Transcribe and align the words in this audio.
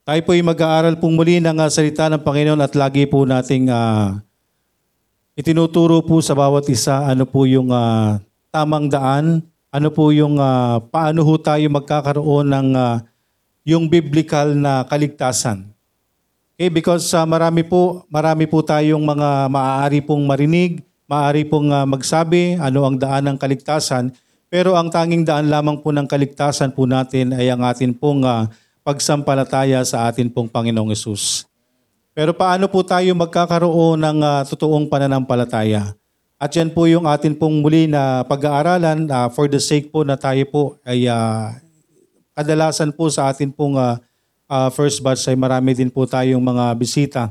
Tayo 0.00 0.20
po 0.24 0.32
ay 0.32 0.40
mag-aaral 0.40 0.96
pong 0.96 1.12
muli 1.12 1.44
ng 1.44 1.60
ah, 1.60 1.68
salita 1.68 2.08
ng 2.08 2.24
Panginoon 2.24 2.64
at 2.64 2.72
lagi 2.72 3.04
po 3.04 3.28
nating 3.28 3.68
ah, 3.68 4.24
itinuturo 5.36 6.00
po 6.00 6.24
sa 6.24 6.32
bawat 6.32 6.64
isa 6.72 7.04
ano 7.04 7.28
po 7.28 7.44
yung 7.44 7.68
ah, 7.68 8.16
tamang 8.48 8.88
daan, 8.88 9.44
ano 9.68 9.88
po 9.92 10.08
yung 10.08 10.40
ah, 10.40 10.80
paano 10.88 11.20
ho 11.20 11.36
tayo 11.36 11.68
magkakaroon 11.68 12.48
ng 12.48 12.68
ah, 12.80 13.04
yung 13.68 13.92
biblical 13.92 14.56
na 14.56 14.88
kaligtasan. 14.88 15.68
Okay, 16.56 16.72
because 16.72 17.04
ah, 17.12 17.28
marami 17.28 17.60
po, 17.60 18.08
marami 18.08 18.48
po 18.48 18.64
tayong 18.64 19.04
mga 19.04 19.52
maaari 19.52 20.00
pong 20.00 20.24
marinig, 20.24 20.80
maaari 21.04 21.44
pong 21.44 21.76
ah, 21.76 21.84
magsabi 21.84 22.56
ano 22.56 22.88
ang 22.88 22.96
daan 22.96 23.28
ng 23.28 23.36
kaligtasan, 23.36 24.16
pero 24.48 24.80
ang 24.80 24.88
tanging 24.88 25.28
daan 25.28 25.52
lamang 25.52 25.76
po 25.76 25.92
ng 25.92 26.08
kaligtasan 26.08 26.72
po 26.72 26.88
natin 26.88 27.36
ay 27.36 27.52
ang 27.52 27.60
atin 27.68 27.92
pong 27.92 28.24
ah, 28.24 28.48
pagsampalataya 28.82 29.84
sa 29.84 30.08
atin 30.08 30.28
pong 30.32 30.48
Panginoong 30.48 30.92
Yesus. 30.92 31.44
Pero 32.10 32.34
paano 32.34 32.66
po 32.66 32.82
tayo 32.82 33.08
magkakaroon 33.14 34.00
ng 34.00 34.18
ah, 34.24 34.42
totoong 34.42 34.90
pananampalataya? 34.90 35.94
At 36.40 36.56
yan 36.56 36.72
po 36.72 36.88
yung 36.88 37.04
atin 37.04 37.36
pong 37.36 37.60
muli 37.60 37.84
na 37.84 38.24
pag-aaralan 38.24 39.04
ah, 39.12 39.28
for 39.28 39.44
the 39.44 39.60
sake 39.60 39.92
po 39.92 40.02
na 40.02 40.16
tayo 40.16 40.40
po 40.48 40.62
ay 40.88 41.04
ah, 41.04 41.52
kadalasan 42.32 42.96
po 42.96 43.12
sa 43.12 43.28
atin 43.28 43.52
pong 43.52 43.76
ah, 43.76 44.00
ah, 44.48 44.72
first 44.72 45.04
batch 45.04 45.28
ay 45.28 45.36
marami 45.36 45.76
din 45.76 45.92
po 45.92 46.08
tayong 46.08 46.40
mga 46.40 46.64
bisita. 46.80 47.22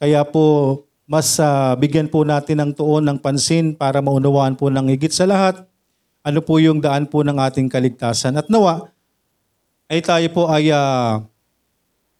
Kaya 0.00 0.24
po 0.24 0.80
mas 1.04 1.36
ah, 1.36 1.76
bigyan 1.76 2.08
po 2.08 2.24
natin 2.24 2.64
ng 2.64 2.72
tuon 2.72 3.04
ng 3.04 3.20
pansin 3.20 3.76
para 3.76 4.00
maunawaan 4.00 4.56
po 4.56 4.72
ng 4.72 4.88
higit 4.88 5.12
sa 5.12 5.28
lahat 5.28 5.68
ano 6.22 6.38
po 6.38 6.62
yung 6.62 6.78
daan 6.78 7.04
po 7.04 7.26
ng 7.26 7.34
ating 7.36 7.66
kaligtasan. 7.66 8.38
At 8.38 8.46
nawa, 8.46 8.94
ay 9.92 10.00
tayo 10.00 10.24
po 10.32 10.48
ay 10.48 10.72
ah, 10.72 11.20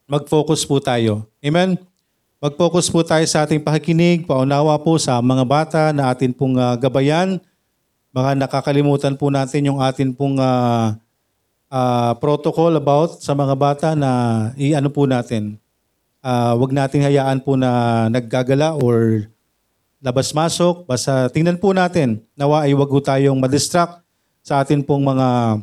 mag-focus 0.05 0.69
po 0.69 0.77
tayo. 0.77 1.25
Amen? 1.41 1.81
Mag-focus 2.37 2.93
po 2.93 3.01
tayo 3.01 3.25
sa 3.25 3.49
ating 3.49 3.65
pakikinig, 3.65 4.29
paunawa 4.29 4.77
po 4.77 5.01
sa 5.01 5.17
mga 5.25 5.45
bata 5.49 5.83
na 5.89 6.13
atin 6.13 6.37
pong 6.37 6.61
ah, 6.61 6.77
gabayan. 6.77 7.41
Baka 8.13 8.37
nakakalimutan 8.37 9.17
po 9.17 9.33
natin 9.33 9.73
yung 9.73 9.81
atin 9.81 10.13
pong 10.13 10.37
ah, 10.37 11.01
ah, 11.73 12.13
protocol 12.21 12.77
about 12.77 13.25
sa 13.25 13.33
mga 13.33 13.57
bata 13.57 13.89
na 13.97 14.11
i-ano 14.61 14.93
po 14.93 15.09
natin. 15.09 15.57
Ah, 16.21 16.53
wag 16.53 16.77
nating 16.77 17.09
hayaan 17.09 17.41
po 17.41 17.57
na 17.57 18.05
naggagala 18.13 18.77
or 18.77 19.25
labas-masok. 20.05 20.85
Basta 20.85 21.33
tingnan 21.33 21.57
po 21.57 21.73
natin. 21.73 22.21
Nawa 22.37 22.69
ay 22.69 22.77
wag 22.77 22.93
po 22.93 23.01
tayong 23.01 23.41
madistract 23.41 24.05
sa 24.45 24.61
atin 24.61 24.85
pong 24.85 25.09
mga 25.09 25.57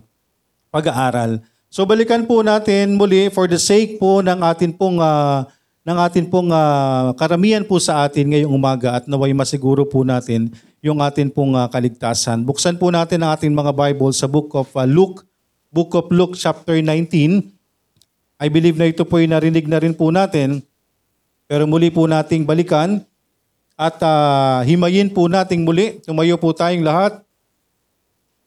pag-aaral. 0.73 1.45
So 1.69 1.85
balikan 1.85 2.25
po 2.25 2.41
natin 2.41 2.97
muli 2.97 3.29
for 3.29 3.45
the 3.45 3.61
sake 3.61 4.01
po 4.01 4.25
ng 4.25 4.41
atin 4.41 4.73
pong 4.73 4.97
ah, 4.97 5.45
ng 5.85 5.97
atin 6.01 6.25
pong 6.25 6.49
ah, 6.49 7.13
karamihan 7.13 7.61
po 7.61 7.77
sa 7.77 8.09
atin 8.09 8.25
ngayong 8.25 8.49
umaga 8.49 8.97
at 8.97 9.05
naway 9.05 9.37
masiguro 9.37 9.85
po 9.85 10.01
natin 10.01 10.49
yung 10.81 10.97
atin 10.97 11.29
pong 11.29 11.53
ah, 11.53 11.69
kaligtasan. 11.69 12.41
Buksan 12.41 12.81
po 12.81 12.89
natin 12.89 13.21
ang 13.21 13.37
ating 13.37 13.53
mga 13.53 13.69
Bible 13.69 14.09
sa 14.17 14.25
book 14.25 14.49
of 14.57 14.65
ah, 14.73 14.89
Luke, 14.89 15.21
book 15.69 15.93
of 15.93 16.09
Luke 16.09 16.33
chapter 16.33 16.73
19. 16.73 17.53
I 18.41 18.47
believe 18.49 18.81
na 18.81 18.89
ito 18.89 19.05
po 19.05 19.21
ay 19.21 19.29
narinig 19.29 19.69
na 19.69 19.77
rin 19.77 19.93
po 19.93 20.09
natin. 20.09 20.65
Pero 21.45 21.69
muli 21.69 21.93
po 21.93 22.09
nating 22.09 22.49
balikan 22.49 23.05
at 23.77 24.01
ah, 24.01 24.65
himayin 24.65 25.13
po 25.13 25.29
nating 25.29 25.61
muli. 25.61 26.01
Tumayo 26.01 26.33
po 26.41 26.49
tayong 26.49 26.81
lahat. 26.81 27.21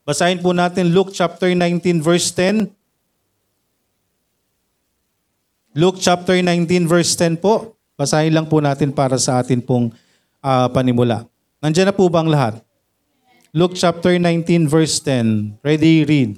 Basahin 0.02 0.42
po 0.42 0.50
natin 0.50 0.90
Luke 0.90 1.14
chapter 1.14 1.54
19 1.54 2.02
verse 2.02 2.34
10. 2.34 2.81
Luke 5.72 5.96
chapter 6.04 6.36
19 6.36 6.84
verse 6.84 7.16
10 7.16 7.40
po. 7.40 7.80
Basahin 7.96 8.36
lang 8.36 8.44
po 8.44 8.60
natin 8.60 8.92
para 8.92 9.16
sa 9.16 9.40
atin 9.40 9.56
pong 9.56 9.88
ah, 10.44 10.68
panimula. 10.68 11.24
Nandiyan 11.64 11.88
na 11.88 11.96
po 11.96 12.04
ba 12.12 12.20
ang 12.20 12.28
lahat? 12.28 12.60
Luke 13.56 13.72
chapter 13.72 14.20
19 14.20 14.68
verse 14.68 15.00
10. 15.00 15.64
Ready, 15.64 16.04
read. 16.04 16.30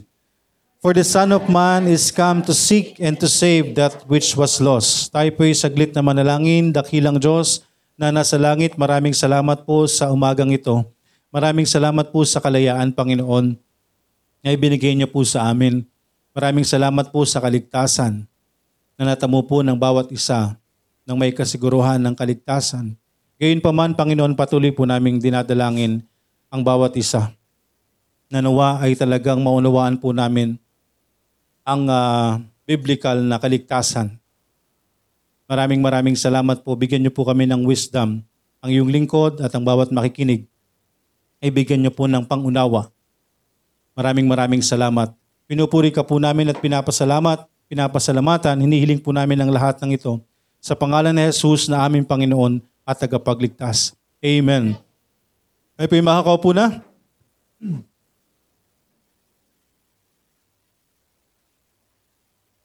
For 0.78 0.94
the 0.94 1.02
Son 1.02 1.34
of 1.34 1.50
Man 1.50 1.90
is 1.90 2.14
come 2.14 2.46
to 2.46 2.54
seek 2.54 3.02
and 3.02 3.18
to 3.18 3.26
save 3.26 3.74
that 3.74 4.06
which 4.06 4.38
was 4.38 4.62
lost. 4.62 5.10
Tayo 5.10 5.34
po'y 5.34 5.50
saglit 5.50 5.90
na 5.98 6.04
manalangin, 6.04 6.70
dakilang 6.70 7.18
Diyos 7.18 7.66
na 7.98 8.14
nasa 8.14 8.38
langit. 8.38 8.78
Maraming 8.78 9.18
salamat 9.18 9.66
po 9.66 9.90
sa 9.90 10.14
umagang 10.14 10.54
ito. 10.54 10.86
Maraming 11.34 11.66
salamat 11.66 12.14
po 12.14 12.22
sa 12.22 12.38
kalayaan, 12.38 12.94
Panginoon, 12.94 13.58
na 14.46 14.48
ibinigay 14.54 14.94
niyo 14.94 15.10
po 15.10 15.26
sa 15.26 15.50
amin. 15.50 15.82
Maraming 16.30 16.68
salamat 16.68 17.10
po 17.10 17.26
sa 17.26 17.42
kaligtasan 17.42 18.30
na 18.94 19.14
natamo 19.14 19.42
po 19.42 19.62
ng 19.62 19.74
bawat 19.74 20.10
isa 20.14 20.54
ng 21.04 21.16
may 21.18 21.34
kasiguruhan 21.34 22.00
ng 22.00 22.14
kaligtasan. 22.16 22.96
Gayon 23.36 23.60
pa 23.60 23.74
man, 23.74 23.92
Panginoon, 23.92 24.38
patuloy 24.38 24.70
po 24.70 24.88
naming 24.88 25.20
dinadalangin 25.20 26.00
ang 26.48 26.62
bawat 26.62 26.94
isa. 26.96 27.34
Na 28.30 28.40
nawa 28.40 28.80
ay 28.80 28.96
talagang 28.96 29.42
maunawaan 29.42 30.00
po 30.00 30.14
namin 30.14 30.56
ang 31.66 31.86
ah, 31.90 32.40
biblical 32.64 33.20
na 33.20 33.36
kaligtasan. 33.36 34.16
Maraming 35.44 35.84
maraming 35.84 36.16
salamat 36.16 36.64
po. 36.64 36.72
Bigyan 36.72 37.04
niyo 37.04 37.12
po 37.12 37.28
kami 37.28 37.44
ng 37.44 37.68
wisdom. 37.68 38.24
Ang 38.64 38.70
iyong 38.72 38.88
lingkod 38.88 39.44
at 39.44 39.52
ang 39.52 39.60
bawat 39.60 39.92
makikinig 39.92 40.48
ay 41.44 41.52
bigyan 41.52 41.84
niyo 41.84 41.92
po 41.92 42.08
ng 42.08 42.24
pangunawa. 42.24 42.88
Maraming 43.92 44.24
maraming 44.24 44.64
salamat. 44.64 45.12
Pinupuri 45.44 45.92
ka 45.92 46.00
po 46.00 46.16
namin 46.16 46.48
at 46.48 46.56
pinapasalamat, 46.56 47.44
pinapasalamatan, 47.68 48.60
hinihiling 48.60 49.00
po 49.00 49.10
namin 49.10 49.40
ang 49.40 49.50
lahat 49.50 49.80
ng 49.80 49.96
ito 49.96 50.20
sa 50.64 50.72
pangalan 50.72 51.12
ni 51.12 51.28
Jesus 51.28 51.68
na 51.68 51.84
aming 51.84 52.08
Panginoon 52.08 52.60
at 52.84 52.96
tagapagligtas. 53.00 53.92
Amen. 54.24 54.76
Ay 55.76 55.84
po 55.84 55.98
yung 55.98 56.08
makakaupo 56.08 56.56
na? 56.56 56.80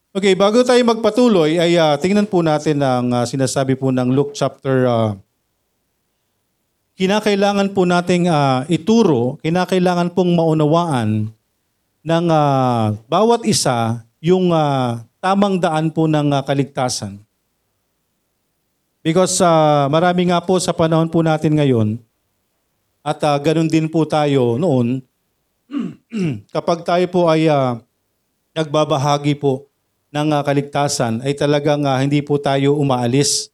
Okay, 0.09 0.34
bago 0.34 0.64
tayo 0.66 0.82
magpatuloy, 0.84 1.62
ay 1.62 1.78
ah, 1.78 1.94
tingnan 1.96 2.26
po 2.26 2.42
natin 2.42 2.82
ang 2.82 3.08
ah, 3.14 3.26
sinasabi 3.30 3.78
po 3.78 3.94
ng 3.94 4.09
Luke 4.09 4.34
chapter 4.34 4.90
ah, 4.90 5.14
kinakailangan 7.00 7.72
po 7.72 7.88
nating 7.88 8.28
ah, 8.28 8.68
ituro, 8.68 9.40
kinakailangan 9.40 10.12
pong 10.12 10.36
maunawaan 10.36 11.32
ng 12.04 12.26
ah, 12.28 12.92
bawat 13.08 13.48
isa 13.48 14.04
yung 14.19 14.52
ah, 14.52 15.03
tamang 15.24 15.59
daan 15.59 15.91
po 15.91 16.07
ng 16.07 16.31
ah, 16.35 16.44
kaligtasan. 16.44 17.19
Because 19.00 19.40
ah, 19.40 19.88
marami 19.88 20.28
nga 20.31 20.44
po 20.44 20.59
sa 20.59 20.75
panahon 20.75 21.07
po 21.07 21.24
natin 21.24 21.56
ngayon, 21.56 22.00
at 23.00 23.19
ah, 23.24 23.40
ganun 23.40 23.72
din 23.72 23.88
po 23.88 24.03
tayo 24.03 24.59
noon, 24.59 25.00
kapag 26.56 26.84
tayo 26.84 27.06
po 27.08 27.31
ay 27.31 27.47
ah, 27.47 27.79
nagbabahagi 28.52 29.40
po 29.40 29.72
ng 30.12 30.28
ah, 30.35 30.44
kaligtasan, 30.44 31.24
ay 31.24 31.31
talagang 31.38 31.85
ah, 31.88 32.00
hindi 32.02 32.19
po 32.19 32.35
tayo 32.35 32.75
umaalis 32.75 33.53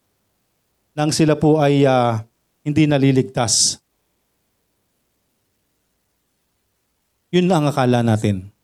nang 0.96 1.12
sila 1.12 1.36
po 1.36 1.60
ay 1.60 1.84
ah, 1.84 2.24
hindi 2.64 2.88
naliligtas. 2.88 3.84
Yun 7.36 7.52
ang 7.52 7.68
akala 7.68 8.00
natin. 8.00 8.55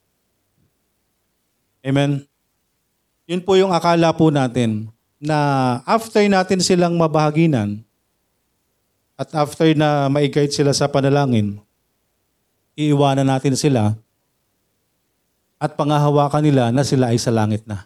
Amen? 1.81 2.25
Yun 3.25 3.41
po 3.41 3.57
yung 3.57 3.73
akala 3.73 4.13
po 4.13 4.29
natin 4.29 4.89
na 5.21 5.37
after 5.85 6.21
natin 6.25 6.61
silang 6.61 6.97
mabahaginan 6.97 7.81
at 9.17 9.29
after 9.37 9.69
na 9.77 10.09
ma-guide 10.09 10.53
sila 10.53 10.73
sa 10.73 10.89
panalangin, 10.89 11.61
iiwanan 12.73 13.29
natin 13.29 13.53
sila 13.53 13.93
at 15.61 15.77
pangahawakan 15.77 16.41
nila 16.41 16.63
na 16.73 16.81
sila 16.81 17.13
ay 17.13 17.21
sa 17.21 17.29
langit 17.29 17.61
na. 17.69 17.85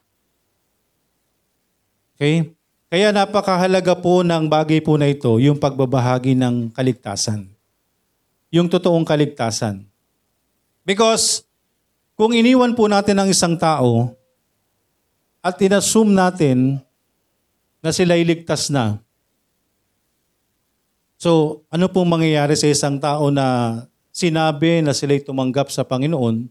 Okay? 2.15 2.55
Kaya 2.87 3.11
napakahalaga 3.11 3.99
po 3.99 4.23
ng 4.23 4.47
bagay 4.47 4.79
po 4.79 4.95
na 4.95 5.11
ito, 5.11 5.35
yung 5.43 5.59
pagbabahagi 5.59 6.39
ng 6.39 6.71
kaligtasan. 6.71 7.51
Yung 8.47 8.71
totoong 8.71 9.03
kaligtasan. 9.03 9.83
Because 10.87 11.44
kung 12.15 12.31
iniwan 12.31 12.71
po 12.71 12.87
natin 12.87 13.19
ang 13.19 13.27
isang 13.27 13.59
tao 13.59 14.15
at 15.43 15.59
inassume 15.59 16.15
natin 16.15 16.79
na 17.83 17.91
sila 17.91 18.15
iligtas 18.15 18.71
na, 18.71 18.97
so 21.19 21.61
ano 21.67 21.85
pong 21.91 22.07
mangyayari 22.07 22.55
sa 22.55 22.71
isang 22.71 22.97
tao 22.97 23.29
na 23.29 23.83
sinabi 24.15 24.79
na 24.79 24.95
sila'y 24.95 25.21
tumanggap 25.21 25.67
sa 25.69 25.83
Panginoon, 25.83 26.47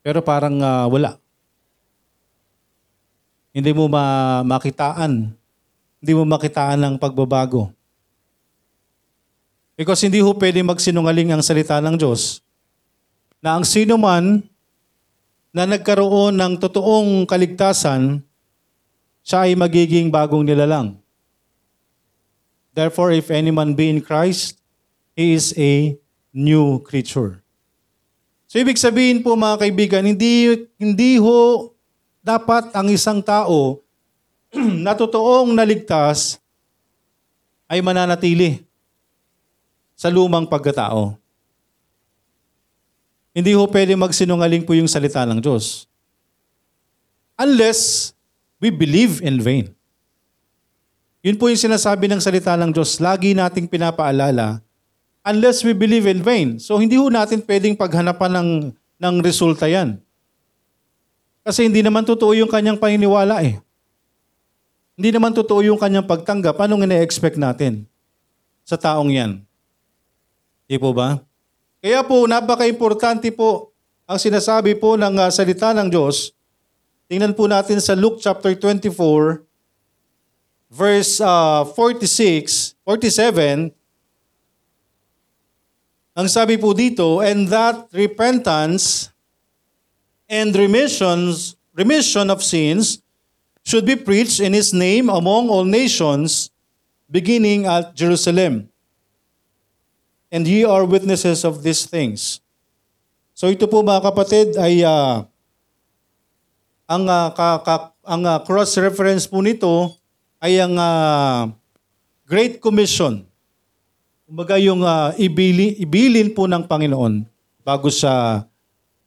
pero 0.00 0.24
parang 0.24 0.56
ah, 0.64 0.88
wala. 0.88 1.20
Hindi 3.52 3.76
mo 3.76 3.84
ma- 3.90 4.46
makitaan. 4.46 5.34
Hindi 5.98 6.12
mo 6.14 6.22
makitaan 6.24 6.78
ng 6.78 6.94
pagbabago. 6.96 7.74
Because 9.74 9.98
hindi 10.06 10.22
ho 10.22 10.30
pwede 10.34 10.62
magsinungaling 10.62 11.34
ang 11.34 11.42
salita 11.42 11.82
ng 11.82 11.98
Diyos 11.98 12.47
na 13.38 13.58
ang 13.58 13.64
sino 13.64 13.94
man 13.98 14.42
na 15.54 15.64
nagkaroon 15.64 16.36
ng 16.36 16.54
totoong 16.60 17.24
kaligtasan 17.24 18.22
siya 19.24 19.44
ay 19.44 19.58
magiging 19.58 20.08
bagong 20.08 20.46
nilalang. 20.46 20.96
Therefore, 22.72 23.10
if 23.10 23.28
any 23.28 23.50
man 23.50 23.74
be 23.74 23.90
in 23.90 24.00
Christ, 24.00 24.56
he 25.18 25.34
is 25.34 25.50
a 25.58 25.98
new 26.30 26.78
creature. 26.86 27.42
So 28.48 28.56
ibig 28.56 28.80
sabihin 28.80 29.20
po 29.20 29.36
mga 29.36 29.66
kaibigan, 29.66 30.08
hindi, 30.08 30.64
hindi 30.80 31.20
ho 31.20 31.68
dapat 32.24 32.72
ang 32.72 32.88
isang 32.88 33.20
tao 33.20 33.84
na 34.84 34.96
totoong 34.96 35.52
naligtas 35.52 36.40
ay 37.68 37.84
mananatili 37.84 38.64
sa 39.92 40.08
lumang 40.08 40.48
pagkatao. 40.48 41.20
Hindi 43.38 43.54
ho 43.54 43.70
pwede 43.70 43.94
magsinungaling 43.94 44.66
po 44.66 44.74
yung 44.74 44.90
salita 44.90 45.22
ng 45.22 45.38
Diyos. 45.38 45.86
Unless 47.38 48.10
we 48.58 48.74
believe 48.74 49.22
in 49.22 49.38
vain. 49.38 49.70
Yun 51.22 51.38
po 51.38 51.46
yung 51.46 51.62
sinasabi 51.62 52.10
ng 52.10 52.18
salita 52.18 52.58
ng 52.58 52.74
Diyos. 52.74 52.98
Lagi 52.98 53.38
nating 53.38 53.70
pinapaalala, 53.70 54.58
unless 55.22 55.62
we 55.62 55.70
believe 55.70 56.10
in 56.10 56.18
vain. 56.18 56.58
So 56.58 56.82
hindi 56.82 56.98
ho 56.98 57.06
natin 57.06 57.38
pwedeng 57.46 57.78
paghanapan 57.78 58.42
ng, 58.42 58.50
ng 58.74 59.14
resulta 59.22 59.70
yan. 59.70 60.02
Kasi 61.46 61.62
hindi 61.62 61.78
naman 61.78 62.02
totoo 62.02 62.34
yung 62.34 62.50
kanyang 62.50 62.74
paniniwala 62.74 63.46
eh. 63.46 63.62
Hindi 64.98 65.14
naman 65.14 65.30
totoo 65.30 65.62
yung 65.62 65.78
kanyang 65.78 66.10
pagtanggap. 66.10 66.58
Anong 66.58 66.90
ina-expect 66.90 67.38
natin 67.38 67.86
sa 68.66 68.74
taong 68.74 69.14
yan? 69.14 69.46
Di 70.66 70.74
po 70.74 70.90
ba? 70.90 71.22
Kaya 71.78 72.02
po, 72.02 72.26
napaka-importante 72.26 73.30
po 73.30 73.70
ang 74.02 74.18
sinasabi 74.18 74.74
po 74.74 74.98
ng 74.98 75.14
ah, 75.14 75.30
salita 75.30 75.70
ng 75.70 75.86
Diyos. 75.86 76.34
Tingnan 77.06 77.38
po 77.38 77.46
natin 77.46 77.78
sa 77.78 77.94
Luke 77.94 78.18
chapter 78.18 78.50
24, 78.58 79.46
verse 80.74 81.22
ah, 81.22 81.62
46, 81.62 82.74
47. 82.82 83.70
Ang 86.18 86.26
sabi 86.26 86.58
po 86.58 86.74
dito, 86.74 87.22
and 87.22 87.46
that 87.46 87.86
repentance 87.94 89.14
and 90.26 90.50
remissions, 90.58 91.54
remission 91.78 92.26
of 92.26 92.42
sins 92.42 92.98
should 93.62 93.86
be 93.86 93.94
preached 93.94 94.42
in 94.42 94.50
His 94.50 94.74
name 94.74 95.06
among 95.06 95.46
all 95.46 95.62
nations, 95.62 96.50
beginning 97.06 97.70
at 97.70 97.94
Jerusalem. 97.94 98.67
And 100.28 100.44
ye 100.44 100.64
are 100.64 100.84
witnesses 100.84 101.40
of 101.44 101.64
these 101.64 101.88
things. 101.88 102.44
So 103.32 103.48
ito 103.48 103.64
po 103.64 103.80
mga 103.80 104.04
kapatid 104.04 104.58
ay 104.60 104.84
ah, 104.84 105.24
ang 106.84 107.04
ah, 107.08 107.32
ka- 107.32 107.62
ka- 107.64 107.96
ang 108.04 108.22
ah, 108.28 108.40
cross 108.44 108.76
reference 108.76 109.24
po 109.24 109.40
nito 109.40 109.96
ay 110.40 110.60
ang 110.60 110.76
ah, 110.76 111.48
Great 112.28 112.60
Commission. 112.60 113.24
Kumbaga 114.28 114.60
yung 114.60 114.84
ah, 114.84 115.16
ibili, 115.16 115.80
ibilin 115.80 116.36
po 116.36 116.44
ng 116.44 116.68
Panginoon 116.68 117.24
bago 117.64 117.88
sa 117.88 118.44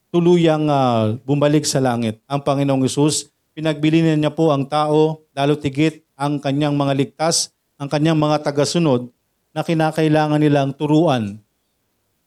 tuluyang 0.09 0.65
ah, 0.73 1.13
bumalik 1.21 1.62
sa 1.69 1.77
langit. 1.77 2.18
Ang 2.25 2.41
Panginoong 2.41 2.89
Isus, 2.89 3.29
pinagbilinan 3.53 4.18
niya 4.18 4.33
po 4.33 4.50
ang 4.50 4.65
tao, 4.65 5.21
lalo 5.38 5.53
tigit 5.53 6.01
ang 6.18 6.41
kanyang 6.41 6.73
mga 6.73 6.97
ligtas, 6.97 7.53
ang 7.77 7.89
kanyang 7.89 8.18
mga 8.18 8.41
tagasunod 8.41 9.13
na 9.51 9.62
kinakailangan 9.63 10.39
nilang 10.39 10.71
turuan. 10.75 11.39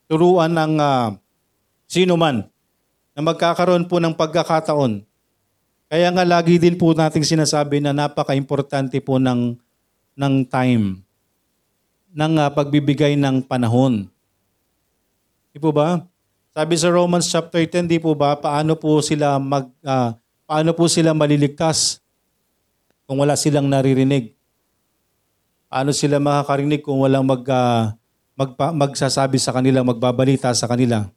Turuan 0.09 0.53
ng 0.53 0.77
ah, 0.81 1.17
sino 1.89 2.21
man 2.21 2.45
na 3.17 3.21
magkakaroon 3.25 3.89
po 3.89 4.01
ng 4.01 4.13
pagkakataon. 4.13 5.01
Kaya 5.89 6.09
nga 6.11 6.25
lagi 6.27 6.59
din 6.59 6.75
po 6.75 6.93
nating 6.93 7.25
sinasabi 7.25 7.79
na 7.81 7.95
napaka-importante 7.95 8.99
po 9.01 9.17
ng, 9.17 9.57
ng 10.19 10.35
time, 10.51 11.01
ng 12.13 12.33
ah, 12.41 12.51
pagbibigay 12.53 13.17
ng 13.17 13.41
panahon. 13.47 14.11
Di 15.55 15.63
po 15.63 15.71
ba? 15.71 16.03
Sabi 16.55 16.75
sa 16.75 16.91
Romans 16.91 17.27
chapter 17.31 17.63
10, 17.63 17.87
di 17.87 17.99
po 18.03 18.15
ba, 18.15 18.35
paano 18.35 18.75
po 18.75 18.99
sila 19.01 19.39
mag 19.39 19.71
ah, 19.87 20.19
paano 20.45 20.75
po 20.77 20.91
sila 20.91 21.15
maliligtas 21.17 22.03
kung 23.07 23.23
wala 23.23 23.39
silang 23.39 23.71
naririnig? 23.71 24.34
Paano 25.75 25.91
sila 25.91 26.23
makakarinig 26.23 26.87
kung 26.87 27.03
walang 27.03 27.27
mag, 27.27 27.43
ah, 27.51 27.99
magpa, 28.39 28.71
magsasabi 28.71 29.43
sa 29.43 29.51
kanila, 29.51 29.83
magbabalita 29.83 30.55
sa 30.55 30.71
kanila? 30.71 31.11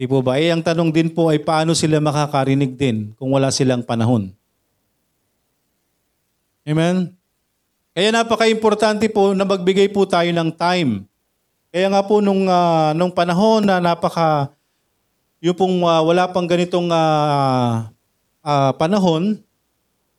Di 0.00 0.08
po 0.08 0.24
ba? 0.24 0.40
Eh, 0.40 0.48
ang 0.48 0.64
tanong 0.64 0.88
din 0.88 1.12
po 1.12 1.28
ay 1.28 1.36
paano 1.36 1.76
sila 1.76 2.00
makakarinig 2.00 2.80
din 2.80 3.12
kung 3.20 3.36
wala 3.36 3.52
silang 3.52 3.84
panahon? 3.84 4.32
Amen? 6.64 7.12
Kaya 7.92 8.08
napaka-importante 8.08 9.12
po 9.12 9.36
na 9.36 9.44
magbigay 9.44 9.92
po 9.92 10.08
tayo 10.08 10.32
ng 10.32 10.48
time. 10.56 11.04
Kaya 11.76 11.92
nga 11.92 12.00
po 12.08 12.24
nung, 12.24 12.48
ah, 12.48 12.96
nung 12.96 13.12
panahon 13.12 13.68
na 13.68 13.84
napaka, 13.84 14.48
yung 15.44 15.52
pong 15.52 15.84
ah, 15.84 16.00
wala 16.00 16.24
pang 16.32 16.48
ganitong 16.48 16.88
ah, 16.88 17.92
ah, 18.40 18.72
panahon, 18.80 19.44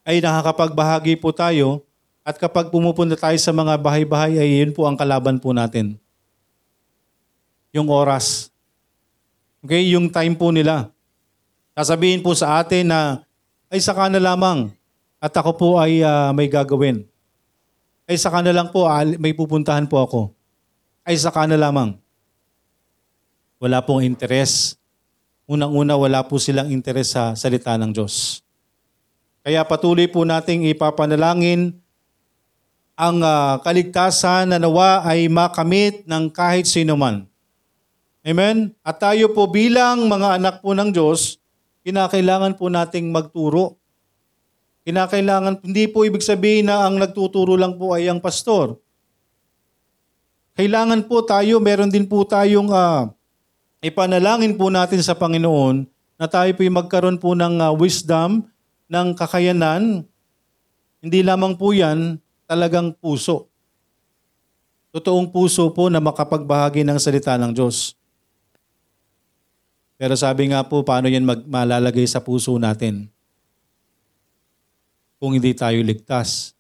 ay 0.06 0.22
nakakapagbahagi 0.22 1.18
po 1.18 1.34
tayo 1.34 1.82
at 2.26 2.42
kapag 2.42 2.74
pumupunta 2.74 3.14
tayo 3.14 3.38
sa 3.38 3.54
mga 3.54 3.78
bahay-bahay 3.78 4.42
ay 4.42 4.66
yun 4.66 4.74
po 4.74 4.90
ang 4.90 4.98
kalaban 4.98 5.38
po 5.38 5.54
natin. 5.54 5.94
Yung 7.70 7.86
oras. 7.86 8.50
Okay, 9.62 9.94
yung 9.94 10.10
time 10.10 10.34
po 10.34 10.50
nila. 10.50 10.90
Sasabihin 11.78 12.26
po 12.26 12.34
sa 12.34 12.58
atin 12.58 12.90
na 12.90 13.22
ay 13.70 13.78
saka 13.78 14.10
na 14.10 14.18
lamang 14.18 14.74
at 15.22 15.30
ako 15.38 15.52
po 15.54 15.70
ay 15.78 16.02
ah, 16.02 16.34
may 16.34 16.50
gagawin. 16.50 17.06
Ay 18.10 18.18
saka 18.18 18.42
na 18.42 18.50
lang 18.50 18.74
po, 18.74 18.90
may 19.22 19.34
pupuntahan 19.38 19.86
po 19.86 20.02
ako. 20.02 20.22
Ay 21.06 21.22
saka 21.22 21.46
na 21.46 21.62
lamang. 21.62 21.94
Wala 23.62 23.86
pong 23.86 24.02
interes. 24.02 24.82
Unang-una, 25.46 25.94
wala 25.94 26.26
po 26.26 26.42
silang 26.42 26.74
interes 26.74 27.14
sa 27.14 27.38
salita 27.38 27.78
ng 27.78 27.94
Diyos. 27.94 28.42
Kaya 29.46 29.62
patuloy 29.62 30.10
po 30.10 30.26
nating 30.26 30.66
ipapanalangin 30.74 31.85
ang 32.96 33.20
ah, 33.20 33.60
kaligtasan 33.60 34.56
na 34.56 34.58
nawa 34.58 35.04
ay 35.04 35.28
makamit 35.28 36.08
ng 36.08 36.32
kahit 36.32 36.64
sino 36.64 36.96
man. 36.96 37.28
Amen? 38.26 38.74
At 38.82 38.98
tayo 38.98 39.30
po 39.36 39.46
bilang 39.52 40.10
mga 40.10 40.42
anak 40.42 40.56
po 40.64 40.74
ng 40.74 40.90
Diyos, 40.90 41.38
kinakailangan 41.86 42.58
po 42.58 42.72
nating 42.72 43.14
magturo. 43.14 43.78
Kinakailangan, 44.88 45.62
hindi 45.62 45.86
po 45.92 46.08
ibig 46.08 46.26
sabihin 46.26 46.72
na 46.72 46.90
ang 46.90 46.98
nagtuturo 46.98 47.54
lang 47.54 47.78
po 47.78 47.94
ay 47.94 48.10
ang 48.10 48.18
pastor. 48.18 48.80
Kailangan 50.56 51.06
po 51.06 51.22
tayo, 51.22 51.60
meron 51.60 51.92
din 51.92 52.08
po 52.08 52.24
tayong 52.24 52.72
ah, 52.72 53.12
ipanalangin 53.84 54.56
po 54.56 54.72
natin 54.72 55.04
sa 55.04 55.14
Panginoon 55.14 55.86
na 56.16 56.26
tayo 56.32 56.50
po 56.56 56.64
magkaroon 56.64 57.20
po 57.20 57.36
ng 57.36 57.60
ah, 57.60 57.76
wisdom, 57.76 58.48
ng 58.88 59.08
kakayanan. 59.20 60.08
Hindi 61.04 61.20
lamang 61.22 61.60
po 61.60 61.76
yan 61.76 62.24
talagang 62.46 62.94
puso. 62.98 63.50
Totoong 64.96 65.28
puso 65.28 65.68
po 65.76 65.92
na 65.92 66.00
makapagbahagi 66.00 66.88
ng 66.88 66.98
salita 66.98 67.36
ng 67.36 67.52
Diyos. 67.52 68.00
Pero 70.00 70.16
sabi 70.16 70.52
nga 70.52 70.64
po, 70.64 70.84
paano 70.84 71.12
yan 71.12 71.28
mag- 71.28 71.44
malalagay 71.44 72.08
sa 72.08 72.24
puso 72.24 72.56
natin? 72.56 73.12
Kung 75.20 75.36
hindi 75.36 75.52
tayo 75.52 75.80
ligtas. 75.84 76.56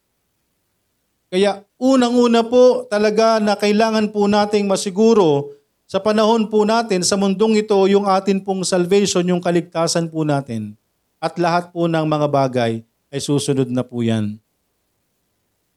Kaya 1.32 1.64
unang-una 1.80 2.48
po 2.48 2.88
talaga 2.88 3.40
na 3.44 3.60
kailangan 3.60 4.12
po 4.12 4.28
nating 4.28 4.68
masiguro 4.68 5.56
sa 5.86 6.02
panahon 6.02 6.50
po 6.50 6.66
natin, 6.66 7.06
sa 7.06 7.14
mundong 7.14 7.62
ito, 7.62 7.78
yung 7.86 8.10
atin 8.10 8.42
pong 8.42 8.66
salvation, 8.66 9.22
yung 9.22 9.38
kaligtasan 9.38 10.10
po 10.10 10.26
natin. 10.26 10.74
At 11.22 11.38
lahat 11.38 11.70
po 11.70 11.86
ng 11.86 12.06
mga 12.10 12.28
bagay 12.28 12.82
ay 13.14 13.20
susunod 13.22 13.70
na 13.70 13.86
po 13.86 14.02
yan. 14.02 14.42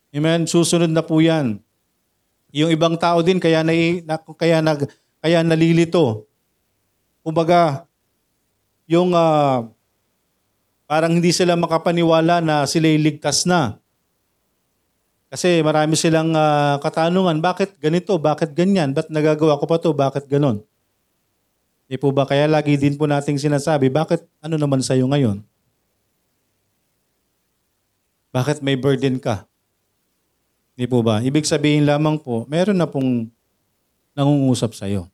Amen? 0.09 0.49
Susunod 0.49 0.89
na 0.89 1.05
po 1.05 1.21
yan. 1.21 1.61
Yung 2.53 2.73
ibang 2.73 2.97
tao 2.97 3.21
din 3.21 3.37
kaya 3.37 3.61
na, 3.61 3.73
kaya 4.41 4.65
nag 4.65 4.89
kaya 5.21 5.45
nalilito. 5.45 6.25
Kumbaga, 7.21 7.85
yung 8.89 9.13
ah, 9.13 9.69
parang 10.89 11.21
hindi 11.21 11.29
sila 11.35 11.59
makapaniwala 11.59 12.41
na 12.41 12.65
sila 12.65 12.89
ligtas 12.89 13.45
na. 13.45 13.77
Kasi 15.29 15.61
marami 15.61 15.93
silang 15.93 16.33
ah, 16.33 16.81
katanungan, 16.81 17.37
bakit 17.45 17.77
ganito, 17.77 18.17
bakit 18.17 18.57
ganyan, 18.57 18.97
ba't 18.97 19.13
nagagawa 19.13 19.61
ko 19.61 19.65
pa 19.69 19.77
to, 19.77 19.93
bakit 19.93 20.25
ganon? 20.25 20.65
Di 21.89 21.97
po 21.97 22.13
ba? 22.13 22.25
Kaya 22.25 22.49
lagi 22.49 22.77
din 22.81 22.97
po 22.97 23.05
nating 23.05 23.41
sinasabi, 23.41 23.89
bakit 23.93 24.25
ano 24.45 24.61
naman 24.61 24.81
sa'yo 24.81 25.09
ngayon? 25.09 25.41
Bakit 28.29 28.61
may 28.61 28.77
burden 28.77 29.17
ka? 29.17 29.48
Di 30.79 30.87
po 30.87 31.03
ba? 31.03 31.19
Ibig 31.19 31.43
sabihin 31.43 31.83
lamang 31.83 32.23
po, 32.23 32.47
meron 32.47 32.79
na 32.79 32.87
pong 32.87 33.27
nangungusap 34.15 34.71
sa'yo. 34.79 35.11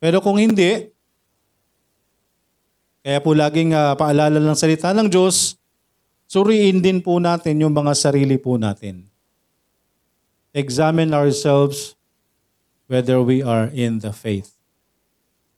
Pero 0.00 0.24
kung 0.24 0.40
hindi, 0.40 0.88
Kaya 3.02 3.18
po 3.18 3.34
laging 3.34 3.74
ah, 3.74 3.98
paalala 3.98 4.38
ng 4.38 4.54
salita 4.54 4.94
ng 4.94 5.10
Diyos, 5.10 5.58
suriin 6.30 6.78
din 6.78 7.02
po 7.02 7.18
natin 7.18 7.58
yung 7.58 7.74
mga 7.74 7.98
sarili 7.98 8.38
po 8.38 8.54
natin. 8.54 9.10
Examine 10.54 11.10
ourselves 11.10 11.98
whether 12.86 13.18
we 13.18 13.42
are 13.42 13.66
in 13.74 13.98
the 13.98 14.14
faith. 14.14 14.54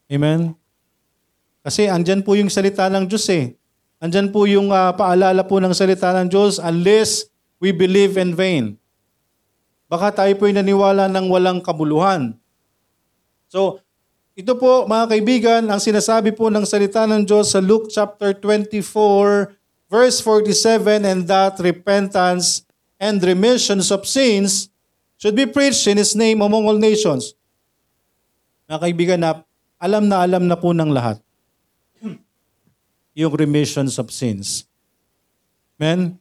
Amen? 0.09 0.57
Kasi 1.61 1.85
andyan 1.85 2.25
po 2.25 2.33
yung 2.33 2.49
salita 2.49 2.89
ng 2.89 3.05
Diyos 3.05 3.29
eh. 3.29 3.53
Andyan 4.01 4.33
po 4.33 4.49
yung 4.49 4.73
ah, 4.73 4.97
paalala 4.97 5.45
po 5.45 5.61
ng 5.61 5.77
salita 5.77 6.17
ng 6.17 6.33
Diyos, 6.33 6.57
unless 6.57 7.29
we 7.65 7.73
believe 7.73 8.21
in 8.21 8.37
vain. 8.37 8.77
Baka 9.89 10.13
tayo 10.13 10.37
po'y 10.37 10.53
naniwala 10.53 11.09
ng 11.09 11.33
walang 11.33 11.65
kabuluhan. 11.65 12.37
So, 13.49 13.81
ito 14.37 14.53
po 14.61 14.85
mga 14.85 15.17
kaibigan, 15.17 15.63
ang 15.73 15.81
sinasabi 15.81 16.37
po 16.37 16.53
ng 16.53 16.69
salita 16.69 17.09
ng 17.09 17.25
Diyos 17.25 17.57
sa 17.57 17.65
Luke 17.65 17.89
chapter 17.89 18.37
24, 18.37 19.57
verse 19.89 20.21
47, 20.21 21.09
and 21.09 21.25
that 21.25 21.57
repentance 21.65 22.69
and 23.01 23.17
remissions 23.25 23.89
of 23.89 24.05
sins 24.05 24.69
should 25.17 25.39
be 25.39 25.49
preached 25.49 25.89
in 25.89 25.97
His 25.97 26.13
name 26.13 26.45
among 26.45 26.69
all 26.69 26.77
nations. 26.77 27.33
Mga 28.69 28.81
kaibigan, 28.85 29.21
na, 29.25 29.41
alam 29.81 30.05
na 30.05 30.21
alam 30.21 30.45
na 30.45 30.57
po 30.59 30.77
ng 30.77 30.91
lahat 30.93 31.17
yung 33.21 33.33
remissions 33.33 33.97
of 33.97 34.13
sins. 34.13 34.69
Men, 35.79 36.19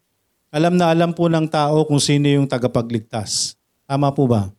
alam 0.54 0.78
na 0.78 0.94
alam 0.94 1.10
po 1.18 1.26
ng 1.26 1.50
tao 1.50 1.82
kung 1.90 1.98
sino 1.98 2.30
yung 2.30 2.46
tagapagligtas. 2.46 3.58
Tama 3.90 4.14
po 4.14 4.30
ba? 4.30 4.54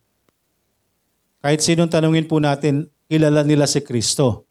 Kahit 1.39 1.63
sinong 1.63 1.87
tanungin 1.87 2.27
po 2.27 2.43
natin, 2.43 2.91
kilala 3.07 3.47
nila 3.47 3.63
si 3.63 3.79
Kristo. 3.79 4.43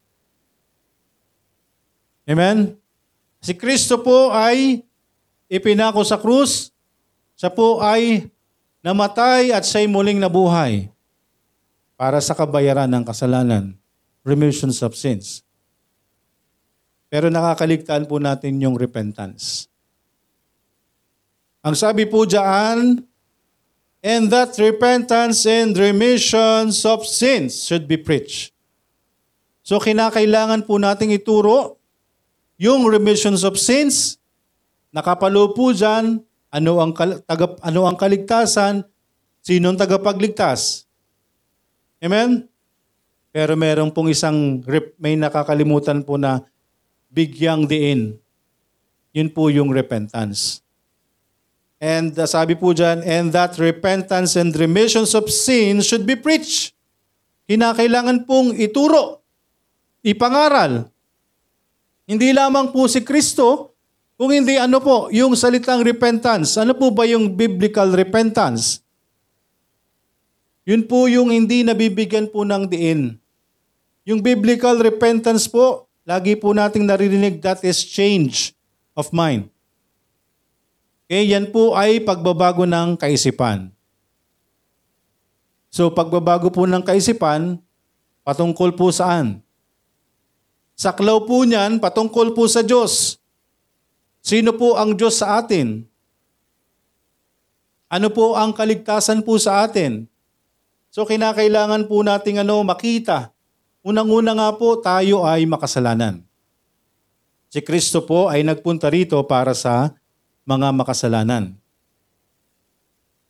Amen? 2.24 2.72
Si 3.44 3.52
Kristo 3.52 4.00
po 4.00 4.32
ay 4.32 4.88
ipinako 5.52 6.00
sa 6.00 6.16
krus. 6.16 6.72
Siya 7.36 7.52
po 7.52 7.84
ay 7.84 8.32
namatay 8.80 9.52
at 9.52 9.68
siya'y 9.68 9.84
muling 9.84 10.16
nabuhay 10.16 10.88
para 12.00 12.24
sa 12.24 12.32
kabayaran 12.32 12.88
ng 12.88 13.04
kasalanan, 13.04 13.76
remissions 14.24 14.80
of 14.80 14.96
sins. 14.96 15.44
Pero 17.12 17.28
nakakaligtaan 17.28 18.08
po 18.08 18.16
natin 18.16 18.56
yung 18.64 18.80
repentance. 18.80 19.68
Ang 21.64 21.73
sabi 21.73 22.04
po 22.04 22.28
diyan, 22.28 23.00
and 24.04 24.28
that 24.28 24.52
repentance 24.61 25.49
and 25.49 25.73
remissions 25.73 26.85
of 26.85 27.09
sins 27.09 27.64
should 27.64 27.88
be 27.88 27.97
preached. 27.97 28.52
So 29.64 29.80
kinakailangan 29.80 30.68
po 30.68 30.76
nating 30.76 31.16
ituro 31.16 31.80
yung 32.61 32.85
remissions 32.85 33.49
of 33.49 33.56
sins. 33.56 34.21
Nakapalo 34.92 35.56
po 35.56 35.73
dyan, 35.73 36.21
ano 36.52 36.73
ang, 36.85 36.92
taga, 37.25 37.56
ano 37.64 37.80
ang 37.88 37.97
kaligtasan, 37.97 38.85
sinong 39.40 39.80
tagapagligtas. 39.80 40.85
Amen? 42.04 42.44
Pero 43.33 43.56
meron 43.56 43.88
pong 43.88 44.12
isang, 44.12 44.61
rep- 44.68 44.94
may 45.00 45.16
nakakalimutan 45.16 46.04
po 46.04 46.21
na 46.21 46.44
bigyang 47.09 47.64
diin. 47.64 48.21
Yun 49.16 49.28
po 49.33 49.49
yung 49.49 49.73
repentance. 49.73 50.63
And 51.85 52.17
uh, 52.17 52.25
sabi 52.25 52.57
po 52.57 52.73
dyan, 52.73 53.05
and 53.05 53.29
that 53.37 53.61
repentance 53.61 54.41
and 54.41 54.57
remissions 54.57 55.12
of 55.12 55.29
sin 55.29 55.85
should 55.85 56.09
be 56.09 56.17
preached. 56.17 56.73
Kinakailangan 57.45 58.25
pong 58.25 58.57
ituro, 58.57 59.21
ipangaral. 60.00 60.88
Hindi 62.09 62.33
lamang 62.33 62.73
po 62.73 62.88
si 62.88 63.05
Kristo, 63.05 63.76
kung 64.17 64.33
hindi 64.33 64.57
ano 64.57 64.81
po, 64.81 65.12
yung 65.12 65.37
salitang 65.37 65.85
repentance. 65.85 66.57
Ano 66.57 66.73
po 66.73 66.88
ba 66.88 67.05
yung 67.05 67.37
biblical 67.37 67.93
repentance? 67.93 68.81
Yun 70.64 70.88
po 70.88 71.05
yung 71.05 71.29
hindi 71.29 71.61
nabibigyan 71.69 72.33
po 72.33 72.49
ng 72.49 72.64
diin. 72.64 73.21
Yung 74.09 74.25
biblical 74.25 74.81
repentance 74.81 75.45
po, 75.45 75.85
lagi 76.09 76.33
po 76.33 76.57
nating 76.57 76.88
naririnig 76.88 77.45
that 77.45 77.61
is 77.61 77.85
change 77.85 78.57
of 78.97 79.12
mind. 79.12 79.53
Okay, 81.04 81.37
yan 81.37 81.52
po 81.52 81.76
ay 81.76 82.00
pagbabago 82.00 82.64
ng 82.64 82.96
kaisipan. 82.96 83.68
So 85.68 85.92
pagbabago 85.92 86.49
po 86.49 86.64
ng 86.64 86.80
kaisipan, 86.80 87.61
patungkol 88.25 88.73
po 88.73 88.88
saan? 88.88 89.44
Saklaw 90.73 91.28
po 91.28 91.44
niyan, 91.44 91.76
patungkol 91.76 92.32
po 92.32 92.49
sa 92.49 92.64
Diyos. 92.64 93.20
Sino 94.25 94.56
po 94.56 94.80
ang 94.80 94.96
Diyos 94.96 95.20
sa 95.20 95.44
atin? 95.44 95.84
Ano 97.92 98.08
po 98.08 98.32
ang 98.40 98.56
kaligtasan 98.56 99.20
po 99.20 99.37
sa 99.37 99.61
atin? 99.61 100.08
So 100.88 101.04
kinakailangan 101.04 101.84
po 101.84 102.00
nating 102.00 102.40
ano, 102.40 102.64
makita. 102.64 103.28
Unang-una 103.84 104.32
nga 104.32 104.56
po, 104.56 104.80
tayo 104.80 105.28
ay 105.28 105.44
makasalanan. 105.44 106.25
Si 107.52 107.61
Kristo 107.61 108.08
po 108.08 108.32
ay 108.32 108.40
nagpunta 108.40 108.88
rito 108.88 109.20
para 109.28 109.52
sa 109.52 109.92
mga 110.44 110.68
makasalanan. 110.76 111.56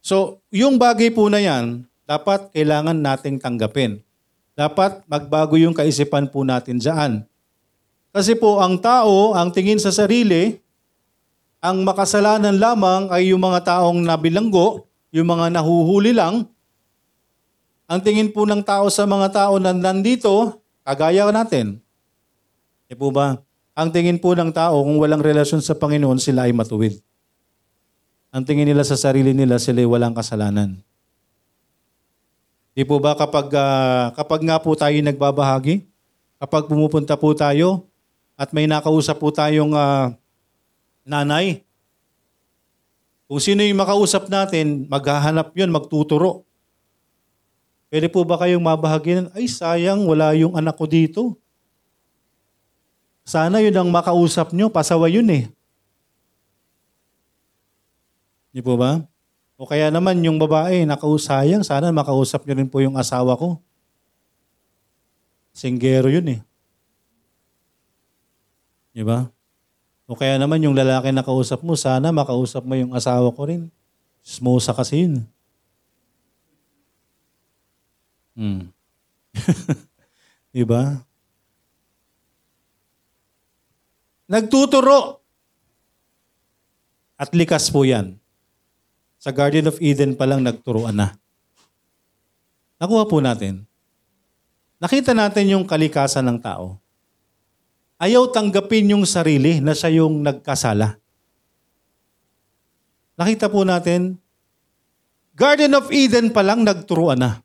So, 0.04 0.44
yung 0.52 0.76
bagay 0.76 1.14
po 1.14 1.30
na 1.32 1.40
yan, 1.40 1.86
dapat 2.04 2.52
kailangan 2.52 2.98
nating 3.00 3.40
tanggapin. 3.40 4.04
Dapat 4.52 5.02
magbago 5.08 5.56
yung 5.56 5.72
kaisipan 5.72 6.28
po 6.28 6.44
natin 6.44 6.76
dyan. 6.76 7.24
Kasi 8.14 8.38
po 8.38 8.62
ang 8.62 8.78
tao, 8.78 9.34
ang 9.34 9.50
tingin 9.50 9.80
sa 9.80 9.90
sarili, 9.90 10.60
ang 11.58 11.82
makasalanan 11.82 12.54
lamang 12.60 13.08
ay 13.10 13.32
yung 13.32 13.42
mga 13.42 13.64
taong 13.64 14.04
nabilanggo, 14.04 14.86
yung 15.10 15.26
mga 15.26 15.58
nahuhuli 15.58 16.12
lang. 16.12 16.46
Ang 17.88 18.00
tingin 18.04 18.30
po 18.30 18.44
ng 18.44 18.60
tao 18.60 18.86
sa 18.92 19.08
mga 19.08 19.32
tao 19.32 19.56
na 19.56 19.72
nandito, 19.72 20.60
kagaya 20.84 21.26
natin. 21.32 21.80
E 22.86 22.92
po 22.92 23.08
ba? 23.08 23.43
Ang 23.74 23.90
tingin 23.90 24.22
po 24.22 24.38
ng 24.38 24.54
tao, 24.54 24.86
kung 24.86 25.02
walang 25.02 25.18
relasyon 25.18 25.58
sa 25.58 25.74
Panginoon, 25.74 26.22
sila 26.22 26.46
ay 26.46 26.54
matuwid. 26.54 27.02
Ang 28.30 28.46
tingin 28.46 28.70
nila 28.70 28.86
sa 28.86 28.94
sarili 28.94 29.34
nila, 29.34 29.58
sila 29.58 29.82
ay 29.82 29.88
walang 29.90 30.14
kasalanan. 30.14 30.78
Di 32.74 32.86
po 32.86 33.02
ba 33.02 33.18
kapag, 33.18 33.50
ah, 33.54 34.14
kapag 34.14 34.46
nga 34.46 34.62
po 34.62 34.78
tayo 34.78 34.94
nagbabahagi, 34.94 35.86
kapag 36.38 36.70
pumupunta 36.70 37.18
po 37.18 37.34
tayo 37.34 37.86
at 38.38 38.50
may 38.54 38.66
nakausap 38.70 39.18
po 39.18 39.34
tayong 39.34 39.74
ah, 39.74 40.14
nanay, 41.02 41.66
kung 43.26 43.42
sino 43.42 43.66
yung 43.66 43.82
makausap 43.82 44.30
natin, 44.30 44.86
maghahanap 44.86 45.50
yun, 45.58 45.74
magtuturo. 45.74 46.46
Pwede 47.90 48.06
po 48.06 48.22
ba 48.22 48.38
kayong 48.38 48.62
mabahagi 48.62 49.34
Ay, 49.34 49.50
sayang, 49.50 50.06
wala 50.06 50.30
yung 50.38 50.54
anak 50.54 50.78
ko 50.78 50.86
dito. 50.86 51.38
Sana 53.24 53.64
yun 53.64 53.72
ang 53.72 53.88
makausap 53.88 54.52
nyo, 54.52 54.68
pasawa 54.68 55.08
yun 55.08 55.24
eh. 55.32 55.48
Di 58.52 58.60
po 58.60 58.76
ba? 58.76 59.00
O 59.56 59.64
kaya 59.64 59.88
naman 59.88 60.20
yung 60.20 60.36
babae, 60.36 60.84
nakausayang, 60.84 61.64
sana 61.64 61.88
makausap 61.88 62.44
nyo 62.44 62.54
rin 62.60 62.68
po 62.68 62.84
yung 62.84 63.00
asawa 63.00 63.32
ko. 63.34 63.58
Singgero 65.56 66.12
yun 66.12 66.38
eh. 66.38 66.40
Di 68.92 69.02
ba? 69.02 69.26
O 70.04 70.12
kaya 70.12 70.36
naman 70.36 70.60
yung 70.60 70.76
lalaki 70.76 71.08
na 71.10 71.24
kausap 71.24 71.64
mo, 71.64 71.74
sana 71.80 72.12
makausap 72.12 72.60
mo 72.60 72.76
yung 72.76 72.92
asawa 72.92 73.32
ko 73.32 73.48
rin. 73.48 73.72
Smosa 74.20 74.76
kasi 74.76 75.08
yun. 75.08 75.24
Hmm. 78.36 78.68
Di 80.54 80.62
ba? 80.66 81.00
Nagtuturo. 84.34 85.22
At 87.14 87.30
likas 87.30 87.70
po 87.70 87.86
yan. 87.86 88.18
Sa 89.22 89.30
Garden 89.30 89.70
of 89.70 89.78
Eden 89.78 90.18
pa 90.18 90.26
lang 90.26 90.42
nagturuan 90.42 90.98
na. 90.98 91.14
Nakuha 92.82 93.06
po 93.06 93.22
natin. 93.22 93.62
Nakita 94.82 95.14
natin 95.14 95.54
yung 95.54 95.62
kalikasan 95.62 96.26
ng 96.26 96.38
tao. 96.42 96.82
Ayaw 98.02 98.26
tanggapin 98.34 98.90
yung 98.90 99.06
sarili 99.06 99.62
na 99.62 99.70
siya 99.70 100.02
yung 100.02 100.26
nagkasala. 100.26 100.98
Nakita 103.14 103.46
po 103.46 103.62
natin, 103.62 104.18
Garden 105.38 105.78
of 105.78 105.86
Eden 105.94 106.34
pa 106.34 106.42
lang 106.42 106.66
nagturuan 106.66 107.22
na. 107.22 107.38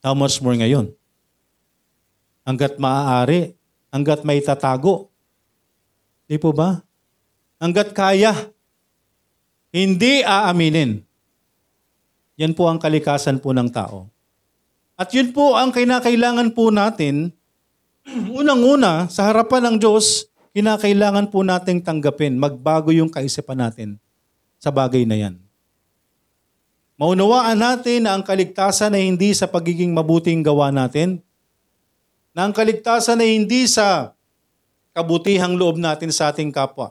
How 0.00 0.16
much 0.16 0.40
more 0.40 0.56
ngayon? 0.56 0.96
Hanggat 2.48 2.80
maaari, 2.80 3.52
hanggat 3.94 4.26
may 4.26 4.42
tatago. 4.42 5.06
Di 6.26 6.34
po 6.34 6.50
ba? 6.50 6.82
Hanggat 7.62 7.94
kaya, 7.94 8.34
hindi 9.70 10.26
aaminin. 10.26 10.98
Yan 12.34 12.58
po 12.58 12.66
ang 12.66 12.82
kalikasan 12.82 13.38
po 13.38 13.54
ng 13.54 13.70
tao. 13.70 14.10
At 14.98 15.14
yun 15.14 15.30
po 15.30 15.54
ang 15.54 15.70
kinakailangan 15.70 16.50
po 16.50 16.74
natin 16.74 17.30
unang-una, 18.34 19.08
sa 19.08 19.30
harapan 19.30 19.70
ng 19.70 19.76
Diyos, 19.80 20.28
kinakailangan 20.52 21.30
po 21.32 21.40
nating 21.40 21.80
tanggapin, 21.80 22.36
magbago 22.36 22.92
yung 22.92 23.08
kaisipan 23.08 23.58
natin 23.58 23.96
sa 24.60 24.68
bagay 24.68 25.08
na 25.08 25.16
yan. 25.16 25.34
Maunawaan 26.94 27.58
natin 27.58 28.06
na 28.06 28.14
ang 28.14 28.22
kaligtasan 28.22 28.94
ay 28.94 29.10
hindi 29.10 29.34
sa 29.34 29.50
pagiging 29.50 29.90
mabuting 29.90 30.46
gawa 30.46 30.70
natin, 30.70 31.18
na 32.34 32.50
ang 32.50 32.52
kaligtasan 32.52 33.22
ay 33.22 33.38
hindi 33.38 33.70
sa 33.70 34.12
kabutihang 34.90 35.54
loob 35.54 35.78
natin 35.78 36.10
sa 36.10 36.34
ating 36.34 36.50
kapwa, 36.50 36.90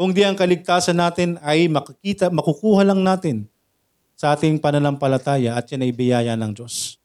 kundi 0.00 0.24
ang 0.24 0.34
kaligtasan 0.34 0.96
natin 0.96 1.36
ay 1.44 1.68
makikita, 1.68 2.32
makukuha 2.32 2.88
lang 2.88 3.04
natin 3.04 3.44
sa 4.16 4.32
ating 4.32 4.56
pananampalataya 4.58 5.54
at 5.54 5.68
yan 5.68 5.84
ay 5.84 5.92
biyaya 5.92 6.34
ng 6.34 6.56
Diyos. 6.56 6.96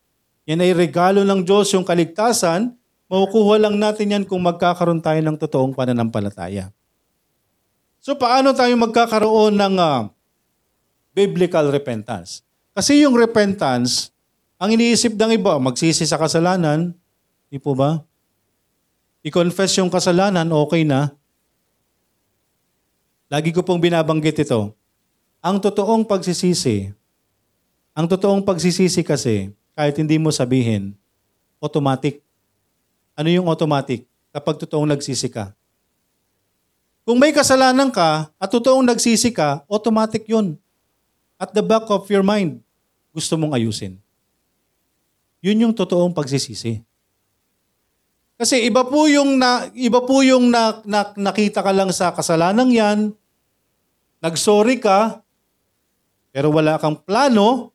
Yan 0.47 0.63
ay 0.63 0.71
regalo 0.71 1.27
ng 1.27 1.43
Diyos 1.43 1.75
yung 1.75 1.83
kaligtasan, 1.83 2.71
makukuha 3.11 3.59
lang 3.59 3.75
natin 3.75 4.15
yan 4.15 4.23
kung 4.23 4.39
magkakaroon 4.41 5.03
tayo 5.03 5.19
ng 5.19 5.35
totoong 5.35 5.75
pananampalataya. 5.75 6.71
So 7.99 8.15
paano 8.15 8.55
tayo 8.55 8.71
magkakaroon 8.79 9.55
ng 9.59 9.75
ah, 9.79 10.11
biblical 11.15 11.71
repentance? 11.71 12.43
Kasi 12.73 13.05
yung 13.05 13.15
repentance, 13.15 14.11
ang 14.59 14.71
iniisip 14.73 15.13
ng 15.13 15.35
iba, 15.37 15.55
magsisi 15.61 16.03
sa 16.03 16.17
kasalanan, 16.17 16.95
di 17.53 17.61
po 17.61 17.77
ba? 17.77 18.01
I-confess 19.21 19.77
yung 19.77 19.93
kasalanan, 19.93 20.49
okay 20.49 20.81
na. 20.81 21.13
Lagi 23.29 23.53
ko 23.53 23.61
pong 23.61 23.77
binabanggit 23.77 24.41
ito. 24.41 24.73
Ang 25.37 25.61
totoong 25.61 26.01
pagsisisi, 26.01 26.89
ang 27.93 28.09
totoong 28.09 28.41
pagsisisi 28.41 29.05
kasi, 29.05 29.53
kahit 29.77 29.93
hindi 30.01 30.17
mo 30.17 30.33
sabihin, 30.33 30.97
automatic. 31.61 32.25
Ano 33.13 33.29
yung 33.29 33.45
automatic? 33.45 34.09
Kapag 34.33 34.57
totoong 34.57 34.89
nagsisi 34.89 35.29
ka. 35.29 35.53
Kung 37.05 37.21
may 37.21 37.29
kasalanan 37.29 37.93
ka 37.93 38.33
at 38.41 38.49
totoong 38.49 38.81
nagsisi 38.81 39.29
ka, 39.29 39.61
automatic 39.69 40.25
yun. 40.25 40.57
At 41.37 41.53
the 41.53 41.61
back 41.61 41.85
of 41.93 42.09
your 42.09 42.25
mind, 42.25 42.65
gusto 43.13 43.37
mong 43.37 43.53
ayusin. 43.53 44.01
Yun 45.45 45.69
yung 45.69 45.73
totoong 45.77 46.17
pagsisisi. 46.17 46.81
Kasi 48.33 48.65
iba 48.65 48.81
po 48.81 49.05
yung 49.05 49.37
na, 49.37 49.69
iba 49.77 50.01
po 50.01 50.25
yung 50.25 50.49
na, 50.49 50.81
na, 50.83 51.13
nakita 51.13 51.61
ka 51.61 51.69
lang 51.69 51.93
sa 51.93 52.09
kasalanang 52.09 52.73
'yan. 52.73 52.99
Nagsorry 54.23 54.81
ka 54.81 55.21
pero 56.33 56.49
wala 56.49 56.81
kang 56.81 56.97
plano 56.97 57.69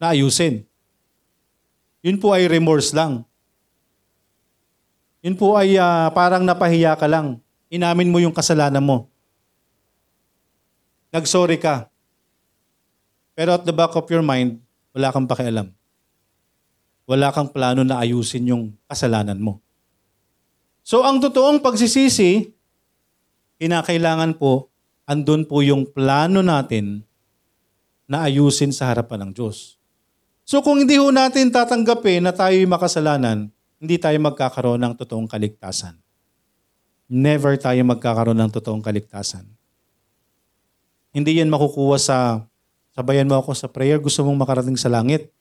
na 0.00 0.16
ayusin. 0.16 0.64
Yun 2.00 2.16
po 2.16 2.32
ay 2.32 2.48
remorse 2.48 2.96
lang. 2.96 3.28
Yun 5.20 5.36
po 5.36 5.52
ay 5.52 5.76
ah, 5.76 6.08
parang 6.16 6.40
napahiya 6.40 6.96
ka 6.96 7.04
lang. 7.04 7.36
Inamin 7.68 8.08
mo 8.08 8.16
yung 8.24 8.32
kasalanan 8.32 8.80
mo. 8.80 9.12
Nagsorry 11.12 11.60
ka. 11.60 11.92
Pero 13.36 13.52
at 13.52 13.68
the 13.68 13.74
back 13.76 13.92
of 13.92 14.08
your 14.08 14.24
mind, 14.24 14.64
wala 14.96 15.12
kang 15.12 15.28
pakialam 15.28 15.68
wala 17.10 17.34
kang 17.34 17.50
plano 17.50 17.82
na 17.82 17.98
ayusin 17.98 18.54
yung 18.54 18.70
kasalanan 18.86 19.42
mo. 19.42 19.58
So 20.86 21.02
ang 21.02 21.18
totoong 21.18 21.58
pagsisisi, 21.58 22.54
kinakailangan 23.58 24.38
po, 24.38 24.70
andun 25.10 25.42
po 25.42 25.58
yung 25.58 25.90
plano 25.90 26.38
natin 26.38 27.02
na 28.06 28.30
ayusin 28.30 28.70
sa 28.70 28.94
harapan 28.94 29.26
ng 29.26 29.32
Diyos. 29.34 29.74
So 30.46 30.62
kung 30.62 30.86
hindi 30.86 31.02
ho 31.02 31.10
natin 31.10 31.50
tatanggapin 31.50 32.22
na 32.22 32.30
tayo'y 32.30 32.70
makasalanan, 32.70 33.50
hindi 33.82 33.98
tayo 33.98 34.18
magkakaroon 34.22 34.78
ng 34.78 34.94
totoong 34.94 35.26
kaligtasan. 35.26 35.98
Never 37.10 37.58
tayo 37.58 37.82
magkakaroon 37.90 38.38
ng 38.38 38.50
totoong 38.54 38.86
kaligtasan. 38.86 39.50
Hindi 41.10 41.42
yan 41.42 41.50
makukuha 41.50 41.98
sa, 41.98 42.46
sabayan 42.94 43.26
mo 43.26 43.34
ako 43.34 43.50
sa 43.50 43.66
prayer, 43.66 43.98
gusto 43.98 44.22
mong 44.22 44.38
makarating 44.46 44.78
sa 44.78 44.86
langit. 44.86 45.34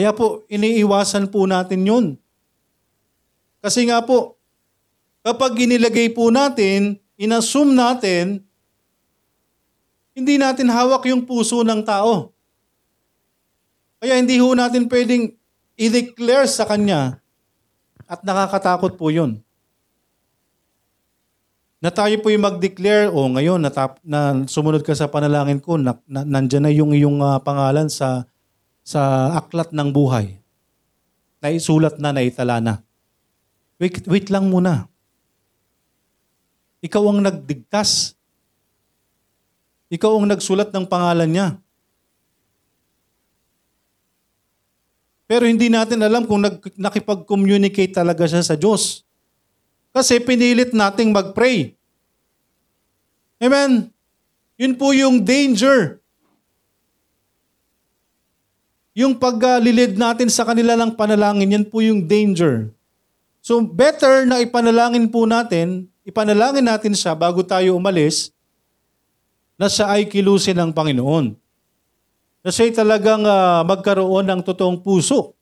Kaya 0.00 0.16
po, 0.16 0.48
iniiwasan 0.48 1.28
po 1.28 1.44
natin 1.44 1.84
yun. 1.84 2.06
Kasi 3.60 3.84
nga 3.84 4.00
po, 4.00 4.40
kapag 5.20 5.60
inilagay 5.60 6.08
po 6.16 6.32
natin, 6.32 6.96
inassume 7.20 7.76
natin, 7.76 8.40
hindi 10.16 10.40
natin 10.40 10.72
hawak 10.72 11.04
yung 11.04 11.28
puso 11.28 11.60
ng 11.60 11.84
tao. 11.84 12.32
Kaya 14.00 14.16
hindi 14.16 14.40
ho 14.40 14.56
natin 14.56 14.88
pwedeng 14.88 15.36
i-declare 15.76 16.48
sa 16.48 16.64
kanya 16.64 17.20
at 18.08 18.24
nakakatakot 18.24 18.96
po 18.96 19.12
yun. 19.12 19.36
Na 21.76 21.92
tayo 21.92 22.16
po 22.24 22.32
yung 22.32 22.48
mag-declare, 22.48 23.12
o 23.12 23.28
oh, 23.28 23.28
ngayon, 23.36 23.60
natap, 23.60 24.00
na 24.00 24.48
sumunod 24.48 24.80
ka 24.80 24.96
sa 24.96 25.12
panalangin 25.12 25.60
ko, 25.60 25.76
na, 25.76 25.92
na, 26.08 26.24
nandyan 26.24 26.64
na 26.64 26.72
yung 26.72 26.96
iyong 26.96 27.20
uh, 27.20 27.36
pangalan 27.44 27.92
sa 27.92 28.24
sa 28.84 29.32
aklat 29.38 29.70
ng 29.70 29.88
buhay. 29.92 30.40
Naisulat 31.40 31.96
na, 31.96 32.12
naitala 32.12 32.60
na. 32.60 32.74
Wait, 33.80 34.04
wait 34.04 34.28
lang 34.28 34.48
muna. 34.48 34.90
Ikaw 36.84 37.02
ang 37.08 37.20
nagdigtas. 37.24 38.16
Ikaw 39.92 40.20
ang 40.20 40.28
nagsulat 40.28 40.72
ng 40.72 40.84
pangalan 40.88 41.28
niya. 41.28 41.48
Pero 45.30 45.46
hindi 45.46 45.70
natin 45.70 46.02
alam 46.02 46.26
kung 46.26 46.42
nag, 46.42 46.58
nakipag-communicate 46.74 47.94
talaga 47.94 48.26
siya 48.26 48.42
sa 48.42 48.58
Diyos. 48.58 49.06
Kasi 49.94 50.18
pinilit 50.18 50.74
nating 50.74 51.14
mag-pray. 51.14 51.78
Amen? 53.38 53.94
Yun 54.60 54.74
po 54.74 54.92
yung 54.92 55.22
danger 55.22 55.99
yung 59.00 59.16
paglilid 59.16 59.96
natin 59.96 60.28
sa 60.28 60.44
kanila 60.44 60.76
ng 60.76 60.92
panalangin, 60.92 61.56
yan 61.56 61.64
po 61.64 61.80
yung 61.80 62.04
danger. 62.04 62.68
So 63.40 63.56
better 63.64 64.28
na 64.28 64.44
ipanalangin 64.44 65.08
po 65.08 65.24
natin, 65.24 65.88
ipanalangin 66.04 66.68
natin 66.68 66.92
siya 66.92 67.16
bago 67.16 67.40
tayo 67.40 67.72
umalis, 67.72 68.28
na 69.56 69.72
siya 69.72 69.88
ay 69.88 70.04
kilusin 70.04 70.56
ng 70.56 70.70
Panginoon. 70.76 71.32
Na 72.44 72.48
siya 72.52 72.68
talagang 72.72 73.24
uh, 73.24 73.64
magkaroon 73.64 74.24
ng 74.24 74.40
totoong 74.44 74.80
puso. 74.80 75.36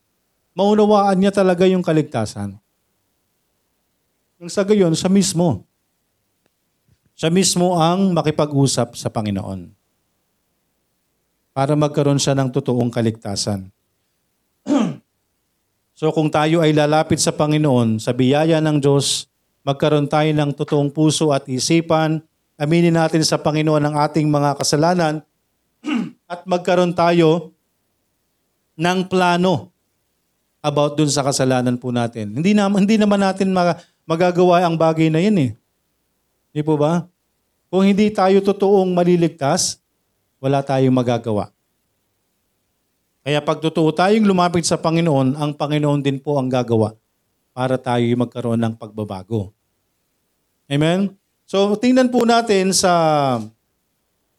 Maunawaan 0.54 1.18
niya 1.18 1.30
talaga 1.30 1.66
yung 1.66 1.82
kaligtasan. 1.82 2.58
Nang 4.38 4.50
sa 4.50 4.66
gayon, 4.66 4.94
siya 4.94 5.10
mismo. 5.10 5.66
Siya 7.14 7.30
mismo 7.30 7.78
ang 7.78 8.14
makipag-usap 8.14 8.94
sa 8.94 9.10
Panginoon 9.10 9.77
para 11.58 11.74
magkaroon 11.74 12.22
siya 12.22 12.38
ng 12.38 12.54
totoong 12.54 12.86
kaligtasan. 12.86 13.66
so 15.98 16.14
kung 16.14 16.30
tayo 16.30 16.62
ay 16.62 16.70
lalapit 16.70 17.18
sa 17.18 17.34
Panginoon, 17.34 17.98
sa 17.98 18.14
biyaya 18.14 18.62
ng 18.62 18.78
Diyos, 18.78 19.26
magkaroon 19.66 20.06
tayo 20.06 20.30
ng 20.30 20.54
totoong 20.54 20.94
puso 20.94 21.34
at 21.34 21.50
isipan, 21.50 22.22
aminin 22.54 22.94
natin 22.94 23.26
sa 23.26 23.42
Panginoon 23.42 23.82
ang 23.90 23.98
ating 24.06 24.30
mga 24.30 24.54
kasalanan, 24.54 25.18
at 26.30 26.46
magkaroon 26.46 26.94
tayo 26.94 27.50
ng 28.78 29.10
plano 29.10 29.74
about 30.62 30.94
dun 30.94 31.10
sa 31.10 31.26
kasalanan 31.26 31.74
po 31.74 31.90
natin. 31.90 32.38
Hindi, 32.38 32.54
na, 32.54 32.70
hindi 32.70 32.94
naman 32.94 33.18
natin 33.18 33.50
magagawa 34.06 34.62
ang 34.62 34.78
bagay 34.78 35.10
na 35.10 35.18
yun 35.18 35.50
eh. 35.50 35.50
Di 36.54 36.62
po 36.62 36.78
ba? 36.78 37.02
Kung 37.66 37.82
hindi 37.82 38.14
tayo 38.14 38.38
totoong 38.46 38.94
maliligtas, 38.94 39.77
wala 40.38 40.62
tayong 40.62 40.94
magagawa. 40.94 41.50
Kaya 43.22 43.44
pag 43.44 43.60
totoo 43.60 43.92
tayong 43.92 44.24
lumapit 44.24 44.64
sa 44.64 44.80
Panginoon, 44.80 45.36
ang 45.36 45.52
Panginoon 45.52 46.00
din 46.00 46.16
po 46.16 46.40
ang 46.40 46.48
gagawa 46.48 46.96
para 47.52 47.76
tayo 47.76 48.06
magkaroon 48.16 48.62
ng 48.62 48.74
pagbabago. 48.78 49.52
Amen? 50.70 51.12
So 51.44 51.76
tingnan 51.76 52.08
po 52.08 52.22
natin 52.24 52.72
sa, 52.72 52.92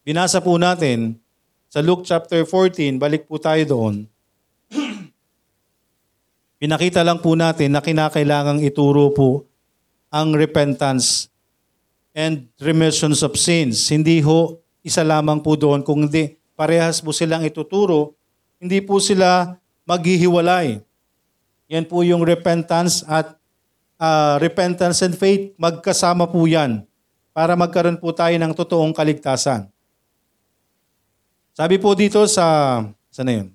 binasa 0.01 0.39
po 0.41 0.57
natin 0.57 1.19
sa 1.69 1.85
Luke 1.85 2.01
chapter 2.01 2.47
14, 2.47 2.97
balik 2.97 3.29
po 3.29 3.37
tayo 3.37 3.61
doon. 3.61 4.09
Pinakita 6.61 7.05
lang 7.05 7.21
po 7.21 7.37
natin 7.37 7.77
na 7.77 7.83
kinakailangang 7.85 8.65
ituro 8.65 9.13
po 9.13 9.45
ang 10.09 10.33
repentance 10.33 11.29
and 12.17 12.49
remissions 12.57 13.21
of 13.21 13.37
sins. 13.37 13.85
Hindi 13.93 14.25
ho 14.25 14.57
isa 14.89 15.05
lamang 15.05 15.45
po 15.45 15.53
doon, 15.53 15.85
kung 15.85 16.09
hindi 16.09 16.33
parehas 16.57 16.97
po 16.97 17.13
silang 17.13 17.45
ituturo, 17.45 18.17
hindi 18.57 18.81
po 18.81 18.97
sila 18.97 19.53
maghihiwalay. 19.85 20.81
Yan 21.69 21.85
po 21.85 22.01
yung 22.01 22.25
repentance 22.25 23.05
at 23.05 23.37
uh, 24.01 24.41
repentance 24.41 25.05
and 25.05 25.13
faith, 25.13 25.53
magkasama 25.61 26.25
po 26.25 26.49
yan 26.49 26.81
para 27.29 27.53
magkaroon 27.53 28.01
po 28.01 28.09
tayo 28.09 28.33
ng 28.33 28.51
totoong 28.57 28.91
kaligtasan. 28.91 29.69
Sabi 31.53 31.77
po 31.77 31.93
dito 31.93 32.25
sa, 32.25 32.81
sana 33.13 33.31
yun? 33.31 33.53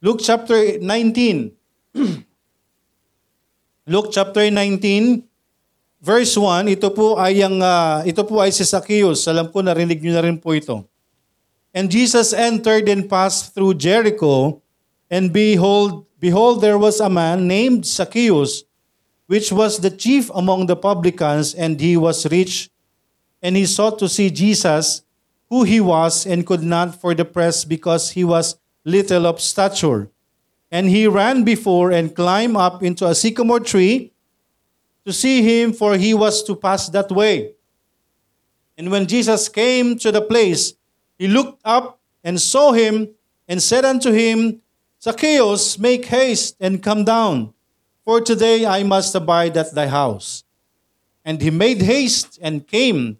Luke 0.00 0.24
chapter 0.24 0.80
19, 0.80 1.52
Luke 3.92 4.08
chapter 4.08 4.48
19 4.48 5.33
verse 6.04 6.36
1, 6.36 6.68
ito 6.68 6.92
po 6.92 7.16
ay 7.16 7.40
ang 7.40 7.64
ah, 7.64 8.04
ito 8.04 8.20
po 8.28 8.44
ay 8.44 8.52
si 8.52 8.60
Zacchaeus. 8.60 9.24
Alam 9.24 9.48
ko 9.48 9.64
narinig 9.64 10.04
niyo 10.04 10.12
na 10.12 10.28
rin 10.28 10.36
po 10.36 10.52
ito. 10.52 10.84
And 11.72 11.88
Jesus 11.88 12.36
entered 12.36 12.86
and 12.92 13.08
passed 13.08 13.56
through 13.56 13.80
Jericho, 13.80 14.60
and 15.08 15.32
behold, 15.32 16.04
behold 16.20 16.60
there 16.60 16.78
was 16.78 17.00
a 17.00 17.08
man 17.08 17.48
named 17.48 17.88
Zacchaeus, 17.88 18.68
which 19.26 19.50
was 19.50 19.80
the 19.80 19.90
chief 19.90 20.30
among 20.36 20.68
the 20.68 20.76
publicans, 20.76 21.56
and 21.56 21.80
he 21.80 21.96
was 21.96 22.28
rich, 22.30 22.70
and 23.42 23.56
he 23.56 23.66
sought 23.66 23.98
to 23.98 24.06
see 24.06 24.30
Jesus, 24.30 25.02
who 25.50 25.64
he 25.64 25.80
was, 25.80 26.28
and 26.28 26.46
could 26.46 26.62
not 26.62 26.94
for 26.94 27.16
the 27.16 27.26
press 27.26 27.64
because 27.64 28.14
he 28.14 28.22
was 28.22 28.54
little 28.86 29.26
of 29.26 29.40
stature. 29.40 30.12
And 30.70 30.86
he 30.86 31.10
ran 31.10 31.42
before 31.42 31.90
and 31.90 32.14
climbed 32.14 32.54
up 32.54 32.82
into 32.86 33.06
a 33.06 33.18
sycamore 33.18 33.60
tree 33.60 34.13
to 35.04 35.12
see 35.12 35.42
him, 35.42 35.72
for 35.72 35.96
he 35.96 36.14
was 36.14 36.42
to 36.44 36.56
pass 36.56 36.88
that 36.88 37.10
way. 37.10 37.52
And 38.76 38.90
when 38.90 39.06
Jesus 39.06 39.48
came 39.48 39.98
to 39.98 40.10
the 40.10 40.22
place, 40.22 40.74
he 41.18 41.28
looked 41.28 41.60
up 41.64 42.00
and 42.24 42.40
saw 42.40 42.72
him 42.72 43.10
and 43.46 43.62
said 43.62 43.84
unto 43.84 44.10
him, 44.10 44.60
Zacchaeus, 45.00 45.78
make 45.78 46.06
haste 46.06 46.56
and 46.60 46.82
come 46.82 47.04
down, 47.04 47.52
for 48.04 48.20
today 48.20 48.64
I 48.64 48.82
must 48.82 49.14
abide 49.14 49.56
at 49.56 49.74
thy 49.74 49.86
house. 49.86 50.44
And 51.24 51.40
he 51.40 51.50
made 51.50 51.82
haste 51.82 52.38
and 52.40 52.66
came, 52.66 53.18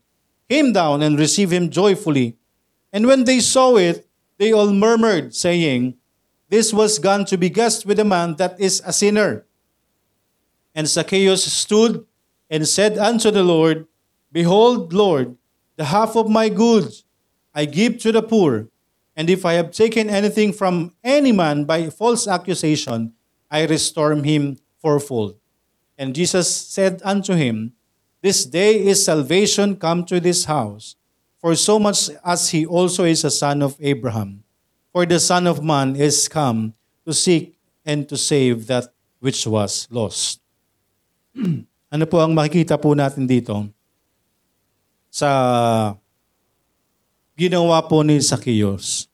came 0.49 0.73
down 0.73 1.03
and 1.03 1.18
received 1.18 1.53
him 1.53 1.70
joyfully. 1.70 2.37
And 2.92 3.07
when 3.07 3.25
they 3.25 3.40
saw 3.40 3.77
it, 3.77 4.07
they 4.38 4.53
all 4.53 4.73
murmured, 4.73 5.35
saying, 5.35 5.94
This 6.49 6.73
was 6.73 6.99
gone 6.99 7.25
to 7.27 7.37
be 7.37 7.51
guest 7.51 7.87
with 7.87 7.99
a 7.99 8.05
man 8.05 8.37
that 8.37 8.59
is 8.59 8.83
a 8.85 8.92
sinner. 8.92 9.44
And 10.75 10.89
Zacchaeus 10.89 11.45
stood 11.45 12.05
and 12.51 12.67
said 12.67 12.99
unto 12.99 13.31
the 13.31 13.45
Lord, 13.45 13.87
Behold, 14.33 14.93
Lord, 14.93 15.37
the 15.77 15.87
half 15.87 16.17
of 16.17 16.29
my 16.29 16.49
goods 16.49 17.05
I 17.55 17.65
give 17.67 17.99
to 17.99 18.11
the 18.11 18.23
poor, 18.23 18.69
and 19.17 19.31
if 19.31 19.47
I 19.47 19.55
have 19.55 19.71
taken 19.71 20.11
anything 20.11 20.53
from 20.53 20.93
any 21.05 21.31
man 21.31 21.65
by 21.65 21.89
false 21.89 22.27
accusation, 22.27 23.15
I 23.49 23.67
restore 23.67 24.15
him 24.15 24.59
fourfold. 24.83 25.37
And 25.97 26.15
Jesus 26.15 26.51
said 26.51 27.01
unto 27.05 27.35
him, 27.35 27.75
This 28.23 28.45
day 28.45 28.85
is 28.85 29.05
salvation 29.05 29.77
come 29.77 30.05
to 30.07 30.19
this 30.19 30.47
house, 30.47 30.97
for 31.39 31.55
so 31.55 31.79
much 31.79 32.11
as 32.25 32.51
he 32.51 32.67
also 32.67 33.05
is 33.05 33.23
a 33.23 33.31
son 33.31 33.63
of 33.63 33.77
Abraham. 33.79 34.43
For 34.93 35.07
the 35.07 35.19
Son 35.19 35.47
of 35.47 35.63
Man 35.63 35.97
is 35.97 36.29
come 36.29 36.75
to 37.05 37.13
seek 37.13 37.59
and 37.85 38.09
to 38.09 38.17
save 38.17 38.67
that 38.69 38.95
which 39.19 39.47
was 39.47 39.89
lost. 39.91 40.41
ano 41.94 42.05
po 42.07 42.23
ang 42.23 42.33
makikita 42.33 42.79
po 42.79 42.94
natin 42.94 43.27
dito? 43.27 43.66
Sa 45.11 45.31
ginawa 47.35 47.83
po 47.87 48.07
ni 48.07 48.18
Zacchaeus. 48.23 49.11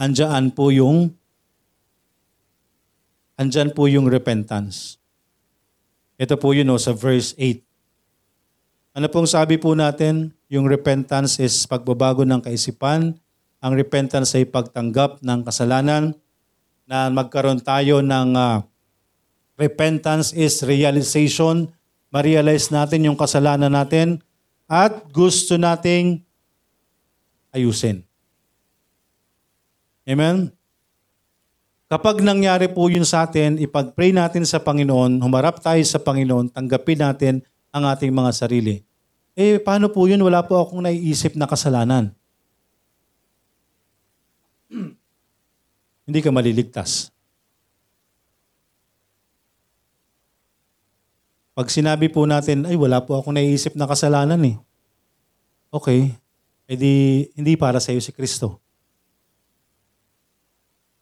Andiyan 0.00 0.54
po 0.54 0.70
yung 0.72 1.12
andyan 3.40 3.74
po 3.74 3.90
yung 3.90 4.06
repentance. 4.06 5.00
Ito 6.20 6.36
po 6.36 6.52
yun 6.52 6.68
o, 6.68 6.76
sa 6.76 6.92
verse 6.92 7.32
8. 7.36 7.64
Ano 9.00 9.06
pong 9.08 9.24
sabi 9.24 9.56
po 9.56 9.72
natin? 9.72 10.36
Yung 10.52 10.68
repentance 10.68 11.40
is 11.40 11.64
pagbabago 11.64 12.26
ng 12.28 12.44
kaisipan. 12.44 13.16
Ang 13.64 13.72
repentance 13.72 14.36
ay 14.36 14.44
pagtanggap 14.44 15.24
ng 15.24 15.40
kasalanan 15.40 16.12
na 16.84 17.08
magkaroon 17.08 17.64
tayo 17.64 18.04
ng 18.04 18.36
ah, 18.36 18.60
repentance 19.60 20.32
is 20.32 20.64
realization. 20.64 21.68
Ma-realize 22.08 22.72
natin 22.72 23.04
yung 23.06 23.14
kasalanan 23.20 23.70
natin 23.70 24.24
at 24.64 25.04
gusto 25.12 25.60
nating 25.60 26.24
ayusin. 27.52 28.02
Amen? 30.08 30.48
Kapag 31.90 32.22
nangyari 32.22 32.70
po 32.70 32.88
yun 32.88 33.04
sa 33.04 33.26
atin, 33.28 33.60
ipag-pray 33.60 34.14
natin 34.14 34.46
sa 34.48 34.62
Panginoon, 34.62 35.20
humarap 35.20 35.60
tayo 35.60 35.82
sa 35.82 35.98
Panginoon, 35.98 36.50
tanggapin 36.54 37.02
natin 37.02 37.34
ang 37.70 37.86
ating 37.86 38.10
mga 38.14 38.30
sarili. 38.34 38.82
Eh, 39.34 39.58
paano 39.62 39.90
po 39.90 40.06
yun? 40.06 40.22
Wala 40.22 40.42
po 40.42 40.58
akong 40.58 40.82
naiisip 40.82 41.34
na 41.38 41.50
kasalanan. 41.50 42.14
Hindi 46.06 46.20
ka 46.22 46.30
maliligtas. 46.34 47.10
Pag 51.54 51.66
sinabi 51.68 52.06
po 52.06 52.24
natin, 52.24 52.64
ay 52.64 52.78
wala 52.78 53.02
po 53.02 53.18
akong 53.18 53.34
naiisip 53.34 53.74
na 53.74 53.90
kasalanan 53.90 54.40
eh. 54.46 54.56
Okay, 55.70 56.14
edi 56.66 57.26
hindi 57.34 57.54
para 57.54 57.78
sa 57.78 57.94
iyo 57.94 58.02
si 58.02 58.10
Kristo. 58.14 58.58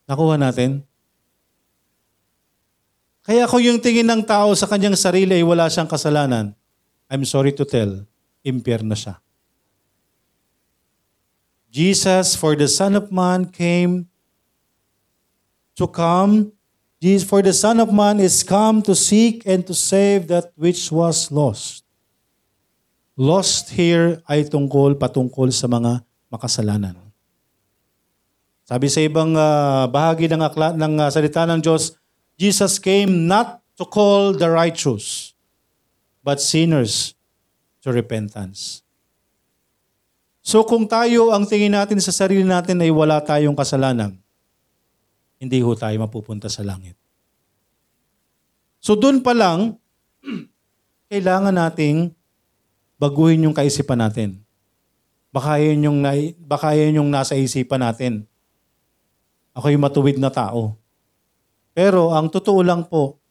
Nakuha 0.09 0.41
natin? 0.41 0.85
Kaya 3.29 3.45
kung 3.45 3.61
yung 3.61 3.77
tingin 3.77 4.09
ng 4.09 4.25
tao 4.25 4.57
sa 4.57 4.65
kanyang 4.65 4.97
sarili 4.97 5.37
ay 5.37 5.45
wala 5.45 5.69
siyang 5.69 5.89
kasalanan, 5.89 6.57
I'm 7.13 7.29
sorry 7.29 7.53
to 7.57 7.69
tell, 7.69 8.09
impyerno 8.41 8.97
siya. 8.97 9.21
Jesus, 11.69 12.33
for 12.33 12.57
the 12.57 12.65
Son 12.65 12.97
of 12.97 13.13
Man, 13.13 13.53
came 13.53 14.09
to 15.77 15.85
come. 15.85 16.57
Jesus, 16.99 17.23
for 17.23 17.39
the 17.47 17.55
Son 17.55 17.79
of 17.79 17.95
Man 17.95 18.19
is 18.19 18.43
come 18.43 18.83
to 18.83 18.95
seek 18.95 19.47
and 19.47 19.63
to 19.67 19.75
save 19.75 20.27
that 20.35 20.51
which 20.59 20.91
was 20.91 21.31
lost. 21.31 21.87
Lost 23.15 23.71
here 23.75 24.19
ay 24.27 24.47
tungkol 24.47 24.99
patungkol 24.99 25.55
sa 25.55 25.71
mga 25.71 26.03
makasalanan. 26.27 26.99
Sabi 28.67 28.91
sa 28.91 29.01
ibang 29.01 29.33
ah, 29.39 29.87
bahagi 29.87 30.27
ng, 30.27 30.43
akla, 30.43 30.75
ng 30.75 30.95
ah, 30.99 31.11
salita 31.11 31.47
ng 31.47 31.63
Diyos, 31.63 31.95
Jesus 32.35 32.83
came 32.83 33.27
not 33.31 33.63
to 33.79 33.87
call 33.87 34.35
the 34.35 34.51
righteous, 34.51 35.35
but 36.23 36.43
sinners 36.43 37.15
to 37.83 37.95
repentance. 37.95 38.83
So 40.43 40.67
kung 40.67 40.91
tayo 40.91 41.31
ang 41.31 41.47
tingin 41.47 41.79
natin 41.79 42.03
sa 42.03 42.11
sarili 42.11 42.43
natin 42.43 42.83
ay 42.83 42.91
wala 42.91 43.23
tayong 43.23 43.55
kasalanan, 43.55 44.19
hindi 45.39 45.63
ho 45.63 45.71
tayo 45.79 45.95
mapupunta 46.03 46.51
sa 46.51 46.67
langit. 46.67 46.99
So 48.79 48.95
doon 48.95 49.23
pa 49.23 49.35
lang, 49.35 49.79
kailangan 51.11 51.55
nating 51.55 52.15
baguhin 52.99 53.47
yung 53.47 53.55
kaisipan 53.55 54.03
natin. 54.03 54.43
Baka 55.31 55.63
yun 55.63 55.87
yung, 55.87 55.99
baka 56.43 56.75
yun 56.75 57.03
yung 57.03 57.11
nasa 57.11 57.39
isipan 57.39 57.83
natin. 57.83 58.27
Ako 59.55 59.71
yung 59.71 59.83
matuwid 59.83 60.19
na 60.19 60.31
tao. 60.31 60.75
Pero 61.75 62.11
ang 62.11 62.27
totoo 62.27 62.61
lang 62.67 62.87
po, 62.91 63.23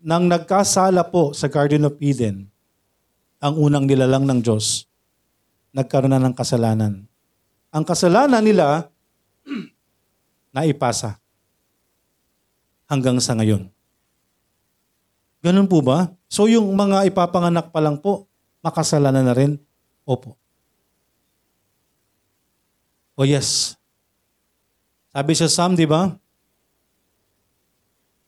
nang 0.00 0.24
nagkasala 0.24 1.04
po 1.08 1.36
sa 1.36 1.52
Garden 1.52 1.88
of 1.88 1.98
Eden, 2.00 2.48
ang 3.42 3.60
unang 3.60 3.84
nilalang 3.84 4.24
ng 4.24 4.40
Diyos, 4.40 4.88
nagkaroon 5.76 6.16
na 6.16 6.22
ng 6.22 6.32
kasalanan. 6.32 7.04
Ang 7.68 7.84
kasalanan 7.84 8.40
nila, 8.40 8.88
naipasa 10.56 11.20
hanggang 12.88 13.20
sa 13.20 13.36
ngayon. 13.36 13.68
Ganun 15.44 15.68
po 15.68 15.84
ba? 15.84 16.08
So 16.32 16.48
yung 16.48 16.72
mga 16.72 17.12
ipapanganak 17.12 17.68
pa 17.68 17.84
lang 17.84 18.00
po, 18.00 18.24
makasalanan 18.64 19.28
na 19.28 19.36
rin? 19.36 19.60
Opo. 20.08 20.40
O 23.12 23.28
yes. 23.28 23.76
Sabi 25.12 25.32
sa 25.36 25.48
Psalm, 25.48 25.76
di 25.76 25.84
ba? 25.84 26.12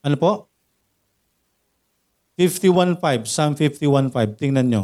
Ano 0.04 0.16
po? 0.16 0.48
51.5. 2.38 3.26
Psalm 3.26 3.52
51.5. 3.58 4.38
Tingnan 4.38 4.66
nyo. 4.68 4.82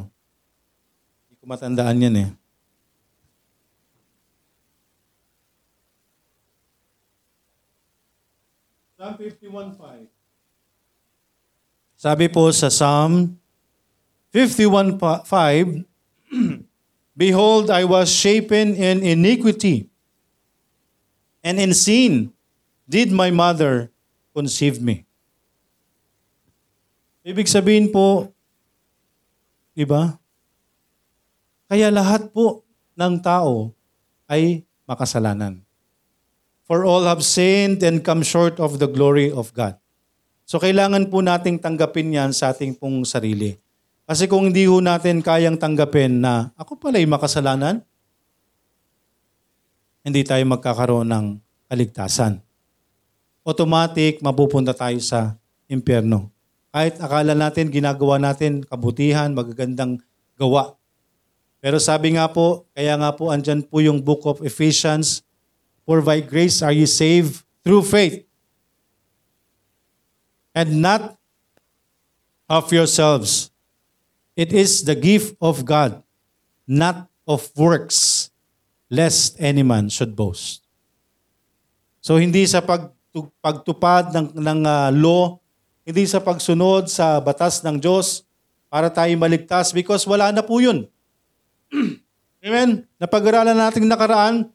Hindi 1.29 1.35
ko 1.39 1.45
matandaan 1.47 2.03
yan 2.03 2.17
eh. 2.19 2.29
Psalm 9.05 9.21
51.5. 9.21 10.09
Sabi 11.93 12.25
po 12.33 12.49
sa 12.57 12.73
Psalm 12.73 13.37
51.5, 14.33 15.85
Behold, 17.13 17.69
I 17.69 17.85
was 17.85 18.09
shapen 18.09 18.73
in 18.73 19.05
iniquity, 19.05 19.93
and 21.45 21.61
in 21.61 21.77
sin 21.77 22.33
did 22.89 23.13
my 23.13 23.29
mother 23.29 23.93
conceive 24.33 24.81
me. 24.81 25.05
Ibig 27.29 27.45
sabihin 27.45 27.93
po, 27.93 28.33
di 29.77 29.85
ba? 29.85 30.17
Kaya 31.69 31.93
lahat 31.93 32.33
po 32.33 32.65
ng 32.97 33.21
tao 33.21 33.69
ay 34.33 34.65
makasalanan. 34.89 35.64
For 36.65 36.89
all 36.89 37.05
have 37.05 37.21
sinned 37.21 37.85
and 37.85 38.01
come 38.01 38.25
short 38.25 38.57
of 38.57 38.81
the 38.81 38.89
glory 38.89 39.29
of 39.29 39.53
God. 39.53 39.77
So 40.49 40.61
kailangan 40.61 41.13
po 41.13 41.21
nating 41.21 41.61
tanggapin 41.61 42.13
yan 42.13 42.33
sa 42.33 42.53
ating 42.53 42.77
pong 42.77 43.05
sarili. 43.05 43.57
Kasi 44.05 44.29
kung 44.29 44.53
hindi 44.53 44.69
ho 44.69 44.81
natin 44.85 45.25
kayang 45.25 45.57
tanggapin 45.57 46.21
na 46.21 46.53
ako 46.61 46.77
pala'y 46.77 47.09
makasalanan, 47.09 47.81
hindi 50.05 50.21
tayo 50.21 50.45
magkakaroon 50.45 51.09
ng 51.09 51.27
kaligtasan. 51.73 52.45
Automatic, 53.45 54.21
mapupunta 54.21 54.77
tayo 54.77 55.01
sa 55.01 55.41
impyerno. 55.69 56.29
Kahit 56.69 57.01
akala 57.01 57.33
natin, 57.33 57.73
ginagawa 57.73 58.21
natin 58.21 58.65
kabutihan, 58.65 59.33
magagandang 59.33 60.01
gawa. 60.37 60.77
Pero 61.65 61.81
sabi 61.81 62.21
nga 62.21 62.29
po, 62.29 62.69
kaya 62.77 63.01
nga 63.01 63.17
po 63.17 63.33
andyan 63.33 63.65
po 63.65 63.81
yung 63.81 64.05
book 64.05 64.29
of 64.29 64.45
Ephesians, 64.45 65.25
For 65.85 66.01
by 66.01 66.21
grace 66.25 66.65
are 66.65 66.73
ye 66.73 66.89
saved 66.89 67.45
through 67.65 67.85
faith. 67.85 68.25
And 70.57 70.81
not 70.81 71.21
of 72.49 72.73
yourselves. 72.73 73.51
It 74.35 74.51
is 74.51 74.83
the 74.83 74.99
gift 74.99 75.39
of 75.39 75.63
God, 75.63 76.03
not 76.67 77.07
of 77.27 77.51
works, 77.55 78.31
lest 78.91 79.39
any 79.39 79.63
man 79.63 79.89
should 79.89 80.17
boast. 80.17 80.65
So 82.05 82.19
hindi 82.19 82.45
sa 82.45 82.61
pagtu- 82.61 83.31
pagtupad 83.41 84.13
ng, 84.13 84.27
ng 84.37 84.61
ah, 84.67 84.91
law, 84.91 85.39
hindi 85.87 86.05
sa 86.05 86.21
pagsunod 86.21 86.91
sa 86.91 87.21
batas 87.21 87.63
ng 87.63 87.79
Diyos 87.79 88.27
para 88.69 88.91
tayo 88.91 89.13
maligtas 89.17 89.71
because 89.71 90.03
wala 90.05 90.35
na 90.35 90.43
po 90.43 90.59
yun. 90.59 90.85
Amen? 92.45 92.85
Napag-aralan 93.01 93.57
natin 93.57 93.89
nakaraan, 93.89 94.51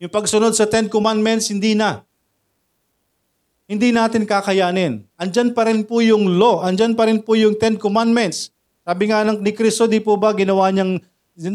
yung 0.00 0.08
pagsunod 0.08 0.56
sa 0.56 0.64
Ten 0.64 0.88
Commandments, 0.88 1.52
hindi 1.52 1.76
na. 1.76 2.00
Hindi 3.68 3.92
natin 3.92 4.24
kakayanin. 4.24 5.04
Andyan 5.20 5.52
pa 5.52 5.68
rin 5.68 5.84
po 5.84 6.00
yung 6.00 6.40
law, 6.40 6.64
andyan 6.64 6.96
pa 6.96 7.06
rin 7.06 7.20
po 7.20 7.36
yung 7.36 7.54
Ten 7.54 7.76
Commandments. 7.76 8.48
Sabi 8.80 9.12
nga 9.12 9.22
ng 9.22 9.44
ni 9.44 9.52
Kristo, 9.52 9.84
di 9.84 10.00
po 10.00 10.16
ba 10.16 10.32
ginawa 10.32 10.72
niyang 10.72 10.98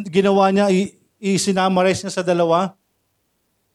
ginawa 0.07 0.53
niya 0.53 0.69
i- 0.69 0.93
isinamarize 1.17 2.05
niya 2.05 2.13
sa 2.13 2.23
dalawa? 2.23 2.77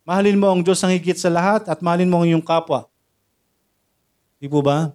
Mahalin 0.07 0.39
mo 0.39 0.49
ang 0.49 0.63
Diyos 0.63 0.81
ang 0.87 0.95
higit 0.95 1.19
sa 1.19 1.29
lahat 1.29 1.67
at 1.67 1.83
mahalin 1.83 2.09
mo 2.09 2.23
ang 2.23 2.31
iyong 2.31 2.47
kapwa. 2.47 2.87
Di 4.41 4.47
po 4.49 4.65
ba? 4.65 4.95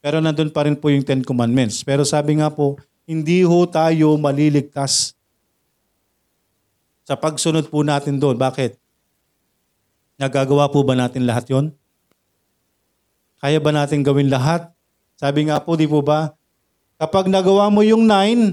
Pero 0.00 0.18
nandun 0.18 0.48
pa 0.48 0.64
rin 0.64 0.74
po 0.74 0.88
yung 0.88 1.04
Ten 1.04 1.20
Commandments. 1.20 1.84
Pero 1.84 2.02
sabi 2.08 2.40
nga 2.40 2.48
po, 2.48 2.80
hindi 3.04 3.44
ho 3.44 3.68
tayo 3.68 4.16
maliligtas 4.16 5.12
sa 7.04 7.20
pagsunod 7.20 7.68
po 7.68 7.84
natin 7.84 8.16
doon. 8.16 8.40
Bakit? 8.40 8.79
Nagagawa 10.20 10.68
po 10.68 10.84
ba 10.84 10.92
natin 10.92 11.24
lahat 11.24 11.48
yon? 11.48 11.72
Kaya 13.40 13.56
ba 13.56 13.72
natin 13.72 14.04
gawin 14.04 14.28
lahat? 14.28 14.68
Sabi 15.16 15.48
nga 15.48 15.56
po, 15.64 15.80
di 15.80 15.88
po 15.88 16.04
ba? 16.04 16.36
Kapag 17.00 17.32
nagawa 17.32 17.72
mo 17.72 17.80
yung 17.80 18.04
nine 18.04 18.52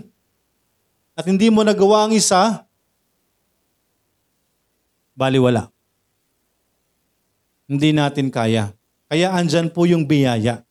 at 1.12 1.28
hindi 1.28 1.52
mo 1.52 1.68
nagawa 1.68 2.08
ang 2.08 2.16
isa, 2.16 2.64
baliwala. 5.12 5.68
Hindi 7.68 7.92
natin 7.92 8.32
kaya. 8.32 8.72
Kaya 9.12 9.36
andyan 9.36 9.68
po 9.68 9.84
yung 9.84 10.08
biyaya. 10.08 10.64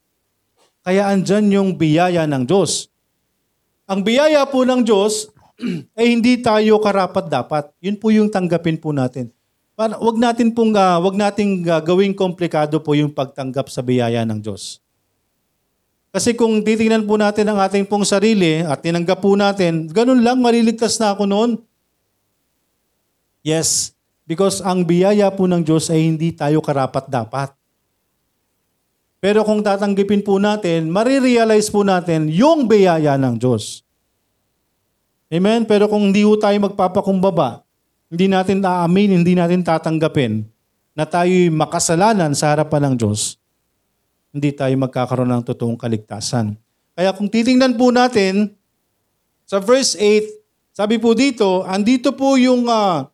Kaya 0.81 1.13
andyan 1.13 1.53
yung 1.53 1.71
biyaya 1.77 2.25
ng 2.25 2.49
Diyos. 2.49 2.89
Ang 3.85 4.01
biyaya 4.01 4.49
po 4.49 4.65
ng 4.65 4.81
Diyos 4.81 5.29
ay 6.01 6.17
hindi 6.17 6.41
tayo 6.41 6.81
karapat 6.81 7.29
dapat. 7.29 7.69
Yun 7.85 8.01
po 8.01 8.09
yung 8.09 8.33
tanggapin 8.33 8.81
po 8.81 8.97
natin. 8.97 9.36
Para, 9.77 10.01
wag 10.01 10.17
natin 10.17 10.57
pong 10.57 10.73
ah, 10.73 10.97
wag 10.97 11.13
nating 11.13 11.69
ah, 11.69 11.85
gawing 11.85 12.17
komplikado 12.17 12.81
po 12.81 12.97
yung 12.97 13.13
pagtanggap 13.13 13.69
sa 13.69 13.85
biyaya 13.85 14.25
ng 14.25 14.41
Diyos. 14.41 14.81
Kasi 16.17 16.33
kung 16.33 16.65
titingnan 16.65 17.05
po 17.05 17.21
natin 17.21 17.45
ang 17.53 17.61
ating 17.61 17.85
pong 17.85 18.09
sarili 18.09 18.65
at 18.65 18.81
tinanggap 18.81 19.21
po 19.21 19.37
natin, 19.37 19.85
ganun 19.85 20.25
lang, 20.25 20.41
maliligtas 20.41 20.97
na 20.97 21.13
ako 21.13 21.29
noon. 21.29 21.61
Yes, 23.45 23.93
because 24.25 24.65
ang 24.65 24.81
biyaya 24.89 25.29
po 25.29 25.45
ng 25.45 25.61
Diyos 25.61 25.93
ay 25.93 26.09
hindi 26.09 26.33
tayo 26.33 26.65
karapat 26.65 27.13
dapat. 27.13 27.53
Pero 29.21 29.45
kung 29.45 29.61
tatanggipin 29.61 30.25
po 30.25 30.41
natin, 30.41 30.89
marirealize 30.89 31.69
po 31.69 31.85
natin 31.85 32.33
yung 32.33 32.65
biyaya 32.65 33.21
ng 33.21 33.37
Diyos. 33.37 33.85
Amen? 35.29 35.69
Pero 35.69 35.85
kung 35.85 36.09
hindi 36.09 36.25
po 36.25 36.41
tayo 36.41 36.57
magpapakumbaba, 36.65 37.66
hindi 38.07 38.27
natin 38.31 38.63
aamin, 38.63 39.23
hindi 39.23 39.35
natin 39.35 39.67
tatanggapin 39.67 40.47
na 40.97 41.05
tayo'y 41.05 41.51
makasalanan 41.51 42.33
sa 42.33 42.55
harapan 42.55 42.91
ng 42.91 42.95
Diyos, 42.97 43.37
hindi 44.31 44.55
tayo 44.55 44.73
magkakaroon 44.79 45.29
ng 45.29 45.45
totoong 45.45 45.77
kaligtasan. 45.77 46.55
Kaya 46.97 47.13
kung 47.13 47.29
titingnan 47.29 47.77
po 47.77 47.93
natin, 47.93 48.57
sa 49.45 49.61
verse 49.61 49.99
8, 49.99 50.77
sabi 50.77 50.97
po 50.97 51.13
dito, 51.13 51.65
andito 51.69 52.17
po 52.17 52.41
yung 52.41 52.65
ah, 52.69 53.11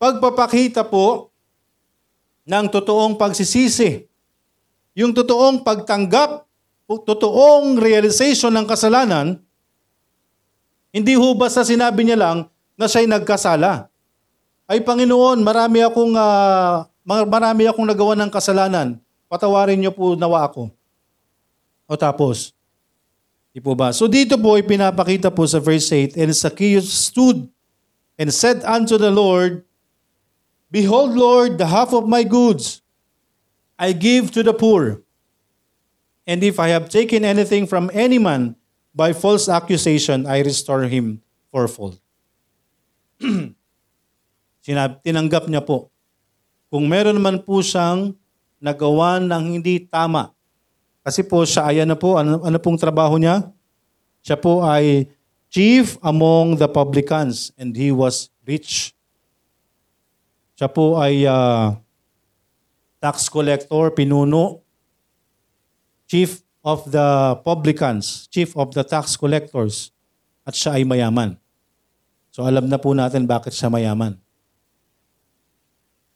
pagpapakita 0.00 0.88
po 0.88 1.28
ng 2.48 2.66
totoong 2.72 3.20
pagsisisi. 3.20 4.08
Yung 4.96 5.12
totoong 5.12 5.62
pagtanggap, 5.62 6.48
totoong 6.88 7.78
realization 7.78 8.50
ng 8.50 8.66
kasalanan, 8.66 9.38
hindi 10.90 11.14
ho 11.14 11.36
basta 11.38 11.62
sinabi 11.62 12.02
niya 12.02 12.18
lang 12.18 12.38
na 12.80 12.88
siya'y 12.88 13.04
nagkasala. 13.04 13.92
Ay 14.64 14.80
Panginoon, 14.80 15.44
marami 15.44 15.84
akong 15.84 16.16
mar- 17.04 17.28
marami 17.28 17.68
akong 17.68 17.84
nagawa 17.84 18.16
ng 18.16 18.32
kasalanan. 18.32 18.96
Patawarin 19.28 19.76
niyo 19.76 19.92
po 19.92 20.16
nawa 20.16 20.48
ako. 20.48 20.72
O 21.84 21.92
tapos, 21.98 22.56
di 23.52 23.60
po 23.60 23.76
ba? 23.76 23.92
So 23.92 24.08
dito 24.08 24.40
po 24.40 24.56
ipinapakita 24.56 25.28
po 25.28 25.44
sa 25.44 25.60
verse 25.60 25.92
8, 25.92 26.16
And 26.16 26.32
Zacchaeus 26.32 26.88
stood 26.88 27.44
and 28.16 28.32
said 28.32 28.64
unto 28.64 28.96
the 28.96 29.12
Lord, 29.12 29.68
Behold, 30.70 31.18
Lord, 31.18 31.58
the 31.58 31.66
half 31.66 31.92
of 31.92 32.06
my 32.06 32.22
goods 32.22 32.80
I 33.74 33.90
give 33.90 34.30
to 34.38 34.46
the 34.46 34.54
poor. 34.54 35.02
And 36.30 36.44
if 36.46 36.62
I 36.62 36.70
have 36.70 36.86
taken 36.86 37.26
anything 37.26 37.66
from 37.66 37.90
any 37.90 38.22
man 38.22 38.54
by 38.94 39.10
false 39.10 39.50
accusation, 39.50 40.30
I 40.30 40.46
restore 40.46 40.86
him 40.86 41.26
fourfold. 41.50 41.98
Sinab, 44.64 45.00
tinanggap 45.04 45.46
niya 45.46 45.60
po. 45.64 45.92
Kung 46.72 46.88
meron 46.88 47.20
man 47.20 47.40
po 47.40 47.60
siyang 47.60 48.16
nagawa 48.60 49.20
ng 49.20 49.60
hindi 49.60 49.82
tama, 49.84 50.32
kasi 51.00 51.24
po 51.24 51.48
siya, 51.48 51.72
ayan 51.72 51.88
na 51.88 51.96
po, 51.96 52.20
ano, 52.20 52.44
ano 52.44 52.58
pong 52.60 52.76
trabaho 52.76 53.16
niya? 53.16 53.48
Siya 54.20 54.36
po 54.36 54.60
ay 54.60 55.08
chief 55.48 55.96
among 56.04 56.60
the 56.60 56.68
publicans 56.68 57.56
and 57.56 57.72
he 57.72 57.88
was 57.88 58.28
rich. 58.44 58.92
Siya 60.60 60.68
po 60.68 61.00
ay 61.00 61.24
ah, 61.24 61.80
tax 63.00 63.32
collector, 63.32 63.88
pinuno, 63.96 64.60
chief 66.04 66.44
of 66.60 66.84
the 66.92 67.40
publicans, 67.40 68.28
chief 68.28 68.52
of 68.52 68.76
the 68.76 68.84
tax 68.84 69.16
collectors, 69.16 69.88
at 70.44 70.52
siya 70.52 70.76
ay 70.76 70.84
mayaman. 70.84 71.39
So 72.30 72.46
alam 72.46 72.70
na 72.70 72.78
po 72.78 72.94
natin 72.94 73.26
bakit 73.26 73.54
siya 73.54 73.66
mayaman. 73.70 74.14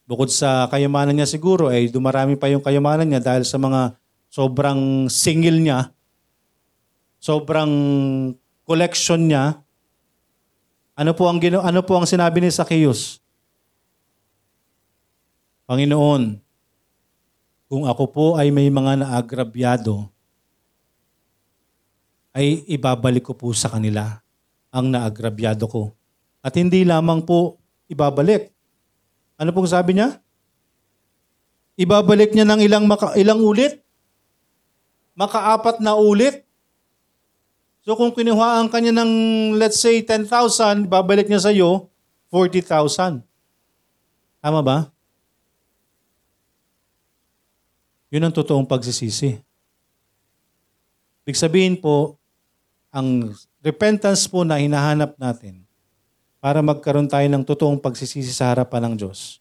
Bukod 0.05 0.31
sa 0.31 0.70
kayamanan 0.70 1.16
niya 1.16 1.27
siguro, 1.27 1.72
ay 1.72 1.90
dumarami 1.90 2.38
pa 2.38 2.46
yung 2.53 2.62
kayamanan 2.62 3.09
niya 3.09 3.24
dahil 3.24 3.42
sa 3.42 3.57
mga 3.57 3.96
sobrang 4.29 5.11
singil 5.11 5.59
niya, 5.64 5.90
sobrang 7.18 7.72
collection 8.68 9.27
niya. 9.27 9.59
Ano 10.94 11.16
po 11.16 11.27
ang 11.27 11.40
gino, 11.40 11.64
ano 11.64 11.81
po 11.83 11.96
ang 11.98 12.07
sinabi 12.07 12.44
ni 12.44 12.53
Zacchaeus? 12.53 13.18
Panginoon, 15.64 16.37
kung 17.64 17.88
ako 17.88 18.05
po 18.12 18.27
ay 18.37 18.53
may 18.53 18.68
mga 18.68 19.03
naagrabyado, 19.03 20.12
ay 22.37 22.61
ibabalik 22.68 23.24
ko 23.24 23.33
po 23.33 23.50
sa 23.57 23.72
kanila 23.72 24.20
ang 24.68 24.90
naagrabyado 24.92 25.64
ko. 25.64 25.96
At 26.44 26.52
hindi 26.61 26.85
lamang 26.85 27.24
po 27.24 27.57
ibabalik. 27.88 28.52
Ano 29.40 29.48
pong 29.57 29.64
sabi 29.64 29.96
niya? 29.96 30.20
Ibabalik 31.80 32.37
niya 32.37 32.44
ng 32.44 32.61
ilang, 32.61 32.85
maka, 32.85 33.16
ilang 33.16 33.40
ulit? 33.40 33.80
Makaapat 35.16 35.80
na 35.80 35.96
ulit? 35.96 36.44
So 37.80 37.96
kung 37.96 38.12
kinuhaan 38.12 38.68
ka 38.68 38.76
niya 38.76 38.92
ng 38.92 39.12
let's 39.57 39.80
say 39.80 40.04
10,000, 40.04 40.85
babalik 40.85 41.33
niya 41.33 41.48
sa 41.48 41.50
iyo 41.50 41.88
40,000. 42.28 43.24
Tama 44.44 44.61
ba? 44.61 44.92
Yun 48.12 48.28
ang 48.28 48.37
totoong 48.37 48.68
pagsisisi. 48.68 49.40
Ibig 51.24 51.40
sabihin 51.40 51.80
po, 51.80 52.20
ang 52.92 53.33
repentance 53.64 54.28
po 54.28 54.44
na 54.44 54.61
hinahanap 54.61 55.16
natin 55.16 55.63
para 56.44 56.61
magkaroon 56.61 57.09
tayo 57.09 57.24
ng 57.24 57.40
totoong 57.40 57.80
pagsisisi 57.80 58.28
sa 58.28 58.52
harapan 58.52 58.92
ng 58.92 58.94
Diyos 59.00 59.40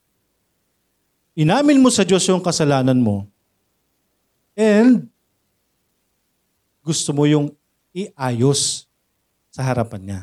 inamin 1.33 1.81
mo 1.81 1.89
sa 1.89 2.05
Diyos 2.05 2.23
yung 2.29 2.41
kasalanan 2.41 2.97
mo, 2.97 3.25
and 4.53 5.09
gusto 6.85 7.09
mo 7.13 7.25
yung 7.25 7.49
iayos 7.93 8.85
sa 9.49 9.65
harapan 9.65 10.01
niya. 10.01 10.21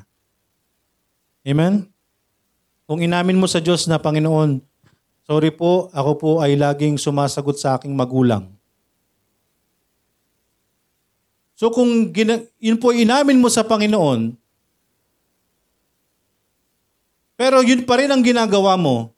Amen? 1.46 1.86
Kung 2.86 3.02
inamin 3.02 3.38
mo 3.38 3.46
sa 3.46 3.62
Diyos 3.62 3.86
na, 3.86 4.02
Panginoon, 4.02 4.58
sorry 5.26 5.54
po, 5.54 5.90
ako 5.94 6.12
po 6.18 6.30
ay 6.42 6.58
laging 6.58 6.98
sumasagot 6.98 7.58
sa 7.58 7.78
aking 7.78 7.94
magulang. 7.94 8.50
So 11.54 11.70
kung 11.70 12.10
gina- 12.10 12.44
yun 12.58 12.80
po 12.80 12.90
inamin 12.90 13.38
mo 13.38 13.46
sa 13.46 13.62
Panginoon, 13.62 14.34
pero 17.40 17.64
yun 17.64 17.88
pa 17.88 17.96
rin 17.96 18.12
ang 18.12 18.20
ginagawa 18.20 18.76
mo, 18.76 19.16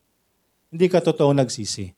hindi 0.71 0.87
ka 0.87 1.03
totoo 1.03 1.35
nagsisi. 1.35 1.91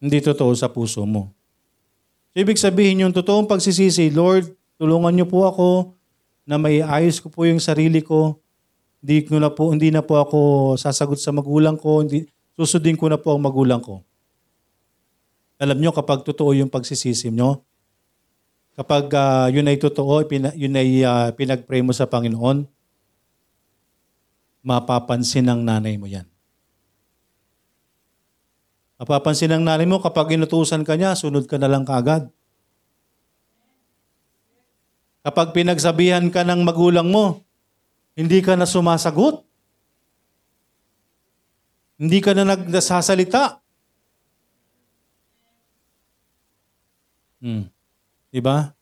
Hindi 0.00 0.24
totoo 0.24 0.56
sa 0.56 0.72
puso 0.72 1.04
mo. 1.04 1.28
So, 2.32 2.40
ibig 2.40 2.56
sabihin 2.56 3.04
yung 3.04 3.12
totoong 3.12 3.44
pagsisisi, 3.44 4.08
Lord, 4.08 4.48
tulungan 4.80 5.12
niyo 5.12 5.28
po 5.28 5.44
ako 5.44 5.92
na 6.48 6.56
maiayos 6.56 7.20
ko 7.20 7.28
po 7.28 7.44
yung 7.44 7.60
sarili 7.60 8.00
ko. 8.00 8.40
Hindi, 9.04 9.28
ko 9.28 9.36
na 9.36 9.52
po, 9.52 9.68
hindi 9.68 9.92
na 9.92 10.00
po 10.00 10.16
ako 10.16 10.38
sasagot 10.80 11.20
sa 11.20 11.36
magulang 11.36 11.76
ko. 11.76 12.00
Hindi, 12.00 12.24
susundin 12.56 12.96
ko 12.96 13.12
na 13.12 13.20
po 13.20 13.36
ang 13.36 13.44
magulang 13.44 13.84
ko. 13.84 14.00
Alam 15.60 15.76
niyo 15.76 15.92
kapag 15.92 16.24
totoo 16.24 16.56
yung 16.56 16.72
pagsisisi 16.72 17.28
niyo, 17.28 17.60
kapag 18.80 19.12
ah, 19.12 19.52
yun 19.52 19.68
ay 19.68 19.76
totoo, 19.76 20.24
pina, 20.24 20.56
yun 20.56 20.72
ay 20.72 21.04
ah, 21.04 21.28
pinag-pray 21.36 21.84
mo 21.84 21.92
sa 21.92 22.08
Panginoon, 22.08 22.79
mapapansin 24.60 25.48
ng 25.48 25.60
nanay 25.64 25.96
mo 25.96 26.06
yan. 26.08 26.28
Mapapansin 29.00 29.48
ng 29.48 29.64
nanay 29.64 29.88
mo 29.88 29.96
kapag 29.96 30.36
inutusan 30.36 30.84
ka 30.84 30.92
niya, 30.92 31.16
sunod 31.16 31.48
ka 31.48 31.56
na 31.56 31.72
lang 31.72 31.88
kaagad. 31.88 32.28
Kapag 35.24 35.56
pinagsabihan 35.56 36.28
ka 36.28 36.44
ng 36.44 36.60
magulang 36.60 37.08
mo, 37.08 37.40
hindi 38.12 38.44
ka 38.44 38.60
na 38.60 38.68
sumasagot. 38.68 39.40
Hindi 41.96 42.20
ka 42.20 42.36
na 42.36 42.56
nagsasalita. 42.56 43.60
Hmm. 47.40 47.72
Diba? 48.28 48.76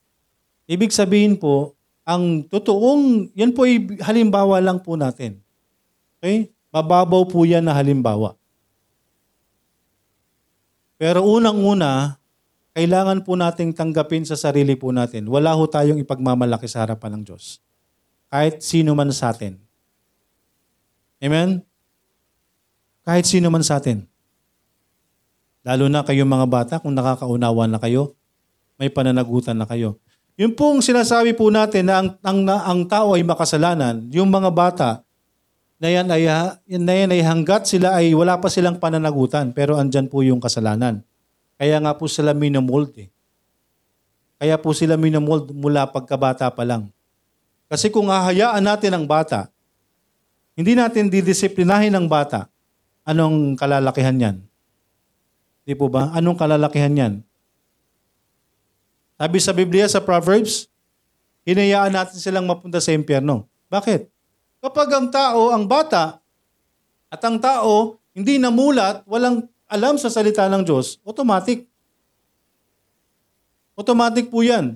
Ibig 0.66 0.90
sabihin 0.90 1.38
po, 1.38 1.78
ang 2.02 2.42
totoong, 2.42 3.34
yan 3.38 3.54
po 3.54 3.70
ay 3.70 3.86
halimbawa 4.02 4.58
lang 4.58 4.82
po 4.82 4.98
natin. 4.98 5.38
Okay? 6.18 6.50
Mababaw 6.68 7.24
po 7.26 7.46
yan 7.48 7.64
na 7.64 7.72
halimbawa. 7.72 8.36
Pero 10.98 11.22
unang-una, 11.24 12.18
kailangan 12.74 13.22
po 13.22 13.38
nating 13.38 13.72
tanggapin 13.72 14.26
sa 14.26 14.34
sarili 14.34 14.74
po 14.74 14.90
natin. 14.90 15.30
Wala 15.30 15.54
ho 15.54 15.64
tayong 15.64 16.02
ipagmamalaki 16.02 16.66
sa 16.66 16.82
harapan 16.82 17.18
ng 17.18 17.22
Diyos. 17.26 17.62
Kahit 18.28 18.60
sino 18.60 18.92
man 18.92 19.14
sa 19.14 19.32
atin. 19.32 19.56
Amen? 21.22 21.62
Kahit 23.06 23.24
sino 23.24 23.48
man 23.48 23.64
sa 23.64 23.80
atin. 23.80 24.04
Lalo 25.66 25.90
na 25.90 26.04
kayong 26.04 26.28
mga 26.28 26.46
bata, 26.46 26.74
kung 26.78 26.94
nakakaunawa 26.94 27.66
na 27.66 27.80
kayo, 27.80 28.14
may 28.78 28.92
pananagutan 28.92 29.58
na 29.58 29.66
kayo. 29.66 29.98
Yung 30.38 30.54
pong 30.54 30.78
sinasabi 30.78 31.34
po 31.34 31.50
natin 31.50 31.90
na 31.90 31.98
ang, 31.98 32.08
ang, 32.22 32.40
ang 32.46 32.80
tao 32.86 33.18
ay 33.18 33.26
makasalanan, 33.26 34.06
yung 34.14 34.30
mga 34.30 34.50
bata, 34.54 34.88
na 35.78 35.88
yan, 35.94 36.10
ay, 36.10 36.26
yan 36.66 36.84
na 36.84 36.94
yan 36.94 37.10
ay 37.14 37.22
hanggat 37.22 37.70
sila 37.70 37.94
ay 37.94 38.10
wala 38.10 38.34
pa 38.42 38.50
silang 38.50 38.82
pananagutan, 38.82 39.54
pero 39.54 39.78
andyan 39.78 40.10
po 40.10 40.26
yung 40.26 40.42
kasalanan. 40.42 41.06
Kaya 41.54 41.78
nga 41.78 41.94
po 41.94 42.10
sila 42.10 42.34
minomold 42.34 42.94
eh. 42.98 43.08
Kaya 44.38 44.58
po 44.58 44.74
sila 44.74 44.98
minomold 44.98 45.50
mula 45.54 45.86
pagkabata 45.86 46.46
pa 46.50 46.62
lang. 46.66 46.90
Kasi 47.70 47.90
kung 47.90 48.10
hahayaan 48.10 48.62
natin 48.62 48.94
ang 48.94 49.06
bata, 49.06 49.50
hindi 50.58 50.74
natin 50.74 51.06
didisiplinahin 51.06 51.94
ang 51.94 52.10
bata, 52.10 52.50
anong 53.06 53.54
kalalakihan 53.54 54.18
yan? 54.18 54.36
Di 55.62 55.78
po 55.78 55.86
ba? 55.86 56.10
Anong 56.10 56.34
kalalakihan 56.34 56.90
yan? 56.90 57.14
Sabi 59.18 59.38
sa 59.38 59.54
Biblia, 59.54 59.86
sa 59.86 60.02
Proverbs, 60.02 60.66
hinayaan 61.46 61.94
natin 61.94 62.18
silang 62.18 62.46
mapunta 62.46 62.82
sa 62.82 62.90
impyerno. 62.90 63.46
Bakit? 63.70 64.17
Kapag 64.58 64.88
ang 64.90 65.06
tao, 65.08 65.54
ang 65.54 65.64
bata, 65.64 66.18
at 67.08 67.20
ang 67.24 67.40
tao 67.40 67.96
hindi 68.12 68.34
namulat, 68.36 69.06
walang 69.06 69.46
alam 69.70 69.94
sa 69.94 70.10
salita 70.10 70.50
ng 70.50 70.66
Diyos, 70.66 70.98
automatic. 71.06 71.70
Automatic 73.78 74.26
po 74.26 74.42
yan. 74.42 74.74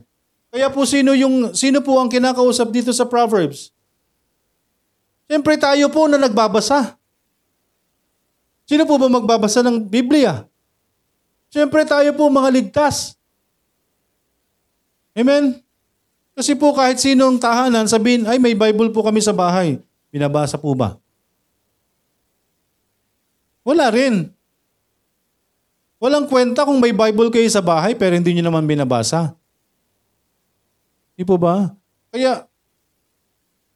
Kaya 0.53 0.71
po 0.71 0.87
sino, 0.87 1.11
yung, 1.16 1.51
sino 1.57 1.83
po 1.83 1.99
ang 1.99 2.07
kinakausap 2.07 2.71
dito 2.71 2.95
sa 2.95 3.09
Proverbs? 3.09 3.75
Siyempre 5.27 5.59
tayo 5.59 5.90
po 5.90 6.07
na 6.07 6.21
nagbabasa. 6.21 6.95
Sino 8.68 8.87
po 8.87 9.01
ba 9.01 9.11
magbabasa 9.11 9.64
ng 9.64 9.83
Biblia? 9.90 10.47
Siyempre 11.51 11.83
tayo 11.83 12.14
po 12.14 12.31
mga 12.31 12.53
ligtas. 12.53 13.16
Amen? 15.18 15.59
Kasi 16.33 16.57
po 16.57 16.73
kahit 16.73 16.97
sinong 16.97 17.37
tahanan, 17.37 17.85
sabihin, 17.85 18.25
ay 18.25 18.40
may 18.40 18.57
Bible 18.57 18.88
po 18.88 19.05
kami 19.05 19.21
sa 19.21 19.37
bahay. 19.37 19.77
Binabasa 20.09 20.57
po 20.57 20.73
ba? 20.73 20.97
Wala 23.62 23.92
rin. 23.92 24.33
Walang 26.03 26.27
kwenta 26.27 26.66
kung 26.66 26.83
may 26.83 26.90
Bible 26.90 27.31
kayo 27.31 27.47
sa 27.47 27.62
bahay 27.62 27.95
pero 27.95 28.18
hindi 28.18 28.35
nyo 28.35 28.51
naman 28.51 28.66
binabasa. 28.66 29.38
Di 31.14 31.23
po 31.23 31.38
ba? 31.38 31.71
Kaya, 32.11 32.42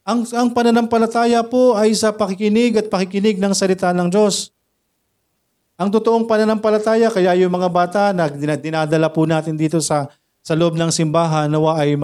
ang, 0.03 0.27
ang 0.35 0.49
pananampalataya 0.51 1.47
po 1.47 1.79
ay 1.79 1.95
sa 1.95 2.11
pakikinig 2.11 2.83
at 2.83 2.87
pakikinig 2.91 3.39
ng 3.39 3.55
salita 3.55 3.95
ng 3.95 4.11
Diyos. 4.11 4.51
Ang 5.77 5.93
totoong 5.93 6.25
pananampalataya, 6.25 7.13
kaya 7.13 7.37
yung 7.37 7.53
mga 7.53 7.69
bata 7.69 8.03
na 8.11 8.33
dina- 8.33 8.59
dinadala 8.59 9.13
po 9.13 9.29
natin 9.29 9.55
dito 9.55 9.77
sa 9.79 10.09
sa 10.47 10.55
loob 10.55 10.79
ng 10.79 10.95
simbahan, 10.95 11.51
nawa 11.51 11.83
ay 11.83 11.99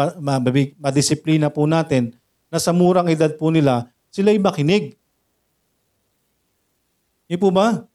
madisiplina 0.75 1.47
po 1.47 1.63
natin 1.63 2.11
na 2.51 2.59
sa 2.59 2.75
murang 2.75 3.07
edad 3.07 3.31
po 3.39 3.55
nila, 3.55 3.87
sila'y 4.11 4.43
makinig. 4.43 4.99
Di 7.31 7.39
po 7.39 7.55
ba? 7.55 7.87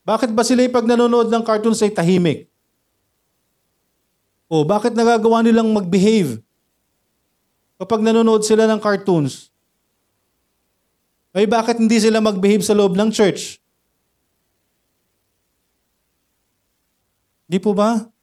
Bakit 0.00 0.32
ba 0.32 0.40
sila'y 0.40 0.72
pag 0.72 0.88
nanonood 0.88 1.28
ng 1.28 1.44
cartoons 1.44 1.84
ay 1.84 1.92
tahimik? 1.92 2.48
O 4.48 4.64
bakit 4.64 4.96
nagagawa 4.96 5.44
nilang 5.44 5.68
mag-behave? 5.68 6.40
Kapag 7.76 8.00
nanonood 8.00 8.48
sila 8.48 8.64
ng 8.64 8.80
cartoons, 8.80 9.52
ay 11.36 11.44
bakit 11.44 11.76
hindi 11.76 12.00
sila 12.00 12.24
mag-behave 12.24 12.64
sa 12.64 12.72
loob 12.72 12.96
ng 12.96 13.12
church? 13.12 13.60
Di 17.44 17.60
po 17.60 17.76
ba? 17.76 18.15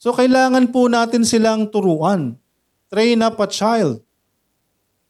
So 0.00 0.16
kailangan 0.16 0.72
po 0.72 0.88
natin 0.88 1.28
silang 1.28 1.68
turuan. 1.68 2.40
Train 2.88 3.20
up 3.20 3.36
a 3.36 3.44
child. 3.44 4.00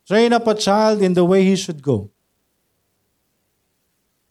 Train 0.02 0.34
up 0.34 0.50
a 0.50 0.56
child 0.58 0.98
in 0.98 1.14
the 1.14 1.22
way 1.22 1.46
he 1.46 1.54
should 1.54 1.78
go. 1.78 2.10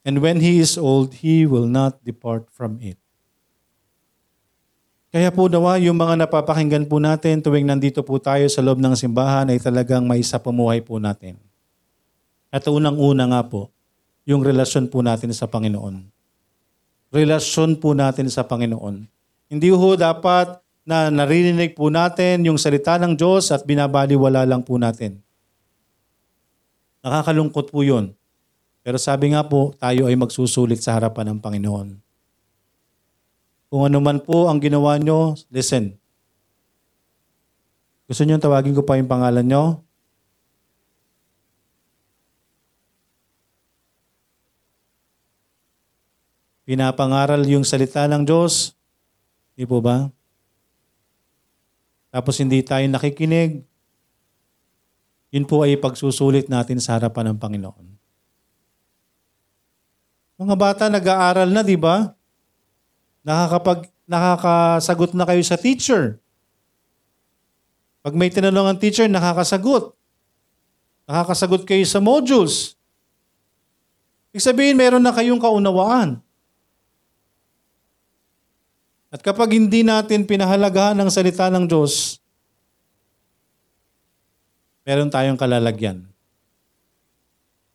And 0.03 0.19
when 0.19 0.43
he 0.43 0.59
is 0.59 0.75
old, 0.75 1.23
he 1.23 1.47
will 1.47 1.63
not 1.63 2.03
depart 2.03 2.51
from 2.51 2.75
it. 2.83 2.99
Kaya 5.15 5.31
po 5.31 5.47
nawa 5.47 5.79
yung 5.79 5.95
mga 5.95 6.27
napapakinggan 6.27 6.85
po 6.91 6.99
natin 6.99 7.39
tuwing 7.39 7.65
nandito 7.65 8.03
po 8.03 8.19
tayo 8.19 8.45
sa 8.51 8.59
loob 8.59 8.83
ng 8.83 8.99
simbahan 8.99 9.47
ay 9.47 9.63
talagang 9.63 10.03
may 10.03 10.19
isa 10.21 10.37
pumuhay 10.37 10.83
po 10.83 10.99
natin. 10.99 11.39
At 12.51 12.67
unang-una 12.67 13.25
nga 13.31 13.41
po, 13.47 13.71
yung 14.27 14.43
relasyon 14.43 14.91
po 14.91 14.99
natin 15.01 15.31
sa 15.31 15.47
Panginoon. 15.47 16.03
Relasyon 17.15 17.79
po 17.79 17.95
natin 17.95 18.27
sa 18.27 18.43
Panginoon. 18.45 19.18
Hindi 19.49 19.73
ho 19.73 19.97
dapat 19.97 20.61
na 20.85 21.09
narinig 21.09 21.73
po 21.73 21.89
natin 21.89 22.45
yung 22.45 22.61
salita 22.61 23.01
ng 23.01 23.17
Diyos 23.17 23.49
at 23.49 23.65
binabaliwala 23.65 24.45
lang 24.45 24.61
po 24.61 24.77
natin. 24.77 25.17
Nakakalungkot 27.01 27.73
po 27.73 27.81
yun. 27.81 28.13
Pero 28.85 29.01
sabi 29.01 29.33
nga 29.33 29.41
po, 29.41 29.73
tayo 29.81 30.05
ay 30.05 30.13
magsusulit 30.13 30.79
sa 30.85 30.95
harapan 30.97 31.33
ng 31.33 31.39
Panginoon. 31.41 31.87
Kung 33.69 33.81
ano 33.85 33.97
man 34.01 34.21
po 34.21 34.49
ang 34.49 34.61
ginawa 34.61 34.97
nyo, 35.01 35.33
listen. 35.53 35.97
Gusto 38.09 38.25
nyo 38.25 38.41
tawagin 38.41 38.73
ko 38.73 38.81
pa 38.81 38.97
yung 38.97 39.09
pangalan 39.09 39.45
nyo? 39.45 39.85
Pinapangaral 46.65 47.45
yung 47.49 47.65
salita 47.65 48.05
ng 48.05 48.25
Diyos, 48.25 48.77
Di 49.59 49.67
po 49.67 49.83
ba? 49.83 50.07
Tapos 52.15 52.39
hindi 52.39 52.63
tayo 52.63 52.87
nakikinig. 52.87 53.59
Yun 55.35 55.43
po 55.43 55.67
ay 55.67 55.75
pagsusulit 55.75 56.47
natin 56.47 56.79
sa 56.79 56.95
harapan 56.95 57.35
ng 57.35 57.37
Panginoon. 57.43 57.85
Mga 60.39 60.55
bata 60.55 60.87
nag-aaral 60.87 61.51
na, 61.51 61.59
di 61.59 61.75
ba? 61.75 62.15
Nakakapag, 63.27 63.91
nakakasagot 64.07 65.11
na 65.11 65.27
kayo 65.27 65.43
sa 65.43 65.59
teacher. 65.59 66.23
Pag 67.99 68.15
may 68.15 68.31
tinanong 68.31 68.71
ang 68.71 68.79
teacher, 68.79 69.11
nakakasagot. 69.11 69.91
Nakakasagot 71.03 71.67
kayo 71.67 71.83
sa 71.83 71.99
modules. 71.99 72.79
Ibig 74.31 74.39
sabihin, 74.39 74.79
meron 74.79 75.03
na 75.03 75.11
kayong 75.11 75.43
kaunawaan. 75.43 76.23
At 79.09 79.25
kapag 79.25 79.57
hindi 79.57 79.81
natin 79.81 80.29
pinahalagahan 80.29 80.93
ang 81.01 81.09
salita 81.09 81.49
ng 81.49 81.65
Diyos, 81.65 82.21
meron 84.85 85.09
tayong 85.09 85.37
kalalagyan. 85.37 86.05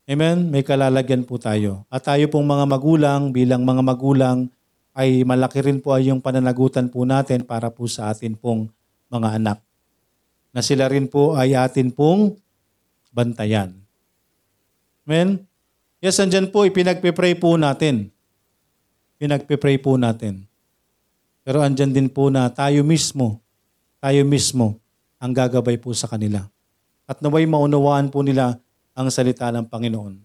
Amen? 0.07 0.47
May 0.53 0.63
kalalagyan 0.63 1.27
po 1.27 1.41
tayo. 1.43 1.83
At 1.91 2.07
tayo 2.07 2.31
pong 2.31 2.47
mga 2.47 2.65
magulang, 2.71 3.35
bilang 3.35 3.67
mga 3.67 3.83
magulang, 3.83 4.47
ay 4.95 5.27
malaki 5.27 5.59
rin 5.59 5.83
po 5.83 5.91
ay 5.91 6.15
yung 6.15 6.23
pananagutan 6.23 6.87
po 6.87 7.03
natin 7.03 7.43
para 7.43 7.67
po 7.67 7.91
sa 7.91 8.15
atin 8.15 8.39
pong 8.39 8.71
mga 9.11 9.43
anak. 9.43 9.59
Na 10.55 10.63
sila 10.63 10.87
rin 10.87 11.11
po 11.11 11.35
ay 11.35 11.59
atin 11.59 11.91
pong 11.91 12.39
bantayan. 13.11 13.75
Amen? 15.03 15.43
Yes, 15.99 16.23
andyan 16.23 16.55
po, 16.55 16.63
ipinagpipray 16.63 17.35
po 17.35 17.59
natin. 17.59 18.15
Pinagpipray 19.19 19.83
po 19.83 19.99
natin. 19.99 20.47
Pero 21.45 21.61
andyan 21.61 21.93
din 21.93 22.09
po 22.09 22.33
na 22.33 22.49
tayo 22.49 22.81
mismo, 22.81 23.45
tayo 24.01 24.25
mismo 24.25 24.81
ang 25.21 25.37
gagabay 25.37 25.77
po 25.77 25.93
sa 25.93 26.09
kanila. 26.09 26.49
At 27.05 27.21
naway 27.21 27.45
maunawaan 27.45 28.09
po 28.09 28.25
nila 28.25 28.57
ang 28.97 29.13
salita 29.13 29.53
ng 29.53 29.69
Panginoon. 29.69 30.17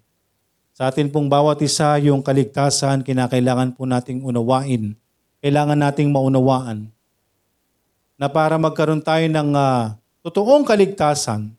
Sa 0.72 0.88
atin 0.88 1.12
pong 1.12 1.28
bawat 1.28 1.60
isa, 1.60 2.00
yung 2.00 2.24
kaligtasan, 2.24 3.04
kinakailangan 3.04 3.76
po 3.76 3.84
nating 3.84 4.24
unawain. 4.24 4.96
Kailangan 5.44 5.76
nating 5.76 6.08
maunawaan 6.08 6.88
na 8.20 8.32
para 8.32 8.56
magkaroon 8.56 9.04
tayo 9.04 9.28
ng 9.28 9.50
ah, 9.56 10.00
totoong 10.24 10.64
kaligtasan, 10.64 11.52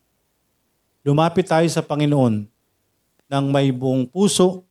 lumapit 1.01 1.49
tayo 1.49 1.65
sa 1.69 1.81
Panginoon 1.81 2.45
ng 3.29 3.45
may 3.49 3.73
buong 3.73 4.05
puso, 4.05 4.61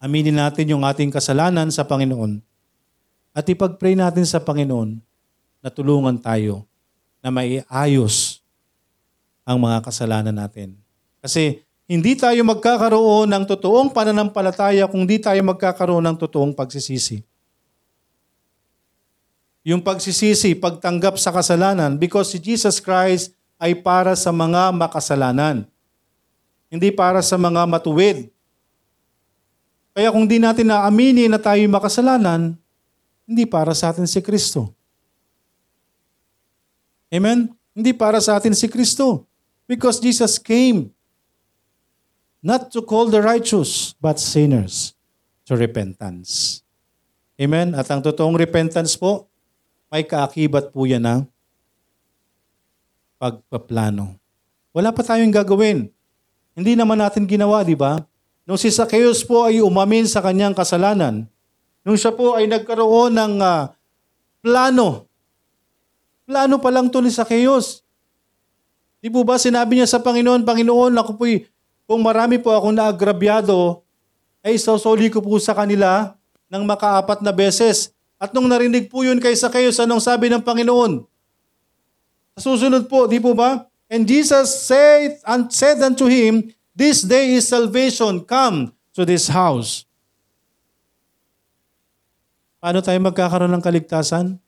aminin 0.00 0.40
natin 0.40 0.72
yung 0.72 0.84
ating 0.84 1.12
kasalanan 1.12 1.68
sa 1.68 1.84
Panginoon, 1.84 2.40
at 3.36 3.44
ipag-pray 3.44 3.92
natin 3.92 4.24
sa 4.24 4.40
Panginoon 4.40 4.96
na 5.60 5.68
tulungan 5.68 6.16
tayo 6.16 6.64
na 7.20 7.28
maiayos 7.28 8.40
ang 9.44 9.60
mga 9.60 9.84
kasalanan 9.84 10.32
natin. 10.32 10.72
Kasi 11.20 11.60
hindi 11.84 12.16
tayo 12.16 12.40
magkakaroon 12.48 13.28
ng 13.28 13.44
totoong 13.44 13.92
pananampalataya 13.92 14.88
kung 14.88 15.04
di 15.04 15.20
tayo 15.20 15.36
magkakaroon 15.44 16.00
ng 16.00 16.16
totoong 16.16 16.56
pagsisisi. 16.56 17.20
Yung 19.68 19.84
pagsisisi, 19.84 20.56
pagtanggap 20.56 21.20
sa 21.20 21.28
kasalanan 21.28 22.00
because 22.00 22.32
si 22.32 22.40
Jesus 22.40 22.80
Christ 22.80 23.36
ay 23.60 23.76
para 23.76 24.16
sa 24.16 24.32
mga 24.32 24.72
makasalanan. 24.72 25.68
Hindi 26.72 26.88
para 26.88 27.20
sa 27.20 27.36
mga 27.36 27.68
matuwid. 27.68 28.32
Kaya 29.92 30.08
kung 30.08 30.24
di 30.24 30.40
natin 30.40 30.72
naaminin 30.72 31.30
na 31.30 31.38
tayo 31.38 31.60
makasalanan, 31.68 32.56
hindi 33.26 33.44
para 33.44 33.74
sa 33.74 33.90
atin 33.90 34.06
si 34.06 34.22
Kristo. 34.22 34.70
Amen? 37.10 37.50
Hindi 37.74 37.92
para 37.92 38.22
sa 38.22 38.38
atin 38.38 38.54
si 38.54 38.70
Kristo. 38.70 39.26
Because 39.66 39.98
Jesus 39.98 40.38
came 40.38 40.94
not 42.38 42.70
to 42.70 42.80
call 42.86 43.10
the 43.10 43.18
righteous, 43.18 43.98
but 43.98 44.22
sinners 44.22 44.94
to 45.42 45.58
repentance. 45.58 46.62
Amen? 47.36 47.74
At 47.74 47.90
ang 47.90 48.00
totoong 48.00 48.38
repentance 48.38 48.94
po, 48.94 49.26
may 49.90 50.06
kaakibat 50.06 50.70
po 50.70 50.86
yan 50.86 51.02
ng 51.02 51.20
pagpaplano. 53.18 54.14
Wala 54.70 54.94
pa 54.94 55.02
tayong 55.02 55.34
gagawin. 55.34 55.90
Hindi 56.56 56.72
naman 56.78 57.02
natin 57.02 57.26
ginawa, 57.26 57.66
di 57.66 57.76
ba? 57.76 58.00
Nung 58.46 58.56
si 58.56 58.70
Zacchaeus 58.70 59.26
po 59.26 59.44
ay 59.44 59.58
umamin 59.60 60.06
sa 60.06 60.22
kanyang 60.22 60.54
kasalanan, 60.54 61.26
nung 61.86 61.94
siya 61.94 62.10
po 62.10 62.34
ay 62.34 62.50
nagkaroon 62.50 63.14
ng 63.14 63.34
ah, 63.38 63.70
plano, 64.42 65.06
plano 66.26 66.58
pa 66.58 66.74
lang 66.74 66.90
to 66.90 66.98
ni 66.98 67.14
Zacchaeus. 67.14 67.86
Di 68.98 69.06
po 69.06 69.22
ba 69.22 69.38
sinabi 69.38 69.78
niya 69.78 69.86
sa 69.86 70.02
Panginoon, 70.02 70.42
Panginoon, 70.42 70.98
ako 70.98 71.14
po'y, 71.14 71.46
kung 71.86 72.02
marami 72.02 72.42
po 72.42 72.50
akong 72.50 72.74
naagrabyado, 72.74 73.86
ay 74.42 74.58
sasoli 74.58 75.06
ko 75.14 75.22
po 75.22 75.38
sa 75.38 75.54
kanila 75.54 76.18
ng 76.50 76.66
makaapat 76.66 77.22
na 77.22 77.30
beses. 77.30 77.94
At 78.18 78.34
nung 78.34 78.50
narinig 78.50 78.90
po 78.90 79.06
yun 79.06 79.22
kay 79.22 79.38
Zacchaeus, 79.38 79.78
anong 79.78 80.02
sabi 80.02 80.26
ng 80.26 80.42
Panginoon? 80.42 81.06
Sa 82.34 82.50
susunod 82.50 82.90
po, 82.90 83.06
di 83.06 83.22
po 83.22 83.30
ba? 83.30 83.70
And 83.86 84.02
Jesus 84.02 84.66
said, 84.66 85.22
and 85.22 85.46
said 85.54 85.78
unto 85.78 86.10
him, 86.10 86.50
This 86.74 87.06
day 87.06 87.38
is 87.38 87.46
salvation, 87.46 88.26
come 88.26 88.74
to 88.98 89.06
this 89.06 89.30
house. 89.30 89.85
Paano 92.66 92.82
tayo 92.82 92.98
magkakaroon 92.98 93.54
ng 93.54 93.62
kaligtasan? 93.62 94.42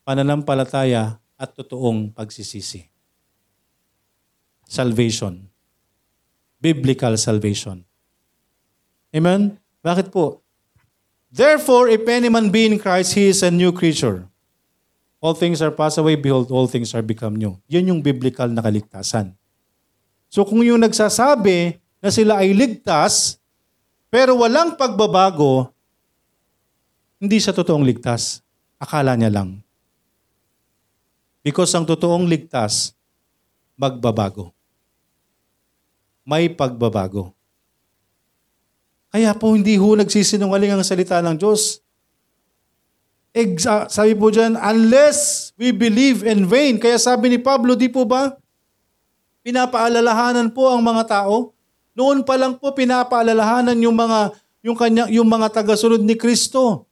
Pananampalataya 0.00 1.20
at 1.36 1.52
totoong 1.52 2.08
pagsisisi. 2.08 2.88
Salvation. 4.64 5.44
Biblical 6.56 7.20
salvation. 7.20 7.84
Amen? 9.12 9.60
Bakit 9.84 10.08
po? 10.08 10.40
Therefore, 11.28 11.92
if 11.92 12.00
any 12.08 12.32
man 12.32 12.48
be 12.48 12.64
in 12.64 12.80
Christ, 12.80 13.12
he 13.12 13.28
is 13.28 13.44
a 13.44 13.52
new 13.52 13.68
creature. 13.68 14.24
All 15.20 15.36
things 15.36 15.60
are 15.60 15.68
passed 15.68 16.00
away, 16.00 16.16
behold, 16.16 16.48
all 16.48 16.64
things 16.64 16.96
are 16.96 17.04
become 17.04 17.36
new. 17.36 17.60
Yan 17.68 17.92
yung 17.92 18.00
biblical 18.00 18.48
na 18.48 18.64
kaligtasan. 18.64 19.36
So 20.32 20.48
kung 20.48 20.64
yung 20.64 20.80
nagsasabi 20.80 21.76
na 22.00 22.08
sila 22.08 22.40
ay 22.40 22.56
ligtas, 22.56 23.36
pero 24.08 24.40
walang 24.40 24.72
pagbabago, 24.76 25.68
hindi 27.20 27.36
siya 27.36 27.52
totoong 27.52 27.84
ligtas. 27.84 28.40
Akala 28.80 29.18
niya 29.18 29.28
lang. 29.28 29.60
Because 31.44 31.74
ang 31.74 31.84
totoong 31.84 32.24
ligtas, 32.24 32.94
magbabago. 33.76 34.54
May 36.24 36.48
pagbabago. 36.52 37.34
Kaya 39.08 39.32
po 39.32 39.56
hindi 39.56 39.76
ho 39.80 39.96
nagsisinungaling 39.96 40.76
ang 40.76 40.84
salita 40.84 41.20
ng 41.24 41.36
Diyos. 41.40 41.80
Exa- 43.32 43.88
sabi 43.88 44.12
po 44.12 44.28
dyan, 44.28 44.56
unless 44.56 45.50
we 45.56 45.72
believe 45.72 46.24
in 46.24 46.44
vain. 46.44 46.76
Kaya 46.76 47.00
sabi 47.00 47.32
ni 47.32 47.38
Pablo, 47.40 47.72
di 47.76 47.88
po 47.88 48.04
ba? 48.04 48.36
Pinapaalalahanan 49.40 50.52
po 50.52 50.68
ang 50.68 50.84
mga 50.84 51.08
tao. 51.08 51.56
Noon 51.98 52.22
pa 52.22 52.38
lang 52.38 52.54
po 52.54 52.70
pinapaalalahanan 52.70 53.74
yung 53.82 53.98
mga 53.98 54.30
yung 54.62 54.78
kanya 54.78 55.10
yung 55.10 55.26
mga 55.26 55.50
tagasunod 55.50 55.98
ni 55.98 56.14
Kristo. 56.14 56.86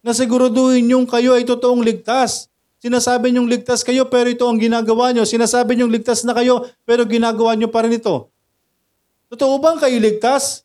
Na 0.00 0.16
siguraduhin 0.16 0.96
yung 0.96 1.04
kayo 1.04 1.36
ay 1.36 1.44
totoong 1.44 1.84
ligtas. 1.84 2.48
Sinasabi 2.80 3.32
niyong 3.32 3.48
ligtas 3.48 3.84
kayo 3.84 4.08
pero 4.08 4.32
ito 4.32 4.48
ang 4.48 4.56
ginagawa 4.56 5.12
niyo. 5.12 5.28
Sinasabi 5.28 5.76
niyong 5.76 5.92
ligtas 5.92 6.24
na 6.24 6.32
kayo 6.32 6.64
pero 6.88 7.04
ginagawa 7.04 7.52
niyo 7.52 7.68
pa 7.68 7.84
rin 7.84 8.00
ito. 8.00 8.32
Totoo 9.28 9.60
bang 9.60 9.80
kayo 9.80 9.96
ligtas? 10.00 10.64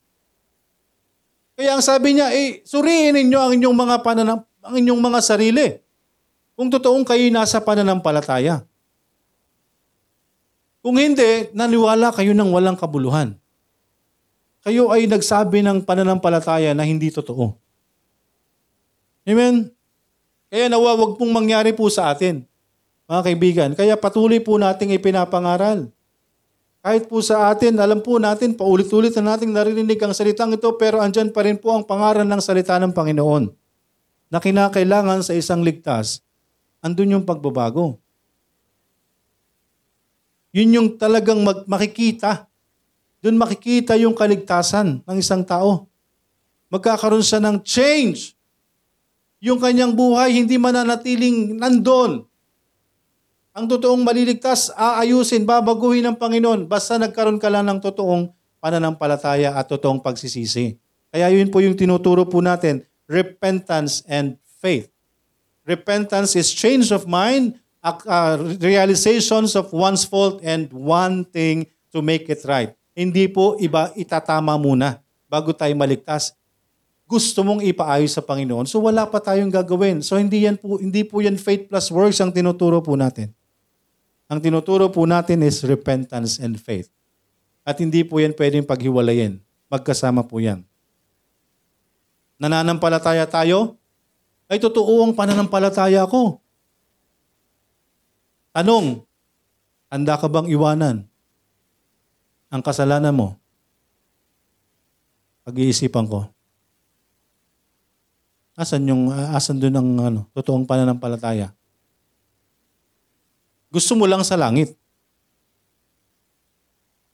Kaya 1.59 1.75
ang 1.75 1.83
sabi 1.83 2.15
niya, 2.15 2.31
eh, 2.31 2.63
suriin 2.63 3.15
ninyo 3.19 3.39
ang 3.39 3.51
inyong 3.55 3.75
mga 3.75 3.95
pananam, 3.99 4.39
ang 4.63 4.75
inyong 4.79 4.99
mga 5.03 5.19
sarili. 5.19 5.67
Kung 6.55 6.71
totoong 6.71 7.03
kayo 7.03 7.23
nasa 7.31 7.59
pananampalataya. 7.59 8.63
Kung 10.79 10.95
hindi, 10.95 11.51
naniwala 11.51 12.15
kayo 12.15 12.31
ng 12.31 12.51
walang 12.51 12.79
kabuluhan. 12.79 13.38
Kayo 14.65 14.91
ay 14.91 15.07
nagsabi 15.07 15.63
ng 15.63 15.87
pananampalataya 15.87 16.75
na 16.75 16.83
hindi 16.83 17.07
totoo. 17.07 17.55
Amen? 19.23 19.71
Kaya 20.49 20.65
nawa 20.67 20.97
wag 20.97 21.15
pong 21.15 21.31
mangyari 21.31 21.71
po 21.71 21.87
sa 21.87 22.09
atin, 22.11 22.43
mga 23.05 23.21
kaibigan. 23.21 23.69
Kaya 23.77 23.95
patuloy 23.95 24.41
po 24.41 24.57
nating 24.57 24.97
ipinapangaral. 24.97 25.87
Kahit 26.79 27.05
po 27.05 27.19
sa 27.21 27.51
atin, 27.53 27.77
alam 27.77 27.99
po 28.01 28.17
natin, 28.17 28.55
paulit-ulit 28.55 29.13
na 29.19 29.35
nating 29.35 29.51
narinig 29.51 29.99
ang 29.99 30.15
salitang 30.15 30.55
ito, 30.55 30.67
pero 30.79 31.03
andyan 31.03 31.29
pa 31.29 31.43
rin 31.45 31.59
po 31.59 31.75
ang 31.75 31.83
pangaral 31.83 32.25
ng 32.25 32.41
salita 32.41 32.79
ng 32.79 32.95
Panginoon 32.95 33.51
na 34.31 34.37
kinakailangan 34.41 35.21
sa 35.21 35.35
isang 35.35 35.61
ligtas, 35.61 36.23
andun 36.81 37.19
yung 37.19 37.25
pagbabago. 37.27 37.99
Yun 40.49 40.69
yung 40.73 40.89
talagang 40.97 41.45
mag- 41.45 41.69
makikita. 41.69 42.48
Doon 43.19 43.35
makikita 43.35 43.99
yung 43.99 44.15
kaligtasan 44.15 45.03
ng 45.03 45.17
isang 45.19 45.43
tao. 45.43 45.91
Magkakaroon 46.71 47.23
siya 47.23 47.43
ng 47.43 47.59
change. 47.65 48.35
Yung 49.43 49.59
kanyang 49.59 49.91
buhay 49.91 50.35
hindi 50.35 50.55
mananatiling 50.55 51.55
nandun. 51.59 52.23
Ang 53.51 53.65
totoong 53.67 54.07
maliligtas, 54.07 54.71
aayusin, 54.71 55.43
babaguhin 55.43 56.07
ng 56.07 56.15
Panginoon 56.15 56.63
basta 56.63 56.95
nagkaroon 56.95 57.41
ka 57.41 57.51
lang 57.51 57.67
ng 57.67 57.83
totoong 57.83 58.31
pananampalataya 58.63 59.55
at 59.55 59.67
totoong 59.67 59.99
pagsisisi. 59.99 60.79
Kaya 61.11 61.27
yun 61.33 61.51
po 61.51 61.59
yung 61.59 61.75
tinuturo 61.75 62.23
po 62.23 62.39
natin, 62.39 62.85
repentance 63.09 64.05
and 64.07 64.39
faith. 64.63 64.87
Repentance 65.67 66.39
is 66.39 66.53
change 66.55 66.93
of 66.95 67.03
mind, 67.03 67.59
uh, 67.83 68.39
realizations 68.63 69.59
of 69.59 69.73
one's 69.75 70.07
fault 70.07 70.39
and 70.39 70.71
one 70.71 71.25
thing 71.27 71.67
to 71.91 71.99
make 71.99 72.29
it 72.29 72.45
right. 72.47 72.78
Hindi 72.99 73.31
po 73.31 73.55
iba 73.63 73.95
itatama 73.95 74.59
muna 74.59 74.99
bago 75.31 75.55
tayo 75.55 75.71
maligtas. 75.79 76.35
Gusto 77.07 77.47
mong 77.47 77.63
ipaayos 77.63 78.11
sa 78.11 78.19
Panginoon, 78.19 78.67
so 78.67 78.83
wala 78.83 79.07
pa 79.07 79.23
tayong 79.23 79.47
gagawin. 79.47 80.03
So 80.03 80.19
hindi 80.19 80.43
yan 80.43 80.59
po 80.59 80.75
hindi 80.83 81.07
po 81.07 81.23
yan 81.23 81.39
faith 81.39 81.71
plus 81.71 81.87
works 81.95 82.19
ang 82.19 82.35
tinuturo 82.35 82.83
po 82.83 82.99
natin. 82.99 83.31
Ang 84.27 84.43
tinuturo 84.43 84.91
po 84.91 85.07
natin 85.07 85.47
is 85.47 85.63
repentance 85.63 86.43
and 86.43 86.59
faith. 86.59 86.91
At 87.63 87.79
hindi 87.79 88.03
po 88.03 88.19
yan 88.19 88.35
pwedeng 88.35 88.67
paghiwalayin. 88.67 89.39
Magkasama 89.71 90.27
po 90.27 90.43
yan. 90.43 90.67
Nananampalataya 92.35 93.23
tayo, 93.31 93.79
ay 94.51 94.59
totoo 94.59 95.07
ang 95.07 95.15
pananampalataya 95.15 96.03
ko. 96.03 96.43
Tanong, 98.51 99.01
handa 99.87 100.19
ka 100.19 100.27
bang 100.27 100.51
iwanan 100.51 101.09
ang 102.49 102.61
kasalanan 102.65 103.13
mo? 103.13 103.37
Pag-iisipan 105.45 106.05
ko. 106.09 106.29
Asan 108.59 108.85
yung 108.89 109.07
asan 109.09 109.57
doon 109.57 109.75
ang 109.79 109.89
ano, 109.97 110.19
totoong 110.35 110.67
pananampalataya? 110.67 111.55
Gusto 113.69 113.95
mo 113.95 114.09
lang 114.09 114.25
sa 114.25 114.35
langit. 114.35 114.75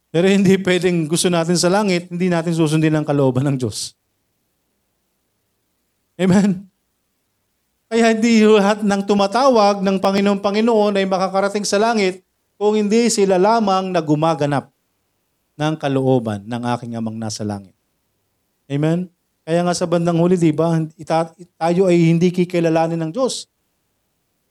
Pero 0.10 0.26
hindi 0.32 0.56
pwedeng 0.66 1.06
gusto 1.06 1.28
natin 1.28 1.60
sa 1.60 1.68
langit, 1.72 2.10
hindi 2.10 2.32
natin 2.32 2.56
susundin 2.56 2.96
ang 2.96 3.06
kalooban 3.06 3.46
ng 3.52 3.60
Diyos. 3.60 3.94
Amen? 6.16 6.68
Kaya 7.92 8.12
hindi 8.12 8.44
lahat 8.44 8.82
ng 8.82 9.02
tumatawag 9.08 9.80
ng 9.80 10.00
Panginoon 10.00 10.40
Panginoon 10.42 11.00
ay 11.00 11.06
makakarating 11.06 11.68
sa 11.68 11.78
langit 11.78 12.24
kung 12.56 12.76
hindi 12.76 13.12
sila 13.12 13.36
lamang 13.40 13.92
na 13.92 14.00
gumaganap 14.04 14.75
ng 15.56 15.76
kalooban 15.80 16.44
ng 16.44 16.62
aking 16.76 17.00
amang 17.00 17.16
nasa 17.16 17.48
langit. 17.48 17.76
Amen? 18.68 19.08
Kaya 19.46 19.62
nga 19.62 19.78
sa 19.78 19.86
bandang 19.86 20.18
huli, 20.18 20.36
di 20.36 20.50
ba, 20.50 20.74
tayo 21.56 21.82
ay 21.86 21.98
hindi 22.10 22.34
kikilalanin 22.34 22.98
ng 22.98 23.12
Diyos. 23.14 23.46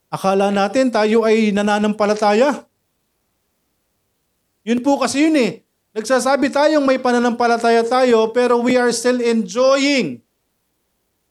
Akala 0.07 0.55
natin 0.55 0.95
tayo 0.95 1.27
ay 1.27 1.51
nananampalataya. 1.51 2.63
Yun 4.63 4.81
po 4.81 4.97
kasi 5.03 5.27
yun 5.27 5.37
eh. 5.37 5.67
Nagsasabi 5.95 6.51
tayong 6.51 6.87
may 6.87 7.03
pananampalataya 7.03 7.83
tayo 7.83 8.31
pero 8.31 8.63
we 8.63 8.79
are 8.79 8.95
still 8.95 9.19
enjoying. 9.19 10.23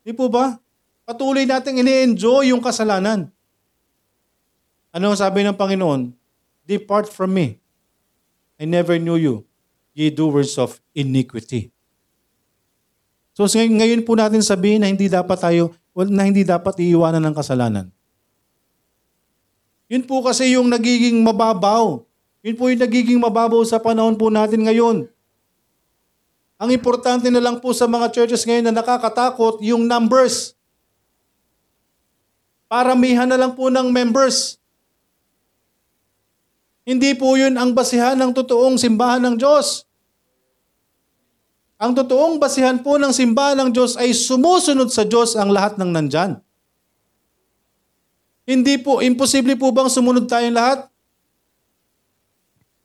Di 0.03 0.11
po 0.11 0.27
ba? 0.27 0.59
Patuloy 1.07 1.47
nating 1.47 1.79
ini-enjoy 1.83 2.51
yung 2.51 2.63
kasalanan. 2.63 3.31
Ano 4.91 5.15
sabi 5.15 5.47
ng 5.47 5.55
Panginoon? 5.55 6.11
Depart 6.67 7.07
from 7.11 7.35
me. 7.35 7.59
I 8.59 8.67
never 8.67 8.95
knew 8.99 9.19
you, 9.19 9.43
ye 9.93 10.09
doers 10.09 10.57
of 10.57 10.81
iniquity. 10.97 11.69
So 13.33 13.49
ngay- 13.49 13.69
ngayon 13.69 14.01
po 14.05 14.13
natin 14.13 14.45
sabihin 14.45 14.81
na 14.81 14.89
hindi 14.89 15.09
dapat 15.09 15.37
tayo, 15.41 15.73
well, 15.93 16.09
na 16.09 16.25
hindi 16.25 16.45
dapat 16.45 16.77
iiwanan 16.81 17.21
ng 17.21 17.35
kasalanan. 17.37 17.89
Yun 19.89 20.05
po 20.05 20.25
kasi 20.25 20.57
yung 20.57 20.69
nagiging 20.69 21.21
mababaw. 21.21 22.01
Yun 22.41 22.55
po 22.57 22.69
yung 22.69 22.81
nagiging 22.81 23.21
mababaw 23.21 23.61
sa 23.65 23.77
panahon 23.77 24.17
po 24.17 24.29
natin 24.33 24.65
ngayon. 24.65 25.05
Ang 26.57 26.69
importante 26.73 27.29
na 27.29 27.41
lang 27.41 27.59
po 27.59 27.73
sa 27.75 27.89
mga 27.89 28.09
churches 28.13 28.45
ngayon 28.45 28.69
na 28.69 28.75
nakakatakot, 28.81 29.61
yung 29.61 29.85
numbers. 29.85 30.57
Paramihan 32.71 33.29
na 33.29 33.37
lang 33.37 33.53
po 33.53 33.69
ng 33.69 33.91
members. 33.93 34.57
Hindi 36.83 37.15
po 37.15 37.39
yun 37.39 37.55
ang 37.55 37.71
basihan 37.71 38.19
ng 38.19 38.35
totoong 38.35 38.75
simbahan 38.75 39.23
ng 39.23 39.35
Diyos. 39.39 39.87
Ang 41.79 41.95
totoong 41.95 42.39
basihan 42.39 42.79
po 42.79 42.95
ng 42.95 43.11
simbahan 43.11 43.59
ng 43.59 43.69
Diyos 43.75 43.99
ay 43.99 44.15
sumusunod 44.15 44.87
sa 44.91 45.03
Diyos 45.03 45.35
ang 45.35 45.51
lahat 45.51 45.75
ng 45.75 45.91
nandyan. 45.91 46.39
Hindi 48.43 48.79
po, 48.79 49.03
imposible 49.03 49.55
po 49.59 49.71
bang 49.71 49.87
sumunod 49.91 50.27
tayong 50.27 50.55
lahat? 50.55 50.79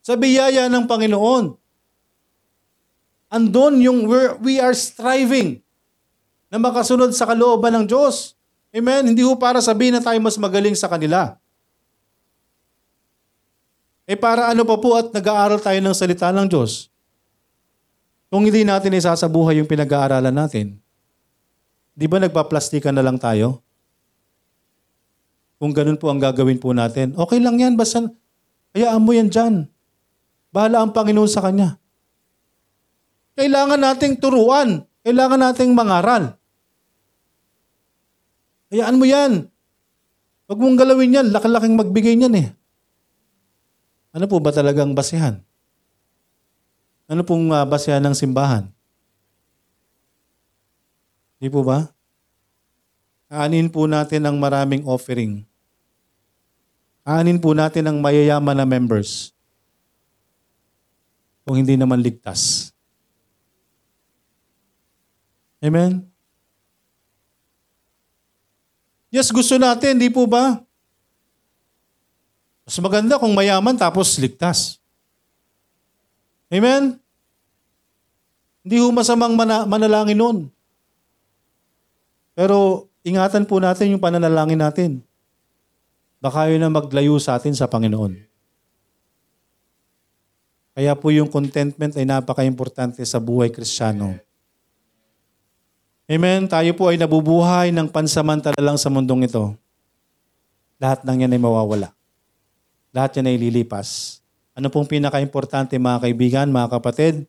Sa 0.02 0.18
biyaya 0.18 0.66
ng 0.66 0.86
Panginoon. 0.86 1.54
Andon 3.30 3.74
yung 3.78 4.10
we're, 4.10 4.34
we 4.42 4.58
are 4.58 4.74
striving 4.74 5.62
na 6.50 6.58
makasunod 6.58 7.14
sa 7.14 7.28
kalooban 7.28 7.74
ng 7.78 7.86
Diyos. 7.86 8.34
Amen? 8.74 9.14
Hindi 9.14 9.22
ho 9.22 9.38
para 9.38 9.62
sabihin 9.62 9.94
na 9.94 10.02
tayo 10.02 10.18
mas 10.18 10.34
magaling 10.34 10.74
sa 10.74 10.90
kanila. 10.90 11.37
Eh 14.08 14.16
para 14.16 14.48
ano 14.48 14.64
pa 14.64 14.80
po 14.80 14.96
at 14.96 15.12
nag-aaral 15.12 15.60
tayo 15.60 15.76
ng 15.84 15.92
salita 15.92 16.32
ng 16.32 16.48
Diyos? 16.48 16.88
Kung 18.32 18.48
hindi 18.48 18.64
natin 18.64 18.96
isasabuhay 18.96 19.60
yung 19.60 19.68
pinag-aaralan 19.68 20.32
natin, 20.32 20.80
di 21.92 22.08
ba 22.08 22.16
nagpaplastikan 22.16 22.96
na 22.96 23.04
lang 23.04 23.20
tayo? 23.20 23.60
Kung 25.60 25.76
ganun 25.76 26.00
po 26.00 26.08
ang 26.08 26.16
gagawin 26.16 26.56
po 26.56 26.72
natin, 26.72 27.12
okay 27.20 27.36
lang 27.36 27.60
yan, 27.60 27.76
basta 27.76 28.08
hayaan 28.72 29.04
mo 29.04 29.12
yan 29.12 29.28
dyan. 29.28 29.68
Bahala 30.48 30.80
ang 30.80 30.96
Panginoon 30.96 31.28
sa 31.28 31.44
Kanya. 31.44 31.76
Kailangan 33.36 33.76
nating 33.76 34.16
turuan. 34.16 34.88
Kailangan 35.04 35.52
nating 35.52 35.76
mangaral. 35.76 36.34
Hayaan 38.72 38.96
mo 38.96 39.04
yan. 39.04 39.52
Huwag 40.48 40.58
mong 40.58 40.76
galawin 40.80 41.16
yan. 41.20 41.26
Laki-laking 41.28 41.76
magbigay 41.76 42.16
niyan 42.16 42.34
eh. 42.40 42.48
Ano 44.18 44.26
po 44.26 44.42
ba 44.42 44.50
talagang 44.50 44.98
basihan? 44.98 45.38
Ano 47.06 47.22
pong 47.22 47.54
uh, 47.54 47.62
basihan 47.62 48.02
ng 48.02 48.18
simbahan? 48.18 48.66
Di 51.38 51.46
po 51.46 51.62
ba? 51.62 51.86
Aanin 53.30 53.70
po 53.70 53.86
natin 53.86 54.26
ang 54.26 54.34
maraming 54.42 54.82
offering. 54.90 55.46
Aanin 57.06 57.38
po 57.38 57.54
natin 57.54 57.86
ang 57.86 58.02
mayayaman 58.02 58.58
na 58.58 58.66
members. 58.66 59.30
Kung 61.46 61.54
hindi 61.54 61.78
naman 61.78 62.02
ligtas. 62.02 62.74
Amen? 65.62 66.02
Yes, 69.14 69.30
gusto 69.30 69.62
natin, 69.62 70.02
di 70.02 70.10
po 70.10 70.26
ba? 70.26 70.67
Mas 72.68 72.76
maganda 72.84 73.16
kung 73.16 73.32
mayaman 73.32 73.80
tapos 73.80 74.20
ligtas. 74.20 74.76
Amen? 76.52 77.00
Hindi 78.60 78.76
ho 78.76 78.92
masamang 78.92 79.32
mana- 79.32 79.64
manalangin 79.64 80.20
nun. 80.20 80.38
Pero 82.36 82.84
ingatan 83.00 83.48
po 83.48 83.56
natin 83.56 83.96
yung 83.96 84.04
pananalangin 84.04 84.60
natin. 84.60 84.90
Baka 86.20 86.52
yun 86.52 86.60
na 86.60 86.68
maglayo 86.68 87.16
sa 87.16 87.40
atin 87.40 87.56
sa 87.56 87.64
Panginoon. 87.64 88.20
Kaya 90.76 90.92
po 90.92 91.08
yung 91.08 91.32
contentment 91.32 91.96
ay 91.96 92.04
napaka-importante 92.04 93.00
sa 93.08 93.16
buhay 93.16 93.48
kristyano. 93.48 94.12
Amen? 96.04 96.44
Tayo 96.52 96.76
po 96.76 96.92
ay 96.92 97.00
nabubuhay 97.00 97.72
ng 97.72 97.88
pansamantala 97.88 98.60
lang 98.60 98.76
sa 98.76 98.92
mundong 98.92 99.24
ito. 99.24 99.56
Lahat 100.76 101.00
ng 101.00 101.24
yan 101.24 101.32
ay 101.32 101.40
mawawala. 101.40 101.97
Lahat 102.92 103.12
yan 103.16 103.28
ay 103.28 103.36
lilipas. 103.36 104.18
Ano 104.58 104.72
pong 104.72 104.90
pinaka-importante 104.90 105.78
mga 105.78 106.02
kaibigan, 106.08 106.50
mga 106.50 106.78
kapatid? 106.78 107.28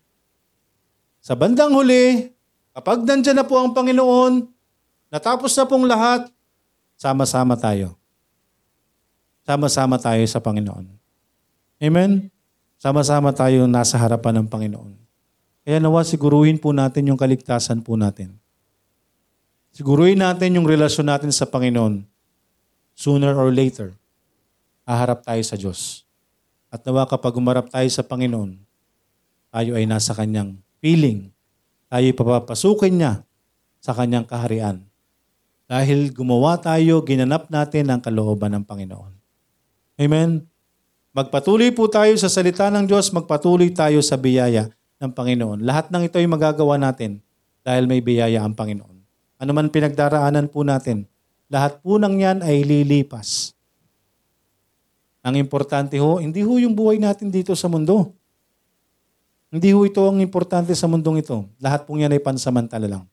Sa 1.20 1.36
bandang 1.36 1.76
huli, 1.76 2.32
kapag 2.74 3.04
nandyan 3.04 3.38
na 3.38 3.46
po 3.46 3.60
ang 3.60 3.76
Panginoon, 3.76 4.48
natapos 5.12 5.52
na 5.54 5.66
pong 5.68 5.86
lahat, 5.86 6.26
sama-sama 6.96 7.60
tayo. 7.60 7.94
Sama-sama 9.44 10.00
tayo 10.00 10.24
sa 10.26 10.40
Panginoon. 10.40 10.86
Amen? 11.80 12.32
Sama-sama 12.80 13.36
tayo 13.36 13.68
nasa 13.68 14.00
harapan 14.00 14.42
ng 14.42 14.48
Panginoon. 14.48 14.94
Kaya 15.68 15.78
nawa 15.78 16.02
siguruhin 16.02 16.58
po 16.58 16.72
natin 16.74 17.12
yung 17.12 17.20
kaligtasan 17.20 17.84
po 17.84 18.00
natin. 18.00 18.34
Siguruhin 19.76 20.18
natin 20.18 20.58
yung 20.58 20.66
relasyon 20.66 21.14
natin 21.14 21.30
sa 21.30 21.46
Panginoon. 21.46 22.02
Sooner 22.98 23.38
or 23.38 23.54
later, 23.54 23.94
haharap 24.90 25.22
tayo 25.22 25.42
sa 25.46 25.54
Diyos. 25.54 26.10
At 26.74 26.82
nawa 26.82 27.06
kapag 27.06 27.38
umarap 27.38 27.70
tayo 27.70 27.86
sa 27.94 28.02
Panginoon, 28.02 28.58
tayo 29.54 29.72
ay 29.78 29.86
nasa 29.86 30.18
Kanyang 30.18 30.58
piling. 30.82 31.30
Tayo 31.86 32.10
papapasukin 32.18 32.98
niya 32.98 33.14
sa 33.78 33.94
Kanyang 33.94 34.26
kaharian. 34.26 34.82
Dahil 35.70 36.10
gumawa 36.10 36.58
tayo, 36.58 37.06
ginanap 37.06 37.54
natin 37.54 37.94
ang 37.94 38.02
kalooban 38.02 38.58
ng 38.58 38.66
Panginoon. 38.66 39.14
Amen? 40.02 40.50
Magpatuloy 41.14 41.70
po 41.70 41.86
tayo 41.86 42.18
sa 42.18 42.26
salita 42.26 42.74
ng 42.74 42.90
Diyos, 42.90 43.14
magpatuloy 43.14 43.70
tayo 43.70 44.02
sa 44.02 44.18
biyaya. 44.18 44.74
ng 45.00 45.16
Panginoon. 45.16 45.64
Lahat 45.64 45.88
ng 45.88 46.12
ito 46.12 46.20
ay 46.20 46.28
magagawa 46.28 46.76
natin 46.76 47.24
dahil 47.64 47.88
may 47.88 48.04
biyaya 48.04 48.44
ang 48.44 48.52
Panginoon. 48.52 49.00
Ano 49.40 49.52
man 49.56 49.72
pinagdaraanan 49.72 50.52
po 50.52 50.68
natin, 50.68 51.08
lahat 51.48 51.80
po 51.80 51.96
ng 51.96 52.20
yan 52.20 52.38
ay 52.44 52.68
lilipas. 52.68 53.56
Ang 55.30 55.38
importante 55.38 55.94
ho, 56.02 56.18
hindi 56.18 56.42
ho 56.42 56.58
yung 56.58 56.74
buhay 56.74 56.98
natin 56.98 57.30
dito 57.30 57.54
sa 57.54 57.70
mundo. 57.70 58.18
Hindi 59.54 59.70
ho 59.70 59.86
ito 59.86 60.02
ang 60.02 60.18
importante 60.18 60.74
sa 60.74 60.90
mundong 60.90 61.22
ito. 61.22 61.46
Lahat 61.62 61.86
pong 61.86 62.02
yan 62.02 62.10
ay 62.10 62.18
pansamantala 62.18 62.90
lang. 62.90 63.06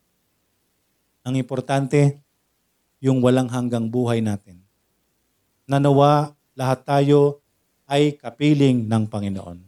Ang 1.28 1.36
importante, 1.36 2.16
yung 3.04 3.20
walang 3.20 3.52
hanggang 3.52 3.84
buhay 3.92 4.24
natin. 4.24 4.56
Nanawa, 5.68 6.32
lahat 6.56 6.88
tayo 6.88 7.44
ay 7.84 8.16
kapiling 8.16 8.88
ng 8.88 9.02
Panginoon. 9.12 9.60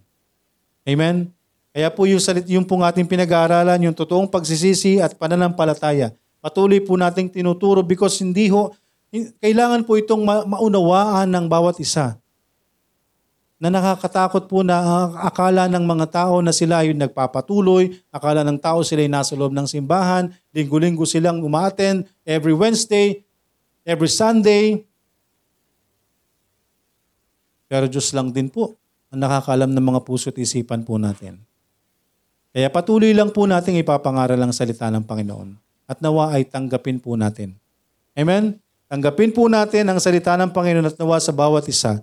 Amen? 0.89 1.29
Kaya 1.77 1.93
po 1.93 2.09
yung, 2.09 2.23
salit, 2.23 2.49
yung 2.49 2.65
pong 2.65 2.81
ating 2.81 3.05
pinag-aaralan, 3.05 3.93
yung 3.93 3.93
totoong 3.93 4.25
pagsisisi 4.25 5.05
at 5.05 5.13
pananampalataya, 5.21 6.17
patuloy 6.41 6.81
po 6.81 6.97
nating 6.97 7.29
tinuturo 7.29 7.85
because 7.85 8.17
hindi 8.25 8.49
ho, 8.49 8.73
kailangan 9.37 9.85
po 9.85 10.01
itong 10.01 10.25
ma- 10.25 10.49
maunawaan 10.49 11.29
ng 11.29 11.45
bawat 11.45 11.77
isa 11.77 12.17
na 13.59 13.75
nakakatakot 13.75 14.47
po 14.47 14.63
na 14.63 14.79
ang 14.79 15.13
akala 15.19 15.67
ng 15.67 15.83
mga 15.83 16.07
tao 16.15 16.39
na 16.39 16.55
sila 16.55 16.87
ay 16.87 16.95
nagpapatuloy, 16.95 17.91
akala 18.15 18.47
ng 18.47 18.55
tao 18.63 18.87
sila 18.87 19.03
ay 19.03 19.11
nasa 19.11 19.35
loob 19.35 19.51
ng 19.51 19.67
simbahan, 19.67 20.31
linggo-linggo 20.55 21.03
silang 21.03 21.43
umaten, 21.43 22.07
every 22.23 22.55
Wednesday, 22.55 23.27
every 23.83 24.07
Sunday. 24.07 24.87
Pero 27.67 27.91
Diyos 27.91 28.15
lang 28.15 28.31
din 28.31 28.47
po 28.47 28.79
ang 29.11 29.27
nakakalam 29.27 29.75
ng 29.75 29.85
mga 29.85 30.01
puso 30.07 30.31
at 30.31 30.39
isipan 30.39 30.87
po 30.87 30.95
natin. 30.95 31.43
Kaya 32.55 32.71
patuloy 32.71 33.11
lang 33.11 33.35
po 33.35 33.45
nating 33.45 33.83
ipapangaral 33.83 34.39
ang 34.39 34.55
salita 34.55 34.87
ng 34.89 35.03
Panginoon 35.03 35.59
at 35.91 35.99
nawa 35.99 36.31
ay 36.31 36.47
tanggapin 36.47 37.03
po 37.03 37.19
natin. 37.19 37.59
Amen? 38.15 38.57
Tanggapin 38.87 39.35
po 39.35 39.51
natin 39.51 39.91
ang 39.91 39.99
salita 39.99 40.39
ng 40.39 40.55
Panginoon 40.55 40.95
at 40.95 40.97
nawa 40.97 41.19
sa 41.19 41.35
bawat 41.35 41.67
isa 41.67 42.01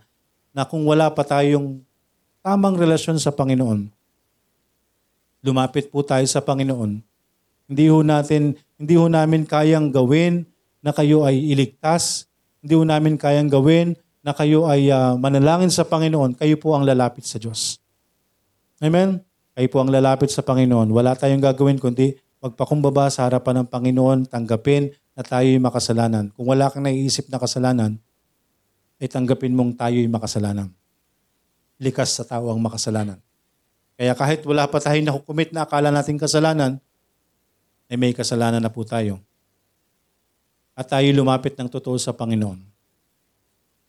na 0.55 0.63
kung 0.63 0.87
wala 0.87 1.11
pa 1.11 1.27
tayong 1.27 1.83
tamang 2.39 2.79
relasyon 2.79 3.19
sa 3.19 3.35
Panginoon, 3.35 3.91
lumapit 5.43 5.91
po 5.91 5.99
tayo 5.99 6.23
sa 6.31 6.39
Panginoon. 6.39 7.03
Hindi 7.67 7.85
ho 7.91 7.99
natin, 7.99 8.55
hindi 8.79 8.95
ho 8.95 9.11
namin 9.11 9.43
kayang 9.43 9.91
gawin 9.91 10.47
na 10.79 10.95
kayo 10.95 11.27
ay 11.27 11.35
iligtas. 11.51 12.31
Hindi 12.63 12.79
ho 12.79 12.87
namin 12.87 13.19
kayang 13.19 13.51
gawin 13.51 13.99
na 14.23 14.31
kayo 14.31 14.65
ay 14.65 14.89
ah, 14.89 15.19
manalangin 15.19 15.69
sa 15.69 15.83
Panginoon. 15.83 16.39
Kayo 16.39 16.55
po 16.55 16.71
ang 16.73 16.87
lalapit 16.87 17.27
sa 17.27 17.35
Diyos. 17.35 17.77
Amen? 18.79 19.21
Kayo 19.57 19.67
po 19.67 19.83
ang 19.83 19.89
lalapit 19.91 20.31
sa 20.31 20.45
Panginoon. 20.45 20.87
Wala 20.93 21.17
tayong 21.19 21.43
gagawin 21.43 21.81
kundi 21.81 22.15
magpakumbaba 22.39 23.09
sa 23.09 23.25
harapan 23.25 23.65
ng 23.65 23.67
Panginoon, 23.67 24.29
tanggapin 24.29 24.93
na 25.17 25.25
tayo'y 25.25 25.57
makasalanan. 25.57 26.29
Kung 26.37 26.45
wala 26.45 26.69
kang 26.69 26.85
naiisip 26.85 27.33
na 27.33 27.41
kasalanan, 27.41 27.97
ay 28.99 29.07
tanggapin 29.11 29.51
mong 29.51 29.75
tayo'y 29.75 30.07
makasalanan. 30.07 30.71
Likas 31.81 32.15
sa 32.15 32.23
tao 32.23 32.47
ang 32.51 32.59
makasalanan. 32.59 33.19
Kaya 33.95 34.11
kahit 34.15 34.43
wala 34.43 34.67
pa 34.67 34.79
tayong 34.79 35.07
nakukumit 35.07 35.55
na 35.55 35.63
akala 35.63 35.91
nating 35.91 36.19
kasalanan, 36.19 36.79
ay 37.87 37.95
may 37.95 38.11
kasalanan 38.11 38.59
na 38.59 38.71
po 38.71 38.83
tayo. 38.83 39.21
At 40.75 40.91
tayo 40.91 41.07
lumapit 41.15 41.55
ng 41.55 41.71
totoo 41.71 41.95
sa 41.95 42.11
Panginoon. 42.11 42.59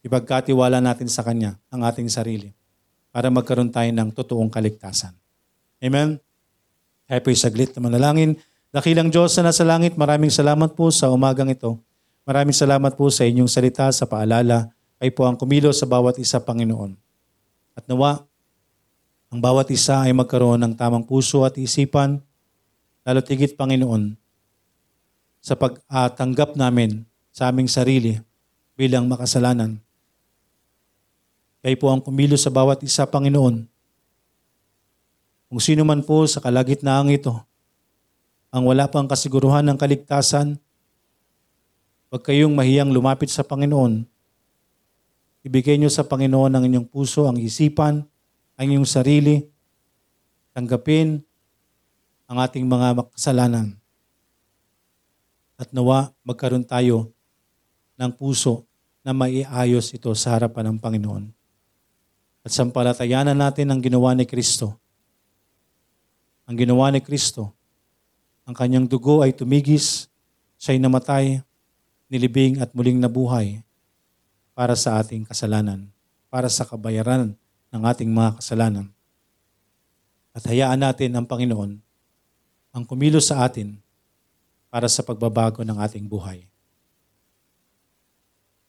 Ipagkatiwala 0.07 0.79
natin 0.79 1.11
sa 1.11 1.27
Kanya 1.27 1.59
ang 1.67 1.83
ating 1.83 2.07
sarili 2.07 2.55
para 3.11 3.27
magkaroon 3.27 3.75
tayo 3.75 3.91
ng 3.91 4.15
totoong 4.15 4.47
kaligtasan. 4.47 5.11
Amen? 5.83 6.23
Kaya 7.11 7.19
po'y 7.19 7.35
saglit 7.35 7.75
na 7.75 7.83
manalangin. 7.83 8.39
Dakilang 8.71 9.11
Diyos 9.11 9.35
na 9.41 9.51
nasa 9.51 9.67
langit, 9.67 9.99
maraming 9.99 10.31
salamat 10.31 10.77
po 10.79 10.93
sa 10.95 11.11
umagang 11.11 11.51
ito. 11.51 11.81
Maraming 12.29 12.55
salamat 12.55 12.93
po 12.95 13.09
sa 13.11 13.25
inyong 13.27 13.49
salita, 13.51 13.89
sa 13.91 14.05
paalala. 14.07 14.76
Kayo 14.97 15.13
po 15.13 15.29
ang 15.29 15.37
kumilos 15.37 15.77
sa 15.77 15.85
bawat 15.85 16.17
isa, 16.17 16.41
Panginoon. 16.41 16.97
At 17.77 17.85
nawa, 17.85 18.25
ang 19.29 19.41
bawat 19.45 19.69
isa 19.69 20.09
ay 20.09 20.17
magkaroon 20.17 20.57
ng 20.65 20.73
tamang 20.73 21.05
puso 21.05 21.45
at 21.45 21.53
isipan, 21.61 22.25
lalo 23.05 23.21
tigit, 23.21 23.61
Panginoon, 23.61 24.17
sa 25.45 25.53
pagtanggap 25.53 26.57
namin 26.57 27.05
sa 27.29 27.53
aming 27.53 27.69
sarili 27.69 28.17
bilang 28.73 29.05
makasalanan. 29.05 29.77
Kayo 31.61 31.77
po 31.77 31.93
ang 31.93 32.01
kumilos 32.01 32.41
sa 32.41 32.49
bawat 32.49 32.81
isa, 32.81 33.05
Panginoon. 33.05 33.69
Kung 35.53 35.61
sino 35.61 35.85
man 35.85 36.01
po 36.09 36.25
sa 36.25 36.41
kalagitnaan 36.41 37.13
ito, 37.13 37.37
ang 38.49 38.65
wala 38.65 38.89
pang 38.89 39.05
kasiguruhan 39.05 39.69
ng 39.69 39.77
kaligtasan, 39.77 40.57
huwag 42.09 42.23
kayong 42.25 42.57
mahiyang 42.57 42.89
lumapit 42.89 43.29
sa 43.29 43.45
Panginoon. 43.45 44.16
Ibigay 45.47 45.79
niyo 45.79 45.87
sa 45.95 46.03
Panginoon 46.03 46.59
ang 46.59 46.67
inyong 46.67 46.91
puso, 46.91 47.31
ang 47.31 47.39
isipan, 47.39 48.03
ang 48.59 48.65
inyong 48.67 48.83
sarili. 48.83 49.47
Tanggapin 50.51 51.23
ang 52.27 52.39
ating 52.43 52.67
mga 52.67 53.07
kasalanan. 53.15 53.79
At 55.55 55.71
nawa 55.71 56.11
magkaroon 56.27 56.67
tayo 56.67 57.15
ng 57.95 58.11
puso 58.19 58.67
na 59.07 59.15
maiayos 59.15 59.95
ito 59.95 60.11
sa 60.19 60.35
harapan 60.35 60.75
ng 60.75 60.79
Panginoon. 60.83 61.31
At 62.43 62.51
sampalatayanan 62.51 63.39
natin 63.39 63.71
ang 63.71 63.79
ginawa 63.79 64.19
ni 64.19 64.27
Kristo. 64.27 64.75
Ang 66.51 66.59
ginawa 66.59 66.91
ni 66.91 66.99
Kristo, 66.99 67.55
ang 68.43 68.55
kanyang 68.55 68.91
dugo 68.91 69.23
ay 69.23 69.31
tumigis, 69.31 70.11
siya'y 70.59 70.83
namatay, 70.83 71.39
nilibing 72.11 72.59
at 72.59 72.75
muling 72.75 72.99
nabuhay 72.99 73.66
para 74.57 74.73
sa 74.73 74.97
ating 74.97 75.29
kasalanan, 75.29 75.93
para 76.33 76.49
sa 76.49 76.65
kabayaran 76.65 77.37
ng 77.69 77.83
ating 77.85 78.09
mga 78.09 78.41
kasalanan. 78.41 78.89
At 80.33 80.49
hayaan 80.49 80.81
natin 80.81 81.13
ang 81.13 81.29
Panginoon 81.29 81.85
ang 82.77 82.85
kumilos 82.85 83.33
sa 83.33 83.41
atin 83.41 83.81
para 84.69 84.85
sa 84.85 85.01
pagbabago 85.01 85.65
ng 85.65 85.81
ating 85.81 86.05
buhay. 86.05 86.45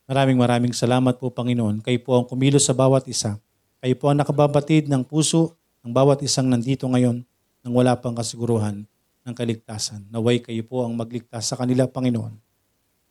Maraming 0.07 0.39
maraming 0.39 0.71
salamat 0.71 1.19
po 1.19 1.27
Panginoon. 1.27 1.83
Kayo 1.83 1.99
po 1.99 2.15
ang 2.15 2.23
kumilos 2.23 2.63
sa 2.63 2.71
bawat 2.71 3.03
isa. 3.11 3.35
Kayo 3.83 3.95
po 3.99 4.07
ang 4.07 4.15
nakababatid 4.15 4.87
ng 4.87 5.03
puso 5.03 5.59
ng 5.83 5.91
bawat 5.91 6.23
isang 6.23 6.47
nandito 6.47 6.87
ngayon 6.87 7.19
nang 7.59 7.73
wala 7.75 7.99
pang 7.99 8.15
kasiguruhan 8.15 8.87
ng 9.27 9.33
kaligtasan. 9.35 10.07
Naway 10.07 10.39
kayo 10.39 10.63
po 10.63 10.87
ang 10.87 10.95
magligtas 10.95 11.51
sa 11.51 11.59
kanila, 11.59 11.83
Panginoon. 11.83 12.31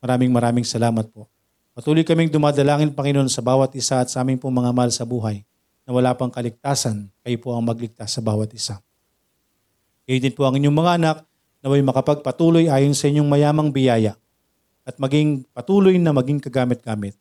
Maraming 0.00 0.32
maraming 0.32 0.64
salamat 0.64 1.12
po. 1.12 1.28
Patuloy 1.76 2.08
kaming 2.08 2.32
dumadalangin, 2.32 2.88
Panginoon, 2.88 3.28
sa 3.28 3.44
bawat 3.44 3.76
isa 3.76 4.00
at 4.00 4.08
sa 4.08 4.24
aming 4.24 4.40
pong 4.40 4.56
mga 4.56 4.72
mahal 4.72 4.88
sa 4.88 5.04
buhay 5.04 5.44
na 5.84 5.92
wala 5.92 6.16
pang 6.16 6.32
kaligtasan, 6.32 7.12
kayo 7.20 7.36
po 7.36 7.52
ang 7.52 7.68
magligtas 7.68 8.16
sa 8.16 8.24
bawat 8.24 8.48
isa. 8.56 8.80
Kayo 10.08 10.16
din 10.16 10.32
po 10.32 10.48
ang 10.48 10.56
inyong 10.56 10.72
mga 10.72 10.92
anak 10.96 11.16
na 11.60 11.68
may 11.68 11.84
makapagpatuloy 11.84 12.72
ayon 12.72 12.96
sa 12.96 13.12
inyong 13.12 13.28
mayamang 13.28 13.68
biyaya 13.68 14.16
at 14.88 14.96
maging 14.96 15.44
patuloy 15.52 16.00
na 16.00 16.16
maging 16.16 16.40
kagamit-gamit 16.40 17.12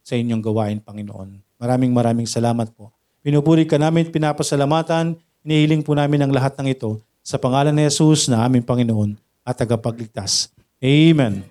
sa 0.00 0.16
inyong 0.16 0.40
gawain, 0.40 0.80
Panginoon. 0.80 1.60
Maraming 1.60 1.92
maraming 1.92 2.24
salamat 2.24 2.72
po. 2.72 2.88
Pinupuri 3.20 3.68
ka 3.68 3.76
namin, 3.76 4.08
pinapasalamatan, 4.08 5.12
inihiling 5.44 5.84
po 5.84 5.92
namin 5.92 6.24
ang 6.24 6.32
lahat 6.32 6.56
ng 6.56 6.72
ito 6.72 7.04
sa 7.20 7.36
pangalan 7.36 7.76
ni 7.76 7.84
Jesus 7.84 8.32
na 8.32 8.48
aming 8.48 8.64
Panginoon 8.64 9.12
at 9.44 9.60
tagapagligtas. 9.60 10.48
Amen. 10.80 11.49